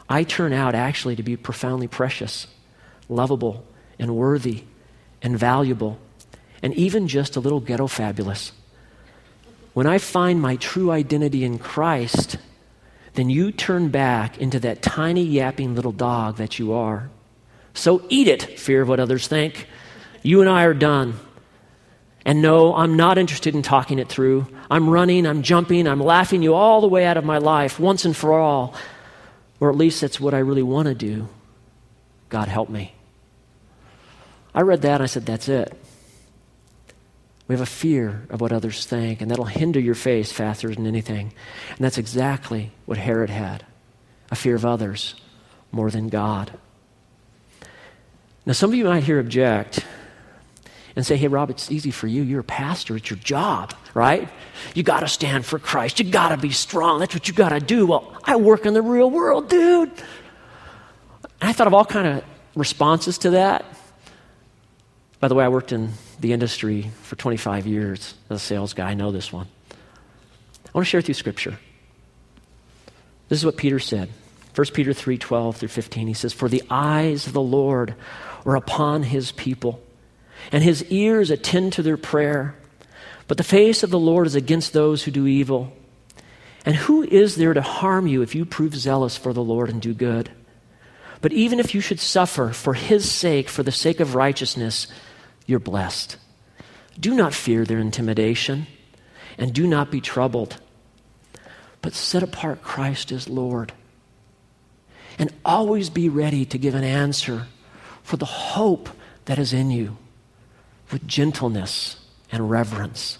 I 0.09 0.23
turn 0.23 0.53
out 0.53 0.75
actually 0.75 1.15
to 1.15 1.23
be 1.23 1.37
profoundly 1.37 1.87
precious, 1.87 2.47
lovable, 3.07 3.65
and 3.99 4.15
worthy, 4.15 4.63
and 5.21 5.37
valuable, 5.37 5.99
and 6.61 6.73
even 6.75 7.07
just 7.07 7.35
a 7.35 7.39
little 7.39 7.59
ghetto 7.59 7.87
fabulous. 7.87 8.51
When 9.73 9.87
I 9.87 9.97
find 9.97 10.41
my 10.41 10.57
true 10.57 10.91
identity 10.91 11.43
in 11.43 11.57
Christ, 11.57 12.37
then 13.13 13.29
you 13.29 13.51
turn 13.51 13.89
back 13.89 14.37
into 14.37 14.59
that 14.59 14.81
tiny 14.81 15.23
yapping 15.23 15.75
little 15.75 15.91
dog 15.91 16.37
that 16.37 16.59
you 16.59 16.73
are. 16.73 17.09
So 17.73 18.03
eat 18.09 18.27
it, 18.27 18.59
fear 18.59 18.81
of 18.81 18.89
what 18.89 18.99
others 18.99 19.27
think. 19.27 19.67
You 20.23 20.41
and 20.41 20.49
I 20.49 20.63
are 20.63 20.73
done. 20.73 21.19
And 22.25 22.41
no, 22.41 22.75
I'm 22.75 22.95
not 22.95 23.17
interested 23.17 23.55
in 23.55 23.63
talking 23.63 23.97
it 23.97 24.07
through. 24.07 24.47
I'm 24.69 24.89
running, 24.89 25.25
I'm 25.25 25.41
jumping, 25.41 25.87
I'm 25.87 26.01
laughing 26.01 26.43
you 26.43 26.53
all 26.53 26.81
the 26.81 26.87
way 26.87 27.05
out 27.05 27.17
of 27.17 27.25
my 27.25 27.39
life 27.39 27.79
once 27.79 28.05
and 28.05 28.15
for 28.15 28.33
all. 28.33 28.75
Or 29.59 29.69
at 29.69 29.77
least 29.77 30.01
that's 30.01 30.19
what 30.19 30.33
I 30.33 30.39
really 30.39 30.63
want 30.63 30.87
to 30.87 30.93
do. 30.93 31.29
God 32.29 32.47
help 32.47 32.69
me. 32.69 32.93
I 34.53 34.61
read 34.61 34.81
that 34.83 34.95
and 34.95 35.03
I 35.03 35.07
said, 35.07 35.25
that's 35.25 35.49
it. 35.49 35.80
We 37.51 37.55
have 37.55 37.61
a 37.61 37.65
fear 37.65 38.25
of 38.29 38.39
what 38.39 38.53
others 38.53 38.85
think, 38.85 39.19
and 39.19 39.29
that'll 39.29 39.43
hinder 39.43 39.77
your 39.77 39.93
faith 39.93 40.31
faster 40.31 40.73
than 40.73 40.87
anything. 40.87 41.33
And 41.71 41.79
that's 41.79 41.97
exactly 41.97 42.71
what 42.85 42.97
Herod 42.97 43.29
had 43.29 43.65
a 44.31 44.37
fear 44.37 44.55
of 44.55 44.65
others 44.65 45.15
more 45.69 45.91
than 45.91 46.07
God. 46.07 46.57
Now, 48.45 48.53
some 48.53 48.69
of 48.69 48.75
you 48.77 48.85
might 48.85 49.03
here 49.03 49.19
object 49.19 49.85
and 50.95 51.05
say, 51.05 51.17
hey, 51.17 51.27
Rob, 51.27 51.49
it's 51.49 51.69
easy 51.69 51.91
for 51.91 52.07
you. 52.07 52.21
You're 52.21 52.39
a 52.39 52.43
pastor, 52.45 52.95
it's 52.95 53.09
your 53.09 53.19
job, 53.19 53.73
right? 53.93 54.29
You 54.73 54.83
got 54.83 55.01
to 55.01 55.09
stand 55.09 55.45
for 55.45 55.59
Christ. 55.59 55.99
You 55.99 56.09
got 56.09 56.29
to 56.29 56.37
be 56.37 56.51
strong. 56.51 56.99
That's 56.99 57.13
what 57.13 57.27
you 57.27 57.33
got 57.33 57.49
to 57.49 57.59
do. 57.59 57.85
Well, 57.85 58.15
I 58.23 58.37
work 58.37 58.65
in 58.65 58.73
the 58.73 58.81
real 58.81 59.11
world, 59.11 59.49
dude. 59.49 59.91
I 61.41 61.51
thought 61.51 61.67
of 61.67 61.73
all 61.73 61.83
kind 61.83 62.07
of 62.07 62.23
responses 62.55 63.17
to 63.17 63.31
that. 63.31 63.65
By 65.21 65.27
the 65.27 65.35
way, 65.35 65.45
I 65.45 65.49
worked 65.49 65.71
in 65.71 65.91
the 66.19 66.33
industry 66.33 66.91
for 67.03 67.15
25 67.15 67.67
years 67.67 68.15
as 68.29 68.37
a 68.37 68.39
sales 68.39 68.73
guy. 68.73 68.89
I 68.89 68.93
know 68.95 69.11
this 69.11 69.31
one. 69.31 69.47
I 69.71 70.71
want 70.73 70.85
to 70.85 70.89
share 70.89 70.97
with 70.97 71.07
you 71.07 71.13
scripture. 71.13 71.59
This 73.29 73.39
is 73.39 73.45
what 73.45 73.55
Peter 73.55 73.79
said. 73.79 74.09
1 74.55 74.67
Peter 74.73 74.93
3 74.93 75.17
12 75.17 75.57
through 75.57 75.69
15. 75.69 76.07
He 76.07 76.13
says, 76.13 76.33
For 76.33 76.49
the 76.49 76.63
eyes 76.69 77.27
of 77.27 77.33
the 77.33 77.41
Lord 77.41 77.95
are 78.45 78.55
upon 78.55 79.03
his 79.03 79.31
people 79.31 79.81
and 80.51 80.63
his 80.63 80.83
ears 80.85 81.29
attend 81.29 81.73
to 81.73 81.83
their 81.83 81.97
prayer. 81.97 82.55
But 83.27 83.37
the 83.37 83.43
face 83.43 83.83
of 83.83 83.91
the 83.91 83.99
Lord 83.99 84.27
is 84.27 84.35
against 84.35 84.73
those 84.73 85.03
who 85.03 85.11
do 85.11 85.27
evil. 85.27 85.71
And 86.65 86.75
who 86.75 87.03
is 87.03 87.35
there 87.35 87.53
to 87.53 87.61
harm 87.61 88.07
you 88.07 88.21
if 88.21 88.35
you 88.35 88.45
prove 88.45 88.75
zealous 88.75 89.17
for 89.17 89.33
the 89.33 89.43
Lord 89.43 89.69
and 89.69 89.81
do 89.81 89.93
good? 89.93 90.31
But 91.21 91.33
even 91.33 91.59
if 91.59 91.75
you 91.75 91.81
should 91.81 91.99
suffer 91.99 92.49
for 92.49 92.73
his 92.73 93.09
sake, 93.09 93.49
for 93.49 93.61
the 93.61 93.71
sake 93.71 93.99
of 93.99 94.15
righteousness, 94.15 94.87
you're 95.51 95.59
blessed. 95.59 96.17
Do 96.99 97.13
not 97.13 97.33
fear 97.33 97.65
their 97.65 97.79
intimidation, 97.79 98.67
and 99.37 99.53
do 99.53 99.67
not 99.67 99.91
be 99.91 100.01
troubled, 100.01 100.59
but 101.81 101.93
set 101.93 102.23
apart 102.23 102.63
Christ 102.63 103.11
as 103.11 103.29
Lord. 103.29 103.73
And 105.19 105.33
always 105.45 105.89
be 105.89 106.09
ready 106.09 106.45
to 106.45 106.57
give 106.57 106.73
an 106.73 106.83
answer 106.83 107.47
for 108.01 108.17
the 108.17 108.25
hope 108.25 108.89
that 109.25 109.37
is 109.37 109.53
in 109.53 109.69
you 109.69 109.97
with 110.91 111.05
gentleness 111.05 111.97
and 112.31 112.49
reverence. 112.49 113.19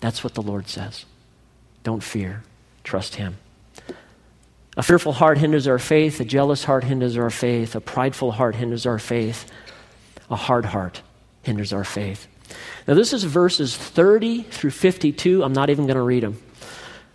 That's 0.00 0.22
what 0.22 0.34
the 0.34 0.42
Lord 0.42 0.68
says. 0.68 1.06
Don't 1.84 2.02
fear, 2.02 2.42
trust 2.82 3.14
Him. 3.14 3.38
A 4.76 4.82
fearful 4.82 5.12
heart 5.12 5.38
hinders 5.38 5.68
our 5.68 5.78
faith. 5.78 6.18
A 6.18 6.24
jealous 6.24 6.64
heart 6.64 6.82
hinders 6.82 7.16
our 7.16 7.30
faith. 7.30 7.76
A 7.76 7.80
prideful 7.80 8.32
heart 8.32 8.56
hinders 8.56 8.86
our 8.86 8.98
faith. 8.98 9.50
A 10.30 10.36
hard 10.36 10.64
heart 10.64 11.02
hinders 11.42 11.72
our 11.72 11.84
faith. 11.84 12.26
Now, 12.86 12.94
this 12.94 13.12
is 13.12 13.24
verses 13.24 13.76
30 13.76 14.42
through 14.42 14.70
52. 14.70 15.42
I'm 15.42 15.52
not 15.52 15.70
even 15.70 15.86
going 15.86 15.96
to 15.96 16.02
read 16.02 16.22
them. 16.22 16.40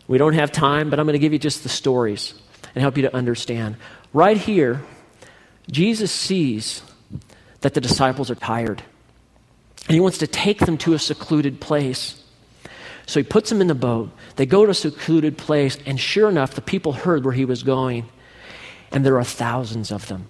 We 0.08 0.18
don't 0.18 0.34
have 0.34 0.52
time, 0.52 0.90
but 0.90 1.00
I'm 1.00 1.06
going 1.06 1.14
to 1.14 1.20
give 1.20 1.34
you 1.34 1.40
just 1.40 1.64
the 1.64 1.70
stories 1.70 2.34
and 2.74 2.82
help 2.82 2.98
you 2.98 3.04
to 3.04 3.16
understand. 3.16 3.76
Right 4.14 4.38
here, 4.38 4.82
Jesus 5.70 6.12
sees 6.12 6.82
that 7.62 7.74
the 7.74 7.82
disciples 7.82 8.32
are 8.32 8.36
tired. 8.36 8.82
And 9.88 9.94
he 9.94 10.00
wants 10.00 10.20
to 10.20 10.28
take 10.28 10.60
them 10.60 10.78
to 10.80 10.94
a 10.94 11.00
secluded 11.00 11.60
place. 11.62 12.24
So 13.06 13.20
he 13.20 13.24
puts 13.24 13.50
them 13.50 13.62
in 13.62 13.68
the 13.68 13.76
boat. 13.76 14.12
They 14.36 14.46
go 14.46 14.66
to 14.66 14.72
a 14.72 14.76
secluded 14.76 15.38
place, 15.38 15.78
and 15.86 16.00
sure 16.00 16.30
enough, 16.30 16.54
the 16.54 16.62
people 16.62 16.94
heard 16.94 17.24
where 17.26 17.34
he 17.34 17.46
was 17.46 17.64
going. 17.64 18.08
And 18.92 19.06
there 19.06 19.18
are 19.18 19.24
thousands 19.24 19.92
of 19.92 20.08
them. 20.08 20.30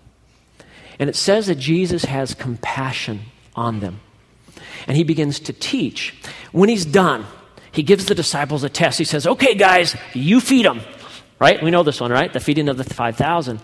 And 1.00 1.10
it 1.10 1.16
says 1.16 1.48
that 1.48 1.58
Jesus 1.58 2.04
has 2.06 2.34
compassion 2.34 3.22
on 3.56 3.80
them. 3.80 4.02
And 4.88 4.98
he 4.98 5.04
begins 5.04 5.40
to 5.42 5.54
teach. 5.54 6.14
When 6.52 6.70
he's 6.70 6.86
done, 6.86 7.26
he 7.72 7.84
gives 7.84 8.06
the 8.06 8.16
disciples 8.16 8.64
a 8.64 8.70
test. 8.70 8.98
He 8.98 9.06
says, 9.06 9.26
Okay, 9.26 9.56
guys, 9.56 9.96
you 10.14 10.42
feed 10.42 10.66
them. 10.66 10.82
Right? 11.40 11.64
We 11.64 11.72
know 11.72 11.84
this 11.84 12.02
one, 12.02 12.12
right? 12.12 12.32
The 12.32 12.42
feeding 12.42 12.68
of 12.68 12.78
the 12.78 12.84
5,000. 12.84 13.62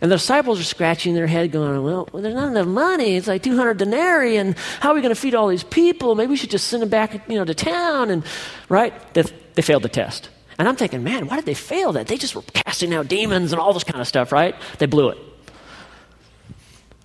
And 0.00 0.10
the 0.10 0.16
disciples 0.16 0.60
are 0.60 0.64
scratching 0.64 1.14
their 1.14 1.26
head, 1.26 1.50
going, 1.52 1.82
Well, 1.82 2.08
there's 2.12 2.34
not 2.34 2.48
enough 2.48 2.68
money. 2.68 3.16
It's 3.16 3.26
like 3.26 3.42
200 3.42 3.76
denarii, 3.76 4.36
and 4.36 4.56
how 4.80 4.90
are 4.90 4.94
we 4.94 5.00
going 5.02 5.14
to 5.14 5.20
feed 5.20 5.34
all 5.34 5.48
these 5.48 5.64
people? 5.64 6.14
Maybe 6.14 6.30
we 6.30 6.36
should 6.36 6.50
just 6.50 6.68
send 6.68 6.82
them 6.82 6.88
back 6.88 7.28
you 7.28 7.36
know, 7.36 7.44
to 7.44 7.54
town. 7.54 8.10
And, 8.10 8.24
right? 8.68 8.94
They, 9.14 9.24
they 9.54 9.62
failed 9.62 9.82
the 9.82 9.88
test. 9.88 10.30
And 10.58 10.68
I'm 10.68 10.76
thinking, 10.76 11.04
man, 11.04 11.26
why 11.26 11.36
did 11.36 11.46
they 11.46 11.54
fail 11.54 11.92
that? 11.92 12.06
They 12.06 12.16
just 12.16 12.34
were 12.34 12.42
casting 12.52 12.94
out 12.94 13.08
demons 13.08 13.52
and 13.52 13.60
all 13.60 13.72
this 13.72 13.84
kind 13.84 14.00
of 14.00 14.08
stuff, 14.08 14.32
right? 14.32 14.54
They 14.78 14.86
blew 14.86 15.10
it. 15.10 15.18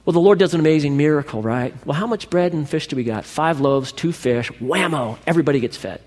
Well, 0.06 0.14
the 0.14 0.20
Lord 0.20 0.38
does 0.38 0.54
an 0.54 0.60
amazing 0.60 0.98
miracle, 0.98 1.42
right? 1.42 1.74
Well, 1.86 1.98
how 1.98 2.08
much 2.08 2.30
bread 2.30 2.52
and 2.52 2.68
fish 2.68 2.88
do 2.88 2.96
we 2.96 3.06
got? 3.06 3.24
Five 3.24 3.62
loaves, 3.62 3.94
two 3.94 4.12
fish, 4.12 4.52
whammo, 4.54 5.18
everybody 5.26 5.62
gets 5.62 5.78
fed. 5.78 6.02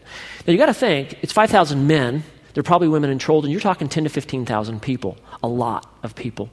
Now, 0.47 0.53
you 0.53 0.59
got 0.59 0.67
to 0.67 0.75
think, 0.75 1.19
it's 1.23 1.33
5,000 1.33 1.87
men. 1.87 2.23
They're 2.53 2.63
probably 2.63 2.89
women 2.89 3.11
and 3.11 3.21
children. 3.21 3.51
You're 3.51 3.61
talking 3.61 3.89
10 3.89 4.05
to 4.05 4.11
15,000 4.11 4.83
people, 4.83 5.17
a 5.43 5.49
lot 5.49 5.91
of 6.03 6.15
people. 6.15 6.51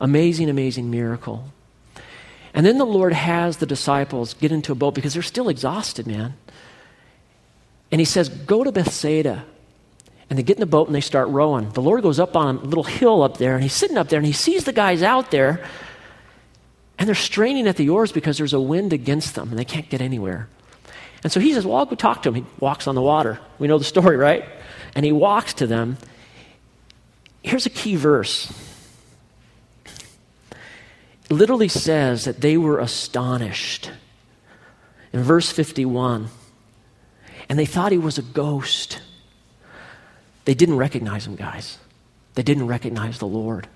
Amazing, 0.00 0.48
amazing 0.48 0.90
miracle. 0.90 1.44
And 2.54 2.64
then 2.64 2.78
the 2.78 2.86
Lord 2.86 3.12
has 3.12 3.58
the 3.58 3.66
disciples 3.66 4.34
get 4.34 4.50
into 4.50 4.72
a 4.72 4.74
boat 4.74 4.94
because 4.94 5.14
they're 5.14 5.22
still 5.22 5.48
exhausted, 5.48 6.06
man. 6.06 6.34
And 7.90 8.00
he 8.00 8.04
says, 8.04 8.28
Go 8.28 8.64
to 8.64 8.72
Bethsaida. 8.72 9.44
And 10.28 10.38
they 10.38 10.42
get 10.42 10.56
in 10.56 10.60
the 10.60 10.66
boat 10.66 10.86
and 10.86 10.94
they 10.94 11.02
start 11.02 11.28
rowing. 11.28 11.70
The 11.72 11.82
Lord 11.82 12.02
goes 12.02 12.18
up 12.18 12.36
on 12.36 12.56
a 12.56 12.62
little 12.62 12.84
hill 12.84 13.22
up 13.22 13.36
there 13.36 13.54
and 13.54 13.62
he's 13.62 13.74
sitting 13.74 13.98
up 13.98 14.08
there 14.08 14.18
and 14.18 14.26
he 14.26 14.32
sees 14.32 14.64
the 14.64 14.72
guys 14.72 15.02
out 15.02 15.30
there 15.30 15.62
and 17.02 17.08
they're 17.08 17.16
straining 17.16 17.66
at 17.66 17.76
the 17.76 17.88
oars 17.88 18.12
because 18.12 18.38
there's 18.38 18.52
a 18.52 18.60
wind 18.60 18.92
against 18.92 19.34
them 19.34 19.50
and 19.50 19.58
they 19.58 19.64
can't 19.64 19.88
get 19.88 20.00
anywhere. 20.00 20.46
And 21.24 21.32
so 21.32 21.40
he 21.40 21.52
says, 21.52 21.66
Well, 21.66 21.78
I'll 21.78 21.84
go 21.84 21.96
talk 21.96 22.22
to 22.22 22.28
him. 22.28 22.36
He 22.36 22.44
walks 22.60 22.86
on 22.86 22.94
the 22.94 23.02
water. 23.02 23.40
We 23.58 23.66
know 23.66 23.76
the 23.76 23.84
story, 23.84 24.16
right? 24.16 24.44
And 24.94 25.04
he 25.04 25.10
walks 25.10 25.54
to 25.54 25.66
them. 25.66 25.98
Here's 27.42 27.66
a 27.66 27.70
key 27.70 27.96
verse 27.96 28.52
It 29.84 31.32
literally 31.34 31.66
says 31.66 32.26
that 32.26 32.40
they 32.40 32.56
were 32.56 32.78
astonished. 32.78 33.90
In 35.12 35.24
verse 35.24 35.50
51, 35.50 36.28
and 37.48 37.58
they 37.58 37.66
thought 37.66 37.90
he 37.90 37.98
was 37.98 38.16
a 38.16 38.22
ghost. 38.22 39.02
They 40.44 40.54
didn't 40.54 40.76
recognize 40.76 41.26
him, 41.26 41.34
guys. 41.34 41.78
They 42.34 42.44
didn't 42.44 42.68
recognize 42.68 43.18
the 43.18 43.26
Lord. 43.26 43.66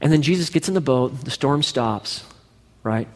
And 0.00 0.12
then 0.12 0.22
Jesus 0.22 0.50
gets 0.50 0.68
in 0.68 0.74
the 0.74 0.80
boat, 0.80 1.24
the 1.24 1.30
storm 1.30 1.62
stops, 1.62 2.24
right? 2.82 3.08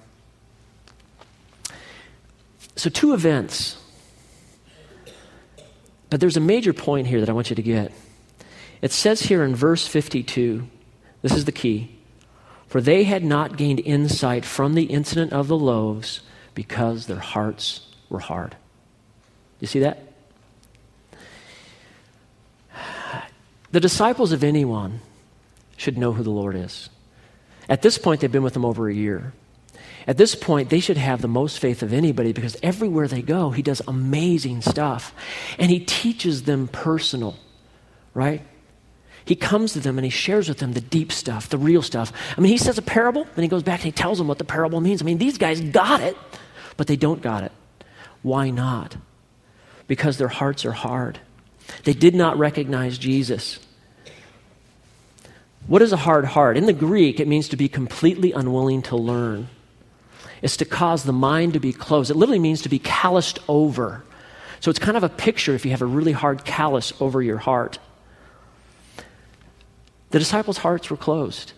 So, 2.77 2.91
two 2.91 3.15
events 3.15 3.77
But 6.11 6.21
there's 6.21 6.37
a 6.37 6.41
major 6.41 6.73
point 6.73 7.09
here 7.09 7.19
that 7.19 7.29
I 7.29 7.33
want 7.33 7.51
you 7.51 7.57
to 7.57 7.63
get. 7.63 7.91
It 8.81 8.93
says 8.93 9.23
here 9.23 9.43
in 9.43 9.57
verse 9.57 9.85
52, 9.85 10.69
this 11.23 11.33
is 11.33 11.45
the 11.45 11.51
key. 11.51 11.91
For 12.69 12.81
they 12.81 13.03
had 13.03 13.25
not 13.25 13.57
gained 13.57 13.81
insight 13.81 14.45
from 14.45 14.75
the 14.75 14.85
incident 14.85 15.33
of 15.33 15.49
the 15.49 15.57
loaves 15.57 16.21
because 16.55 17.07
their 17.07 17.19
hearts 17.19 17.89
were 18.09 18.21
hard. 18.21 18.55
You 19.59 19.67
see 19.67 19.81
that? 19.81 20.07
The 23.73 23.81
disciples 23.81 24.31
of 24.31 24.45
anyone 24.45 25.01
should 25.77 25.99
know 25.99 26.13
who 26.13 26.23
the 26.23 26.31
Lord 26.31 26.57
is. 26.57 26.89
At 27.69 27.83
this 27.83 27.99
point, 27.99 28.21
they've 28.21 28.31
been 28.31 28.43
with 28.43 28.57
him 28.57 28.65
over 28.65 28.89
a 28.89 28.95
year. 28.95 29.33
At 30.07 30.19
this 30.19 30.35
point, 30.35 30.69
they 30.69 30.81
should 30.81 30.99
have 30.99 31.23
the 31.23 31.29
most 31.29 31.59
faith 31.59 31.83
of 31.83 31.93
anybody 31.93 32.33
because 32.33 32.57
everywhere 32.63 33.09
they 33.09 33.23
go, 33.23 33.51
he 33.51 33.63
does 33.63 33.81
amazing 33.89 34.61
stuff. 34.61 35.15
And 35.59 35.71
he 35.71 35.81
teaches 35.81 36.43
them 36.43 36.69
personal, 36.69 37.37
right? 38.13 38.43
He 39.25 39.35
comes 39.35 39.73
to 39.73 39.81
them 39.81 39.97
and 39.97 40.05
he 40.05 40.11
shares 40.11 40.49
with 40.49 40.59
them 40.59 40.75
the 40.75 40.83
deep 40.83 41.11
stuff, 41.11 41.49
the 41.49 41.57
real 41.57 41.81
stuff. 41.81 42.13
I 42.37 42.41
mean, 42.41 42.53
he 42.53 42.59
says 42.59 42.77
a 42.77 42.83
parable, 42.83 43.27
then 43.35 43.43
he 43.43 43.49
goes 43.49 43.63
back 43.63 43.81
and 43.81 43.87
he 43.87 43.93
tells 43.93 44.19
them 44.19 44.29
what 44.29 44.37
the 44.37 44.45
parable 44.45 44.83
means. 44.83 45.01
I 45.01 45.07
mean, 45.07 45.17
these 45.17 45.39
guys 45.39 45.61
got 45.61 46.03
it, 46.03 46.17
but 46.77 46.87
they 46.87 46.97
don't 46.97 47.23
got 47.23 47.43
it. 47.43 47.53
Why 48.21 48.51
not? 48.51 48.97
Because 49.87 50.19
their 50.19 50.29
hearts 50.29 50.67
are 50.67 50.73
hard. 50.73 51.19
They 51.85 51.95
did 51.95 52.15
not 52.15 52.39
recognize 52.39 52.99
Jesus. 52.99 53.59
What 55.67 55.83
is 55.83 55.93
a 55.93 55.97
hard 55.97 56.27
heart? 56.27 56.57
In 56.57 56.67
the 56.67 56.73
Greek, 56.73 57.21
it 57.21 57.29
means 57.29 57.49
to 57.49 57.57
be 57.57 57.69
completely 57.69 58.33
unwilling 58.33 58.83
to 58.83 58.97
learn. 58.97 59.49
It's 60.43 60.59
to 60.59 60.67
cause 60.67 61.05
the 61.05 61.13
mind 61.13 61.55
to 61.55 61.61
be 61.61 61.73
closed. 61.73 62.11
It 62.11 62.17
literally 62.17 62.39
means 62.39 62.63
to 62.63 62.69
be 62.69 62.79
calloused 62.79 63.39
over. 63.49 64.05
So 64.61 64.71
it's 64.71 64.79
kind 64.79 64.97
of 64.97 65.03
a 65.03 65.09
picture 65.09 65.55
if 65.55 65.65
you 65.65 65.71
have 65.71 65.83
a 65.83 65.87
really 65.87 66.13
hard 66.13 66.45
callus 66.45 66.93
over 67.01 67.23
your 67.23 67.39
heart. 67.39 67.79
The 70.11 70.19
disciples' 70.19 70.59
hearts 70.59 70.91
were 70.91 70.97
closed. 70.97 71.55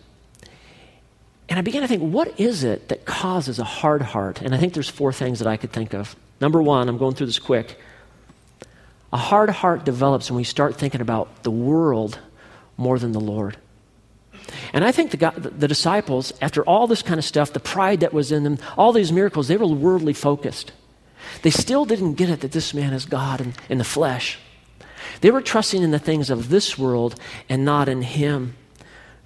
And 1.49 1.59
I 1.59 1.61
began 1.61 1.81
to 1.81 1.87
think, 1.87 2.01
what 2.01 2.39
is 2.39 2.63
it 2.63 2.89
that 2.89 3.05
causes 3.05 3.59
a 3.59 3.63
hard 3.63 4.01
heart? 4.01 4.41
And 4.41 4.55
I 4.55 4.57
think 4.57 4.73
there's 4.73 4.89
four 4.89 5.11
things 5.11 5.39
that 5.39 5.47
I 5.47 5.57
could 5.57 5.71
think 5.71 5.93
of. 5.93 6.15
Number 6.39 6.61
one, 6.61 6.87
I'm 6.87 6.97
going 6.97 7.15
through 7.15 7.27
this 7.27 7.39
quick. 7.39 7.79
A 9.11 9.17
hard 9.17 9.49
heart 9.49 9.85
develops 9.85 10.29
when 10.29 10.37
we 10.37 10.43
start 10.43 10.75
thinking 10.75 11.01
about 11.01 11.43
the 11.43 11.51
world 11.51 12.19
more 12.77 12.99
than 12.99 13.11
the 13.11 13.19
Lord. 13.19 13.57
And 14.73 14.83
I 14.83 14.91
think 14.91 15.11
the, 15.11 15.17
God, 15.17 15.35
the, 15.35 15.67
disciples, 15.67 16.33
after 16.41 16.63
all 16.63 16.87
this 16.87 17.01
kind 17.01 17.17
of 17.17 17.25
stuff, 17.25 17.53
the 17.53 17.59
pride 17.59 17.99
that 18.01 18.13
was 18.13 18.31
in 18.31 18.43
them, 18.43 18.57
all 18.77 18.93
these 18.93 19.11
miracles, 19.11 19.47
they 19.47 19.57
were 19.57 19.67
worldly 19.67 20.13
focused. 20.13 20.71
They 21.41 21.49
still 21.49 21.85
didn't 21.85 22.13
get 22.13 22.29
it 22.29 22.41
that 22.41 22.51
this 22.51 22.73
man 22.73 22.93
is 22.93 23.05
God 23.05 23.41
in, 23.41 23.53
in 23.69 23.77
the 23.77 23.83
flesh. 23.83 24.39
They 25.21 25.31
were 25.31 25.41
trusting 25.41 25.81
in 25.81 25.91
the 25.91 25.99
things 25.99 26.29
of 26.29 26.49
this 26.49 26.77
world 26.77 27.19
and 27.49 27.65
not 27.65 27.89
in 27.89 28.01
Him. 28.01 28.55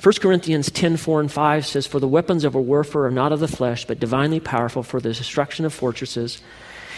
1 0.02 0.14
Corinthians 0.20 0.72
10 0.72 0.98
4 0.98 1.22
and 1.22 1.32
5 1.32 1.66
says, 1.66 1.86
For 1.86 2.00
the 2.00 2.08
weapons 2.08 2.44
of 2.44 2.56
a 2.56 2.62
warfare 2.62 3.06
are 3.06 3.12
not 3.12 3.32
of 3.32 3.40
the 3.40 3.48
flesh, 3.48 3.86
but 3.86 4.00
divinely 4.00 4.40
powerful 4.40 4.84
for 4.84 5.00
the 5.00 5.14
destruction 5.14 5.64
of 5.66 5.74
fortresses. 5.74 6.42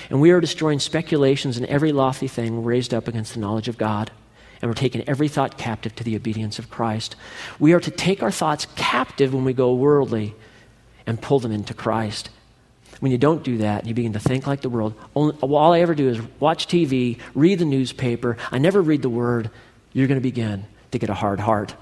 And 0.09 0.21
we 0.21 0.32
are 0.32 0.39
destroying 0.39 0.80
speculations 0.80 1.57
and 1.57 1.65
every 1.65 1.91
lofty 1.91 2.28
thing 2.28 2.63
raised 2.63 2.93
up 2.93 3.07
against 3.07 3.34
the 3.34 3.39
knowledge 3.39 3.67
of 3.67 3.78
God 3.78 4.11
and 4.64 4.70
we're 4.70 4.76
taking 4.76 5.03
every 5.09 5.28
thought 5.28 5.57
captive 5.57 5.93
to 5.93 6.05
the 6.05 6.16
obedience 6.16 6.57
of 6.57 6.70
Christ. 6.70 7.18
We 7.59 7.74
are 7.74 7.82
to 7.82 7.91
take 7.91 8.24
our 8.24 8.32
thoughts 8.32 8.66
captive 8.78 9.34
when 9.34 9.43
we 9.43 9.51
go 9.51 9.74
worldly 9.74 10.34
and 11.05 11.22
pull 11.22 11.41
them 11.41 11.51
into 11.51 11.74
Christ. 11.74 12.30
When 13.01 13.11
you 13.11 13.18
don't 13.18 13.43
do 13.43 13.57
that, 13.57 13.86
you 13.86 13.93
begin 13.93 14.14
to 14.14 14.20
think 14.20 14.47
like 14.47 14.61
the 14.61 14.70
world. 14.70 14.93
Only, 15.18 15.36
all 15.41 15.74
I 15.74 15.82
ever 15.82 15.93
do 15.93 16.07
is 16.07 16.22
watch 16.39 16.68
TV, 16.68 17.20
read 17.36 17.59
the 17.59 17.66
newspaper. 17.66 18.38
I 18.53 18.57
never 18.57 18.82
read 18.82 19.01
the 19.01 19.09
Word. 19.09 19.49
You're 19.91 20.07
going 20.07 20.18
to 20.18 20.24
begin 20.24 20.66
to 20.91 20.97
get 20.97 21.09
a 21.09 21.14
hard 21.14 21.41
heart. 21.41 21.76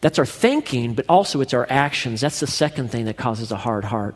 That's 0.00 0.20
our 0.20 0.26
thinking, 0.26 0.94
but 0.94 1.06
also 1.08 1.40
it's 1.40 1.52
our 1.52 1.66
actions. 1.68 2.20
That's 2.20 2.38
the 2.38 2.46
second 2.46 2.92
thing 2.92 3.06
that 3.06 3.16
causes 3.16 3.50
a 3.50 3.56
hard 3.56 3.84
heart. 3.84 4.14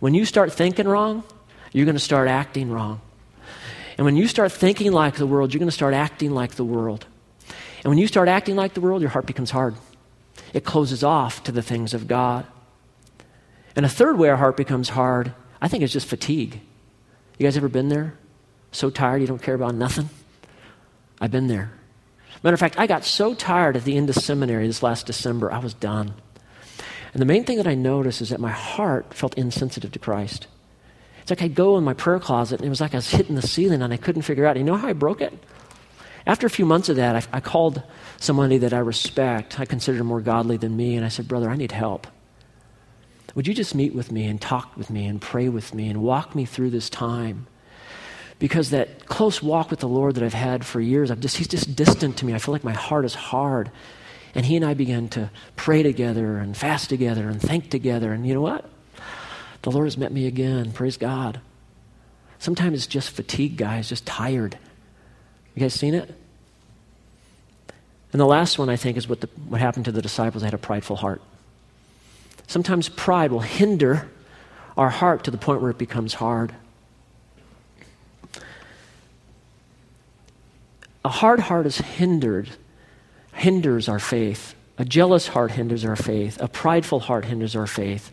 When 0.00 0.12
you 0.12 0.26
start 0.26 0.52
thinking 0.52 0.86
wrong, 0.86 1.24
you're 1.72 1.86
going 1.86 1.96
to 1.96 1.98
start 1.98 2.28
acting 2.28 2.70
wrong. 2.70 3.00
And 3.96 4.04
when 4.04 4.16
you 4.16 4.26
start 4.26 4.52
thinking 4.52 4.92
like 4.92 5.16
the 5.16 5.26
world, 5.26 5.52
you're 5.52 5.58
going 5.58 5.68
to 5.68 5.72
start 5.72 5.94
acting 5.94 6.32
like 6.32 6.52
the 6.52 6.64
world. 6.64 7.06
And 7.84 7.90
when 7.90 7.98
you 7.98 8.06
start 8.06 8.28
acting 8.28 8.56
like 8.56 8.74
the 8.74 8.80
world, 8.80 9.02
your 9.02 9.10
heart 9.10 9.26
becomes 9.26 9.50
hard. 9.50 9.74
It 10.54 10.64
closes 10.64 11.02
off 11.02 11.42
to 11.44 11.52
the 11.52 11.62
things 11.62 11.94
of 11.94 12.08
God. 12.08 12.46
And 13.74 13.84
a 13.84 13.88
third 13.88 14.18
way 14.18 14.28
our 14.28 14.36
heart 14.36 14.56
becomes 14.56 14.90
hard, 14.90 15.32
I 15.60 15.68
think, 15.68 15.82
is 15.82 15.92
just 15.92 16.06
fatigue. 16.06 16.60
You 17.38 17.46
guys 17.46 17.56
ever 17.56 17.68
been 17.68 17.88
there? 17.88 18.18
So 18.70 18.90
tired 18.90 19.20
you 19.20 19.26
don't 19.26 19.42
care 19.42 19.54
about 19.54 19.74
nothing? 19.74 20.08
I've 21.20 21.30
been 21.30 21.46
there. 21.46 21.72
Matter 22.42 22.54
of 22.54 22.60
fact, 22.60 22.78
I 22.78 22.86
got 22.86 23.04
so 23.04 23.34
tired 23.34 23.76
at 23.76 23.84
the 23.84 23.96
end 23.96 24.10
of 24.10 24.16
seminary 24.16 24.66
this 24.66 24.82
last 24.82 25.06
December, 25.06 25.52
I 25.52 25.58
was 25.58 25.74
done. 25.74 26.14
And 27.12 27.20
the 27.20 27.26
main 27.26 27.44
thing 27.44 27.58
that 27.58 27.66
I 27.66 27.74
noticed 27.74 28.20
is 28.20 28.30
that 28.30 28.40
my 28.40 28.50
heart 28.50 29.14
felt 29.14 29.36
insensitive 29.36 29.92
to 29.92 29.98
Christ. 29.98 30.46
It's 31.22 31.30
like 31.30 31.42
I'd 31.42 31.54
go 31.54 31.78
in 31.78 31.84
my 31.84 31.94
prayer 31.94 32.18
closet 32.18 32.60
and 32.60 32.66
it 32.66 32.68
was 32.68 32.80
like 32.80 32.94
I 32.94 32.98
was 32.98 33.10
hitting 33.10 33.36
the 33.36 33.42
ceiling 33.42 33.80
and 33.80 33.92
I 33.92 33.96
couldn't 33.96 34.22
figure 34.22 34.44
out. 34.44 34.56
You 34.56 34.64
know 34.64 34.76
how 34.76 34.88
I 34.88 34.92
broke 34.92 35.20
it? 35.20 35.32
After 36.26 36.46
a 36.46 36.50
few 36.50 36.66
months 36.66 36.88
of 36.88 36.96
that, 36.96 37.16
I, 37.16 37.38
I 37.38 37.40
called 37.40 37.82
somebody 38.18 38.58
that 38.58 38.72
I 38.72 38.78
respect, 38.78 39.58
I 39.58 39.64
consider 39.64 40.04
more 40.04 40.20
godly 40.20 40.56
than 40.56 40.76
me, 40.76 40.94
and 40.94 41.04
I 41.04 41.08
said, 41.08 41.26
Brother, 41.26 41.50
I 41.50 41.56
need 41.56 41.72
help. 41.72 42.06
Would 43.34 43.46
you 43.46 43.54
just 43.54 43.74
meet 43.74 43.94
with 43.94 44.12
me 44.12 44.26
and 44.26 44.40
talk 44.40 44.76
with 44.76 44.90
me 44.90 45.06
and 45.06 45.20
pray 45.20 45.48
with 45.48 45.74
me 45.74 45.88
and 45.88 46.02
walk 46.02 46.34
me 46.34 46.44
through 46.44 46.70
this 46.70 46.90
time? 46.90 47.46
Because 48.38 48.70
that 48.70 49.06
close 49.06 49.42
walk 49.42 49.70
with 49.70 49.80
the 49.80 49.88
Lord 49.88 50.16
that 50.16 50.24
I've 50.24 50.34
had 50.34 50.66
for 50.66 50.80
years, 50.80 51.10
I've 51.10 51.20
just, 51.20 51.36
he's 51.36 51.48
just 51.48 51.74
distant 51.74 52.18
to 52.18 52.26
me. 52.26 52.34
I 52.34 52.38
feel 52.38 52.52
like 52.52 52.64
my 52.64 52.72
heart 52.72 53.04
is 53.04 53.14
hard. 53.14 53.70
And 54.34 54.44
he 54.44 54.56
and 54.56 54.64
I 54.64 54.74
began 54.74 55.08
to 55.10 55.30
pray 55.56 55.82
together 55.82 56.38
and 56.38 56.56
fast 56.56 56.88
together 56.88 57.28
and 57.28 57.40
think 57.40 57.70
together. 57.70 58.12
And 58.12 58.26
you 58.26 58.34
know 58.34 58.40
what? 58.40 58.68
The 59.62 59.70
Lord 59.70 59.86
has 59.86 59.96
met 59.96 60.12
me 60.12 60.26
again. 60.26 60.72
Praise 60.72 60.96
God. 60.96 61.40
Sometimes 62.38 62.76
it's 62.76 62.86
just 62.88 63.10
fatigue, 63.10 63.56
guys, 63.56 63.88
just 63.88 64.04
tired. 64.04 64.58
You 65.54 65.60
guys 65.60 65.74
seen 65.74 65.94
it? 65.94 66.12
And 68.12 68.20
the 68.20 68.26
last 68.26 68.58
one, 68.58 68.68
I 68.68 68.76
think, 68.76 68.96
is 68.96 69.08
what, 69.08 69.20
the, 69.20 69.28
what 69.48 69.60
happened 69.60 69.84
to 69.86 69.92
the 69.92 70.02
disciples. 70.02 70.42
They 70.42 70.48
had 70.48 70.54
a 70.54 70.58
prideful 70.58 70.96
heart. 70.96 71.22
Sometimes 72.48 72.88
pride 72.88 73.30
will 73.30 73.40
hinder 73.40 74.10
our 74.76 74.90
heart 74.90 75.24
to 75.24 75.30
the 75.30 75.38
point 75.38 75.62
where 75.62 75.70
it 75.70 75.78
becomes 75.78 76.14
hard. 76.14 76.54
A 81.04 81.08
hard 81.08 81.40
heart 81.40 81.66
is 81.66 81.78
hindered, 81.78 82.50
hinders 83.32 83.88
our 83.88 83.98
faith. 83.98 84.54
A 84.78 84.84
jealous 84.84 85.28
heart 85.28 85.52
hinders 85.52 85.84
our 85.84 85.96
faith. 85.96 86.40
A 86.40 86.48
prideful 86.48 87.00
heart 87.00 87.24
hinders 87.24 87.54
our 87.54 87.66
faith 87.66 88.10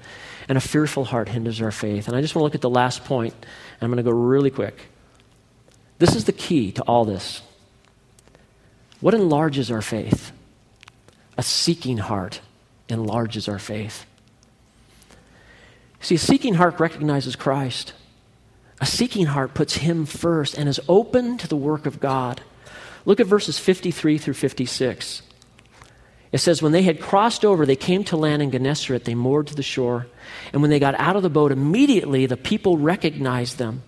and 0.49 0.57
a 0.57 0.61
fearful 0.61 1.05
heart 1.05 1.29
hinders 1.29 1.61
our 1.61 1.71
faith. 1.71 2.07
And 2.07 2.17
I 2.17 2.21
just 2.21 2.35
want 2.35 2.41
to 2.41 2.43
look 2.45 2.55
at 2.55 2.61
the 2.61 2.69
last 2.69 3.05
point, 3.05 3.33
and 3.33 3.83
I'm 3.83 3.89
going 3.89 4.03
to 4.03 4.03
go 4.03 4.11
really 4.11 4.49
quick. 4.49 4.75
This 5.99 6.15
is 6.15 6.25
the 6.25 6.33
key 6.33 6.71
to 6.73 6.81
all 6.83 7.05
this. 7.05 7.43
What 8.99 9.13
enlarges 9.13 9.71
our 9.71 9.81
faith? 9.81 10.31
A 11.37 11.43
seeking 11.43 11.99
heart 11.99 12.41
enlarges 12.89 13.47
our 13.47 13.59
faith. 13.59 14.05
See, 16.01 16.15
a 16.15 16.19
seeking 16.19 16.55
heart 16.55 16.79
recognizes 16.79 17.35
Christ. 17.35 17.93
A 18.81 18.85
seeking 18.85 19.27
heart 19.27 19.53
puts 19.53 19.75
Him 19.75 20.05
first 20.05 20.57
and 20.57 20.67
is 20.67 20.79
open 20.87 21.37
to 21.37 21.47
the 21.47 21.55
work 21.55 21.85
of 21.85 21.99
God. 21.99 22.41
Look 23.05 23.19
at 23.19 23.27
verses 23.27 23.59
53 23.59 24.17
through 24.17 24.33
56. 24.33 25.21
It 26.31 26.37
says, 26.37 26.61
When 26.61 26.71
they 26.71 26.83
had 26.83 27.01
crossed 27.01 27.43
over, 27.43 27.65
they 27.65 27.75
came 27.75 28.03
to 28.05 28.17
land 28.17 28.41
in 28.41 28.51
Gennesaret. 28.51 29.05
They 29.05 29.15
moored 29.15 29.47
to 29.47 29.55
the 29.55 29.63
shore. 29.63 30.07
And 30.53 30.61
when 30.61 30.69
they 30.69 30.79
got 30.79 30.99
out 30.99 31.15
of 31.15 31.23
the 31.23 31.29
boat, 31.29 31.51
immediately 31.51 32.25
the 32.25 32.37
people 32.37 32.77
recognized 32.77 33.57
them, 33.57 33.83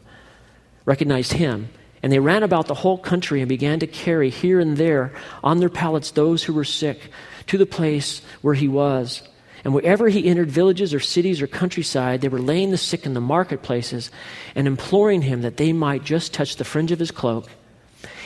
recognized 0.85 1.33
him. 1.33 1.69
And 2.03 2.11
they 2.11 2.19
ran 2.19 2.41
about 2.41 2.65
the 2.65 2.73
whole 2.73 2.97
country 2.97 3.41
and 3.41 3.49
began 3.49 3.79
to 3.79 3.87
carry 3.87 4.31
here 4.31 4.59
and 4.59 4.75
there 4.75 5.13
on 5.43 5.59
their 5.59 5.69
pallets 5.69 6.11
those 6.11 6.43
who 6.43 6.53
were 6.53 6.63
sick 6.63 6.99
to 7.47 7.59
the 7.59 7.67
place 7.67 8.21
where 8.41 8.55
he 8.55 8.67
was. 8.67 9.21
And 9.63 9.75
wherever 9.75 10.09
he 10.09 10.25
entered 10.25 10.49
villages 10.49 10.95
or 10.95 10.99
cities 10.99 11.43
or 11.43 11.47
countryside, 11.47 12.21
they 12.21 12.27
were 12.27 12.39
laying 12.39 12.71
the 12.71 12.77
sick 12.77 13.05
in 13.05 13.13
the 13.13 13.21
marketplaces 13.21 14.09
and 14.55 14.65
imploring 14.65 15.21
him 15.21 15.43
that 15.43 15.57
they 15.57 15.71
might 15.73 16.03
just 16.03 16.33
touch 16.33 16.55
the 16.55 16.65
fringe 16.65 16.91
of 16.91 16.97
his 16.97 17.11
cloak. 17.11 17.47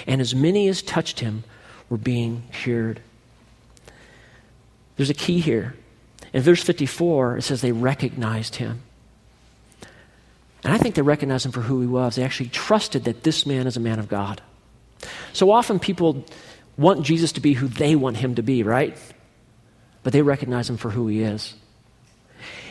And 0.08 0.22
as 0.22 0.34
many 0.34 0.70
as 0.70 0.82
touched 0.82 1.20
him 1.20 1.44
were 1.90 1.98
being 1.98 2.44
cured. 2.54 3.02
There's 4.98 5.10
a 5.10 5.16
key 5.16 5.40
here. 5.40 5.76
In 6.34 6.42
verse 6.42 6.64
54, 6.64 7.38
it 7.38 7.42
says 7.44 7.62
they 7.62 7.72
recognized 7.72 8.56
him. 8.56 8.82
And 10.64 10.74
I 10.74 10.78
think 10.78 10.96
they 10.96 11.02
recognized 11.02 11.46
him 11.46 11.52
for 11.52 11.62
who 11.62 11.82
he 11.82 11.88
was. 11.88 12.16
They 12.16 12.24
actually 12.24 12.50
trusted 12.50 13.04
that 13.04 13.24
this 13.24 13.46
man 13.46 13.68
is 13.68 13.78
a 13.78 13.80
man 13.80 14.00
of 14.00 14.08
God. 14.08 14.42
So 15.34 15.52
often 15.52 15.80
people 15.80 16.26
want 16.78 17.04
Jesus 17.04 17.32
to 17.34 17.40
be 17.40 17.54
who 17.54 17.68
they 17.68 17.96
want 17.96 18.18
him 18.18 18.36
to 18.36 18.42
be, 18.42 18.64
right? 18.64 18.98
But 20.04 20.14
they 20.14 20.22
recognize 20.22 20.70
him 20.70 20.78
for 20.78 20.90
who 20.90 21.08
he 21.08 21.22
is. 21.22 21.54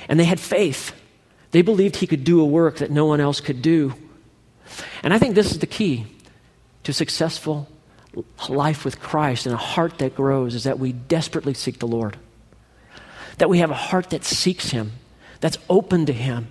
And 0.09 0.19
they 0.19 0.25
had 0.25 0.41
faith. 0.41 0.93
They 1.53 1.63
believed 1.63 1.97
he 1.97 2.07
could 2.07 2.25
do 2.25 2.41
a 2.41 2.45
work 2.45 2.79
that 2.79 2.91
no 2.91 3.07
one 3.07 3.21
else 3.21 3.41
could 3.41 3.63
do. 3.63 3.95
And 5.03 5.15
I 5.15 5.19
think 5.19 5.35
this 5.35 5.53
is 5.53 5.61
the 5.61 5.67
key. 5.67 6.07
to 6.83 6.93
successful 6.93 7.67
life 8.49 8.85
with 8.85 9.01
Christ 9.01 9.47
and 9.47 9.55
a 9.55 9.59
heart 9.59 9.99
that 9.99 10.15
grows 10.15 10.55
is 10.55 10.65
that 10.65 10.79
we 10.79 10.93
desperately 10.93 11.55
seek 11.55 11.79
the 11.79 11.87
Lord. 11.87 12.17
That 13.39 13.51
we 13.51 13.59
have 13.59 13.71
a 13.71 13.75
heart 13.75 14.11
that 14.11 14.25
seeks 14.25 14.71
Him, 14.71 14.93
that's 15.41 15.59
open 15.69 16.07
to 16.07 16.13
Him. 16.13 16.49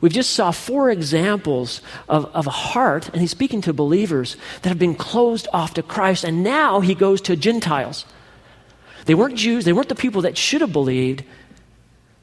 We've 0.00 0.12
just 0.12 0.30
saw 0.30 0.50
four 0.50 0.90
examples 0.90 1.82
of, 2.08 2.26
of 2.34 2.46
a 2.46 2.50
heart, 2.50 3.08
and 3.08 3.20
he's 3.20 3.30
speaking 3.30 3.60
to 3.62 3.72
believers 3.72 4.36
that 4.62 4.68
have 4.70 4.78
been 4.78 4.94
closed 4.94 5.46
off 5.52 5.74
to 5.74 5.82
Christ, 5.82 6.24
and 6.24 6.42
now 6.42 6.80
he 6.80 6.94
goes 6.94 7.20
to 7.22 7.36
Gentiles. 7.36 8.06
They 9.04 9.14
weren't 9.14 9.36
Jews, 9.36 9.64
they 9.64 9.72
weren't 9.72 9.88
the 9.88 9.94
people 9.94 10.22
that 10.22 10.38
should 10.38 10.60
have 10.60 10.72
believed, 10.72 11.24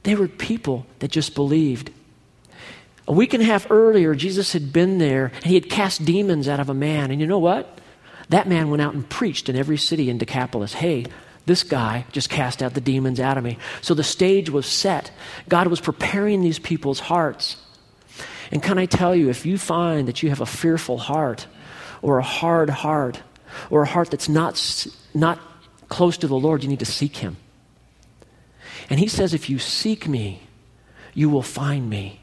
they 0.03 0.15
were 0.15 0.28
people 0.28 0.86
that 0.99 1.11
just 1.11 1.36
believed. 1.36 1.91
A 3.07 3.13
week 3.13 3.34
and 3.34 3.41
a 3.41 3.45
half 3.45 3.70
earlier, 3.72 4.15
Jesus 4.15 4.53
had 4.53 4.74
been 4.74 4.97
there 4.97 5.32
and 5.36 5.45
he 5.45 5.55
had 5.55 5.70
cast 5.70 6.03
demons 6.03 6.47
out 6.47 6.59
of 6.59 6.70
a 6.70 6.74
man. 6.74 7.09
And 7.09 7.22
you 7.22 7.28
know 7.28 7.39
what? 7.39 7.80
That 8.30 8.47
man 8.47 8.69
went 8.69 8.82
out 8.82 8.93
and 8.93 9.07
preached 9.07 9.49
in 9.49 9.55
every 9.55 9.78
city 9.78 10.09
in 10.09 10.17
Decapolis 10.17 10.73
hey, 10.73 11.05
this 11.45 11.63
guy 11.63 12.05
just 12.11 12.30
cast 12.30 12.61
out 12.61 12.73
the 12.73 12.82
demons 12.82 13.21
out 13.21 13.38
of 13.38 13.43
me. 13.43 13.57
So 13.82 13.93
the 13.93 14.03
stage 14.03 14.49
was 14.49 14.65
set. 14.65 15.11
God 15.47 15.67
was 15.67 15.80
preparing 15.80 16.41
these 16.41 16.59
people's 16.59 16.99
hearts. 16.99 17.55
And 18.51 18.61
can 18.61 18.78
I 18.78 18.86
tell 18.86 19.15
you, 19.15 19.30
if 19.30 19.45
you 19.45 19.57
find 19.57 20.09
that 20.09 20.21
you 20.21 20.30
have 20.30 20.41
a 20.41 20.45
fearful 20.45 20.97
heart, 20.97 21.47
or 22.01 22.17
a 22.17 22.23
hard 22.23 22.69
heart, 22.69 23.21
or 23.69 23.84
a 23.84 23.88
heart 23.88 24.11
that's 24.11 24.30
not, 24.30 24.88
not 25.13 25.39
close 25.88 26.17
to 26.17 26.28
the 26.28 26.36
Lord, 26.36 26.63
you 26.63 26.69
need 26.69 26.80
to 26.80 26.86
seek 26.86 27.17
Him. 27.17 27.38
And 28.89 28.99
He 28.99 29.07
says, 29.07 29.34
if 29.34 29.49
you 29.49 29.57
seek 29.57 30.07
me, 30.07 30.41
you 31.13 31.30
will 31.30 31.41
find 31.41 31.89
me. 31.89 32.21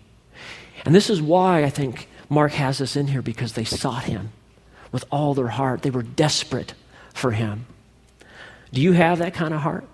And 0.84 0.94
this 0.94 1.08
is 1.08 1.20
why 1.20 1.64
I 1.64 1.70
think 1.70 2.08
Mark 2.28 2.52
has 2.52 2.78
this 2.78 2.94
in 2.94 3.08
here 3.08 3.22
because 3.22 3.54
they 3.54 3.64
sought 3.64 4.04
Him 4.04 4.32
with 4.94 5.04
all 5.10 5.34
their 5.34 5.48
heart. 5.48 5.82
They 5.82 5.90
were 5.90 6.04
desperate 6.04 6.72
for 7.12 7.32
Him. 7.32 7.66
Do 8.72 8.80
you 8.80 8.92
have 8.92 9.18
that 9.18 9.34
kind 9.34 9.52
of 9.52 9.60
heart? 9.60 9.84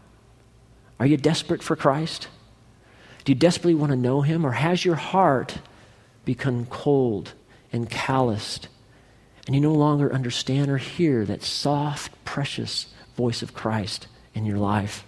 Are 1.00 1.06
you 1.06 1.16
desperate 1.16 1.62
for 1.62 1.74
Christ? 1.74 2.28
Do 3.24 3.32
you 3.32 3.38
desperately 3.38 3.74
want 3.74 3.92
to 3.92 3.96
know 3.96 4.20
Him? 4.20 4.44
Or 4.44 4.52
has 4.52 4.84
your 4.84 4.96
heart 4.96 5.56
become 6.26 6.66
cold 6.66 7.32
and 7.72 7.88
calloused 7.88 8.68
and 9.46 9.54
you 9.54 9.62
no 9.62 9.72
longer 9.72 10.12
understand 10.12 10.70
or 10.70 10.76
hear 10.76 11.24
that 11.24 11.42
soft, 11.42 12.12
precious 12.26 12.92
voice 13.16 13.40
of 13.40 13.54
Christ 13.54 14.06
in 14.34 14.44
your 14.44 14.58
life? 14.58 15.02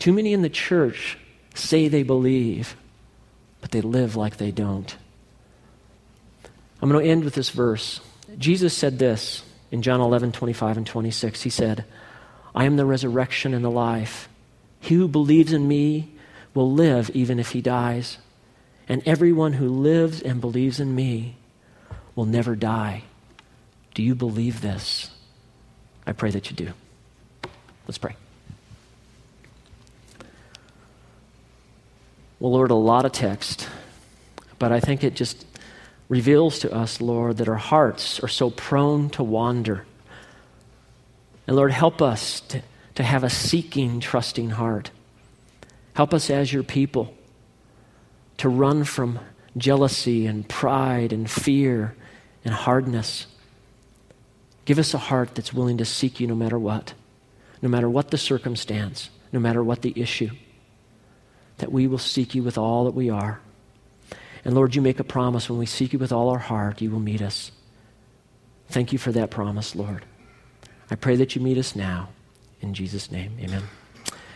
Too 0.00 0.12
many 0.12 0.32
in 0.32 0.42
the 0.42 0.50
church 0.50 1.18
say 1.54 1.86
they 1.86 2.02
believe, 2.02 2.74
but 3.60 3.70
they 3.70 3.80
live 3.80 4.16
like 4.16 4.38
they 4.38 4.50
don't. 4.50 4.96
I'm 6.84 6.90
going 6.90 7.02
to 7.02 7.10
end 7.10 7.24
with 7.24 7.34
this 7.34 7.48
verse. 7.48 7.98
Jesus 8.36 8.76
said 8.76 8.98
this 8.98 9.42
in 9.70 9.80
John 9.80 10.02
11, 10.02 10.32
25 10.32 10.76
and 10.76 10.86
26. 10.86 11.40
He 11.40 11.48
said, 11.48 11.86
I 12.54 12.66
am 12.66 12.76
the 12.76 12.84
resurrection 12.84 13.54
and 13.54 13.64
the 13.64 13.70
life. 13.70 14.28
He 14.80 14.96
who 14.96 15.08
believes 15.08 15.54
in 15.54 15.66
me 15.66 16.12
will 16.52 16.70
live 16.70 17.08
even 17.14 17.38
if 17.40 17.52
he 17.52 17.62
dies. 17.62 18.18
And 18.86 19.02
everyone 19.06 19.54
who 19.54 19.66
lives 19.66 20.20
and 20.20 20.42
believes 20.42 20.78
in 20.78 20.94
me 20.94 21.36
will 22.14 22.26
never 22.26 22.54
die. 22.54 23.04
Do 23.94 24.02
you 24.02 24.14
believe 24.14 24.60
this? 24.60 25.10
I 26.06 26.12
pray 26.12 26.32
that 26.32 26.50
you 26.50 26.56
do. 26.66 26.72
Let's 27.88 27.96
pray. 27.96 28.14
Well, 32.38 32.52
Lord, 32.52 32.70
a 32.70 32.74
lot 32.74 33.06
of 33.06 33.12
text, 33.12 33.70
but 34.58 34.70
I 34.70 34.80
think 34.80 35.02
it 35.02 35.14
just 35.14 35.46
reveals 36.08 36.58
to 36.60 36.72
us, 36.72 37.00
Lord, 37.00 37.38
that 37.38 37.48
our 37.48 37.54
hearts 37.54 38.20
are 38.20 38.28
so 38.28 38.50
prone 38.50 39.10
to 39.10 39.22
wander. 39.22 39.86
And 41.46 41.56
Lord, 41.56 41.72
help 41.72 42.02
us 42.02 42.40
to, 42.40 42.62
to 42.96 43.02
have 43.02 43.24
a 43.24 43.30
seeking, 43.30 44.00
trusting 44.00 44.50
heart. 44.50 44.90
Help 45.94 46.12
us 46.12 46.30
as 46.30 46.52
your 46.52 46.62
people 46.62 47.14
to 48.38 48.48
run 48.48 48.84
from 48.84 49.18
jealousy 49.56 50.26
and 50.26 50.48
pride 50.48 51.12
and 51.12 51.30
fear 51.30 51.94
and 52.44 52.52
hardness. 52.52 53.26
Give 54.64 54.78
us 54.78 54.94
a 54.94 54.98
heart 54.98 55.34
that's 55.34 55.52
willing 55.52 55.78
to 55.78 55.84
seek 55.84 56.20
you 56.20 56.26
no 56.26 56.34
matter 56.34 56.58
what, 56.58 56.94
no 57.62 57.68
matter 57.68 57.88
what 57.88 58.10
the 58.10 58.18
circumstance, 58.18 59.10
no 59.32 59.38
matter 59.38 59.62
what 59.62 59.82
the 59.82 59.92
issue, 60.00 60.30
that 61.58 61.70
we 61.70 61.86
will 61.86 61.98
seek 61.98 62.34
you 62.34 62.42
with 62.42 62.58
all 62.58 62.84
that 62.84 62.94
we 62.94 63.10
are. 63.10 63.40
And 64.44 64.54
Lord, 64.54 64.74
you 64.74 64.82
make 64.82 65.00
a 65.00 65.04
promise 65.04 65.48
when 65.48 65.58
we 65.58 65.66
seek 65.66 65.92
you 65.92 65.98
with 65.98 66.12
all 66.12 66.28
our 66.28 66.38
heart, 66.38 66.82
you 66.82 66.90
will 66.90 67.00
meet 67.00 67.22
us. 67.22 67.50
Thank 68.68 68.92
you 68.92 68.98
for 68.98 69.12
that 69.12 69.30
promise, 69.30 69.74
Lord. 69.74 70.04
I 70.90 70.96
pray 70.96 71.16
that 71.16 71.34
you 71.34 71.40
meet 71.40 71.56
us 71.56 71.74
now. 71.74 72.10
In 72.60 72.74
Jesus' 72.74 73.10
name, 73.10 73.36
amen. 73.40 73.62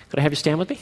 Could 0.08 0.18
I 0.18 0.22
have 0.22 0.32
you 0.32 0.36
stand 0.36 0.58
with 0.58 0.70
me? 0.70 0.78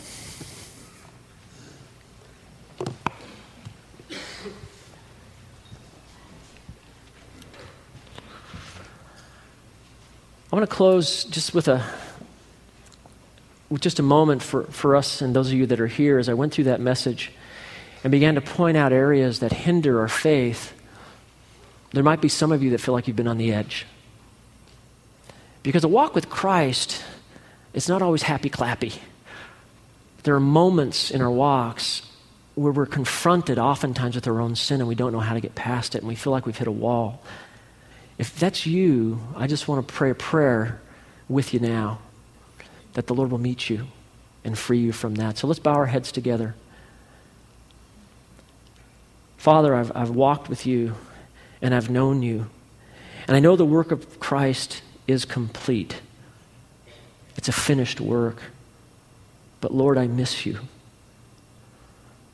I 10.53 10.57
want 10.57 10.70
to 10.70 10.74
close 10.74 11.24
just 11.24 11.53
with 11.53 11.68
a 11.68 11.85
with 13.68 13.83
just 13.83 13.99
a 13.99 14.03
moment 14.03 14.43
for, 14.43 14.62
for 14.64 14.95
us 14.95 15.20
and 15.20 15.35
those 15.35 15.49
of 15.49 15.55
you 15.55 15.66
that 15.66 15.81
are 15.81 15.89
here 15.89 16.18
as 16.18 16.29
I 16.29 16.35
went 16.35 16.55
through 16.55 16.64
that 16.64 16.81
message 16.81 17.33
and 18.07 18.12
began 18.12 18.36
to 18.36 18.40
point 18.40 18.76
out 18.76 18.92
areas 18.92 19.40
that 19.40 19.52
hinder 19.52 19.98
our 19.98 20.07
faith, 20.07 20.72
there 21.90 22.04
might 22.04 22.20
be 22.20 22.28
some 22.28 22.52
of 22.52 22.62
you 22.62 22.70
that 22.70 22.78
feel 22.78 22.94
like 22.94 23.09
you've 23.09 23.16
been 23.16 23.26
on 23.26 23.36
the 23.36 23.52
edge. 23.52 23.84
Because 25.64 25.82
a 25.82 25.88
walk 25.88 26.14
with 26.14 26.30
Christ 26.30 27.02
is 27.74 27.88
not 27.88 28.02
always 28.02 28.22
happy 28.22 28.48
clappy. 28.48 28.96
There 30.22 30.36
are 30.36 30.40
moments 30.40 31.11
in 31.11 31.20
our 31.20 31.32
walks 31.32 32.02
where 32.54 32.72
we're 32.72 32.86
confronted 32.86 33.59
oftentimes 33.59 34.14
with 34.14 34.28
our 34.28 34.40
own 34.40 34.54
sin 34.54 34.80
and 34.80 34.86
we 34.86 34.94
don't 34.94 35.11
know 35.11 35.18
how 35.18 35.34
to 35.34 35.40
get 35.40 35.57
past 35.57 35.96
it 35.96 35.98
and 35.98 36.07
we 36.07 36.14
feel 36.14 36.32
like 36.32 36.46
we've 36.46 36.57
hit 36.57 36.68
a 36.68 36.70
wall. 36.70 37.24
If 38.18 38.38
that's 38.38 38.66
you, 38.66 39.18
I 39.34 39.48
just 39.48 39.66
want 39.66 39.84
to 39.84 39.92
pray 39.92 40.11
a 40.11 40.14
prayer 40.14 40.80
with 41.28 41.52
you 41.52 41.59
now 41.59 41.98
that 42.92 43.09
the 43.09 43.14
Lord 43.16 43.32
will 43.32 43.38
meet 43.38 43.68
you 43.68 43.88
and 44.44 44.57
free 44.57 44.78
you 44.78 44.92
from 44.92 45.16
that. 45.16 45.38
So 45.38 45.48
let's 45.48 45.59
bow 45.59 45.74
our 45.74 45.86
heads 45.86 46.12
together. 46.12 46.54
Father, 49.47 49.76
I've, 49.76 49.92
I've 49.94 50.11
walked 50.11 50.49
with 50.49 50.66
you 50.66 50.97
and 51.62 51.72
I've 51.72 51.88
known 51.88 52.20
you. 52.20 52.51
And 53.28 53.36
I 53.36 53.38
know 53.38 53.55
the 53.55 53.64
work 53.64 53.92
of 53.92 54.18
Christ 54.18 54.82
is 55.07 55.24
complete, 55.24 56.01
it's 57.36 57.47
a 57.47 57.53
finished 57.53 58.01
work. 58.01 58.42
But 59.61 59.72
Lord, 59.72 59.99
I 59.99 60.09
miss 60.09 60.47
you. 60.47 60.59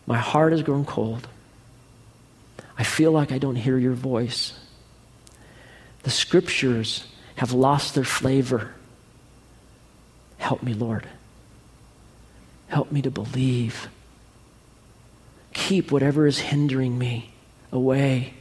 My 0.07 0.17
heart 0.17 0.53
has 0.53 0.63
grown 0.63 0.87
cold. 0.87 1.29
I 2.79 2.83
feel 2.83 3.13
like 3.13 3.31
I 3.31 3.37
don't 3.37 3.57
hear 3.57 3.77
your 3.77 3.93
voice. 3.93 4.59
The 6.05 6.11
scriptures 6.11 7.07
have 7.35 7.53
lost 7.53 7.95
their 7.95 8.05
flavor. 8.05 8.73
Help 10.39 10.63
me, 10.63 10.73
Lord. 10.73 11.07
Help 12.69 12.91
me 12.91 13.03
to 13.03 13.11
believe 13.11 13.91
keep 15.53 15.91
whatever 15.93 16.27
is 16.27 16.39
hindering 16.39 16.99
me 16.99 17.33
away. 17.71 18.35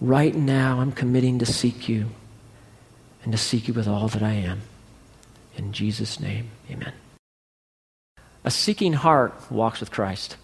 Right 0.00 0.34
now, 0.34 0.80
I'm 0.80 0.92
committing 0.92 1.40
to 1.40 1.46
seek 1.46 1.88
you 1.88 2.10
and 3.22 3.32
to 3.32 3.38
seek 3.38 3.68
you 3.68 3.74
with 3.74 3.88
all 3.88 4.08
that 4.08 4.22
I 4.22 4.32
am. 4.32 4.62
In 5.56 5.72
Jesus' 5.72 6.20
name, 6.20 6.50
amen. 6.70 6.92
A 8.44 8.50
seeking 8.50 8.92
heart 8.92 9.34
walks 9.50 9.80
with 9.80 9.90
Christ. 9.90 10.36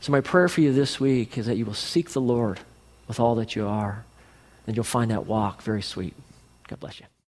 So, 0.00 0.10
my 0.10 0.22
prayer 0.22 0.48
for 0.48 0.62
you 0.62 0.72
this 0.72 0.98
week 0.98 1.36
is 1.36 1.46
that 1.46 1.56
you 1.56 1.66
will 1.66 1.74
seek 1.74 2.10
the 2.10 2.20
Lord 2.20 2.58
with 3.06 3.20
all 3.20 3.34
that 3.34 3.54
you 3.54 3.66
are, 3.66 4.04
and 4.66 4.74
you'll 4.74 4.84
find 4.84 5.10
that 5.10 5.26
walk 5.26 5.62
very 5.62 5.82
sweet. 5.82 6.14
God 6.68 6.80
bless 6.80 6.98
you. 6.98 7.06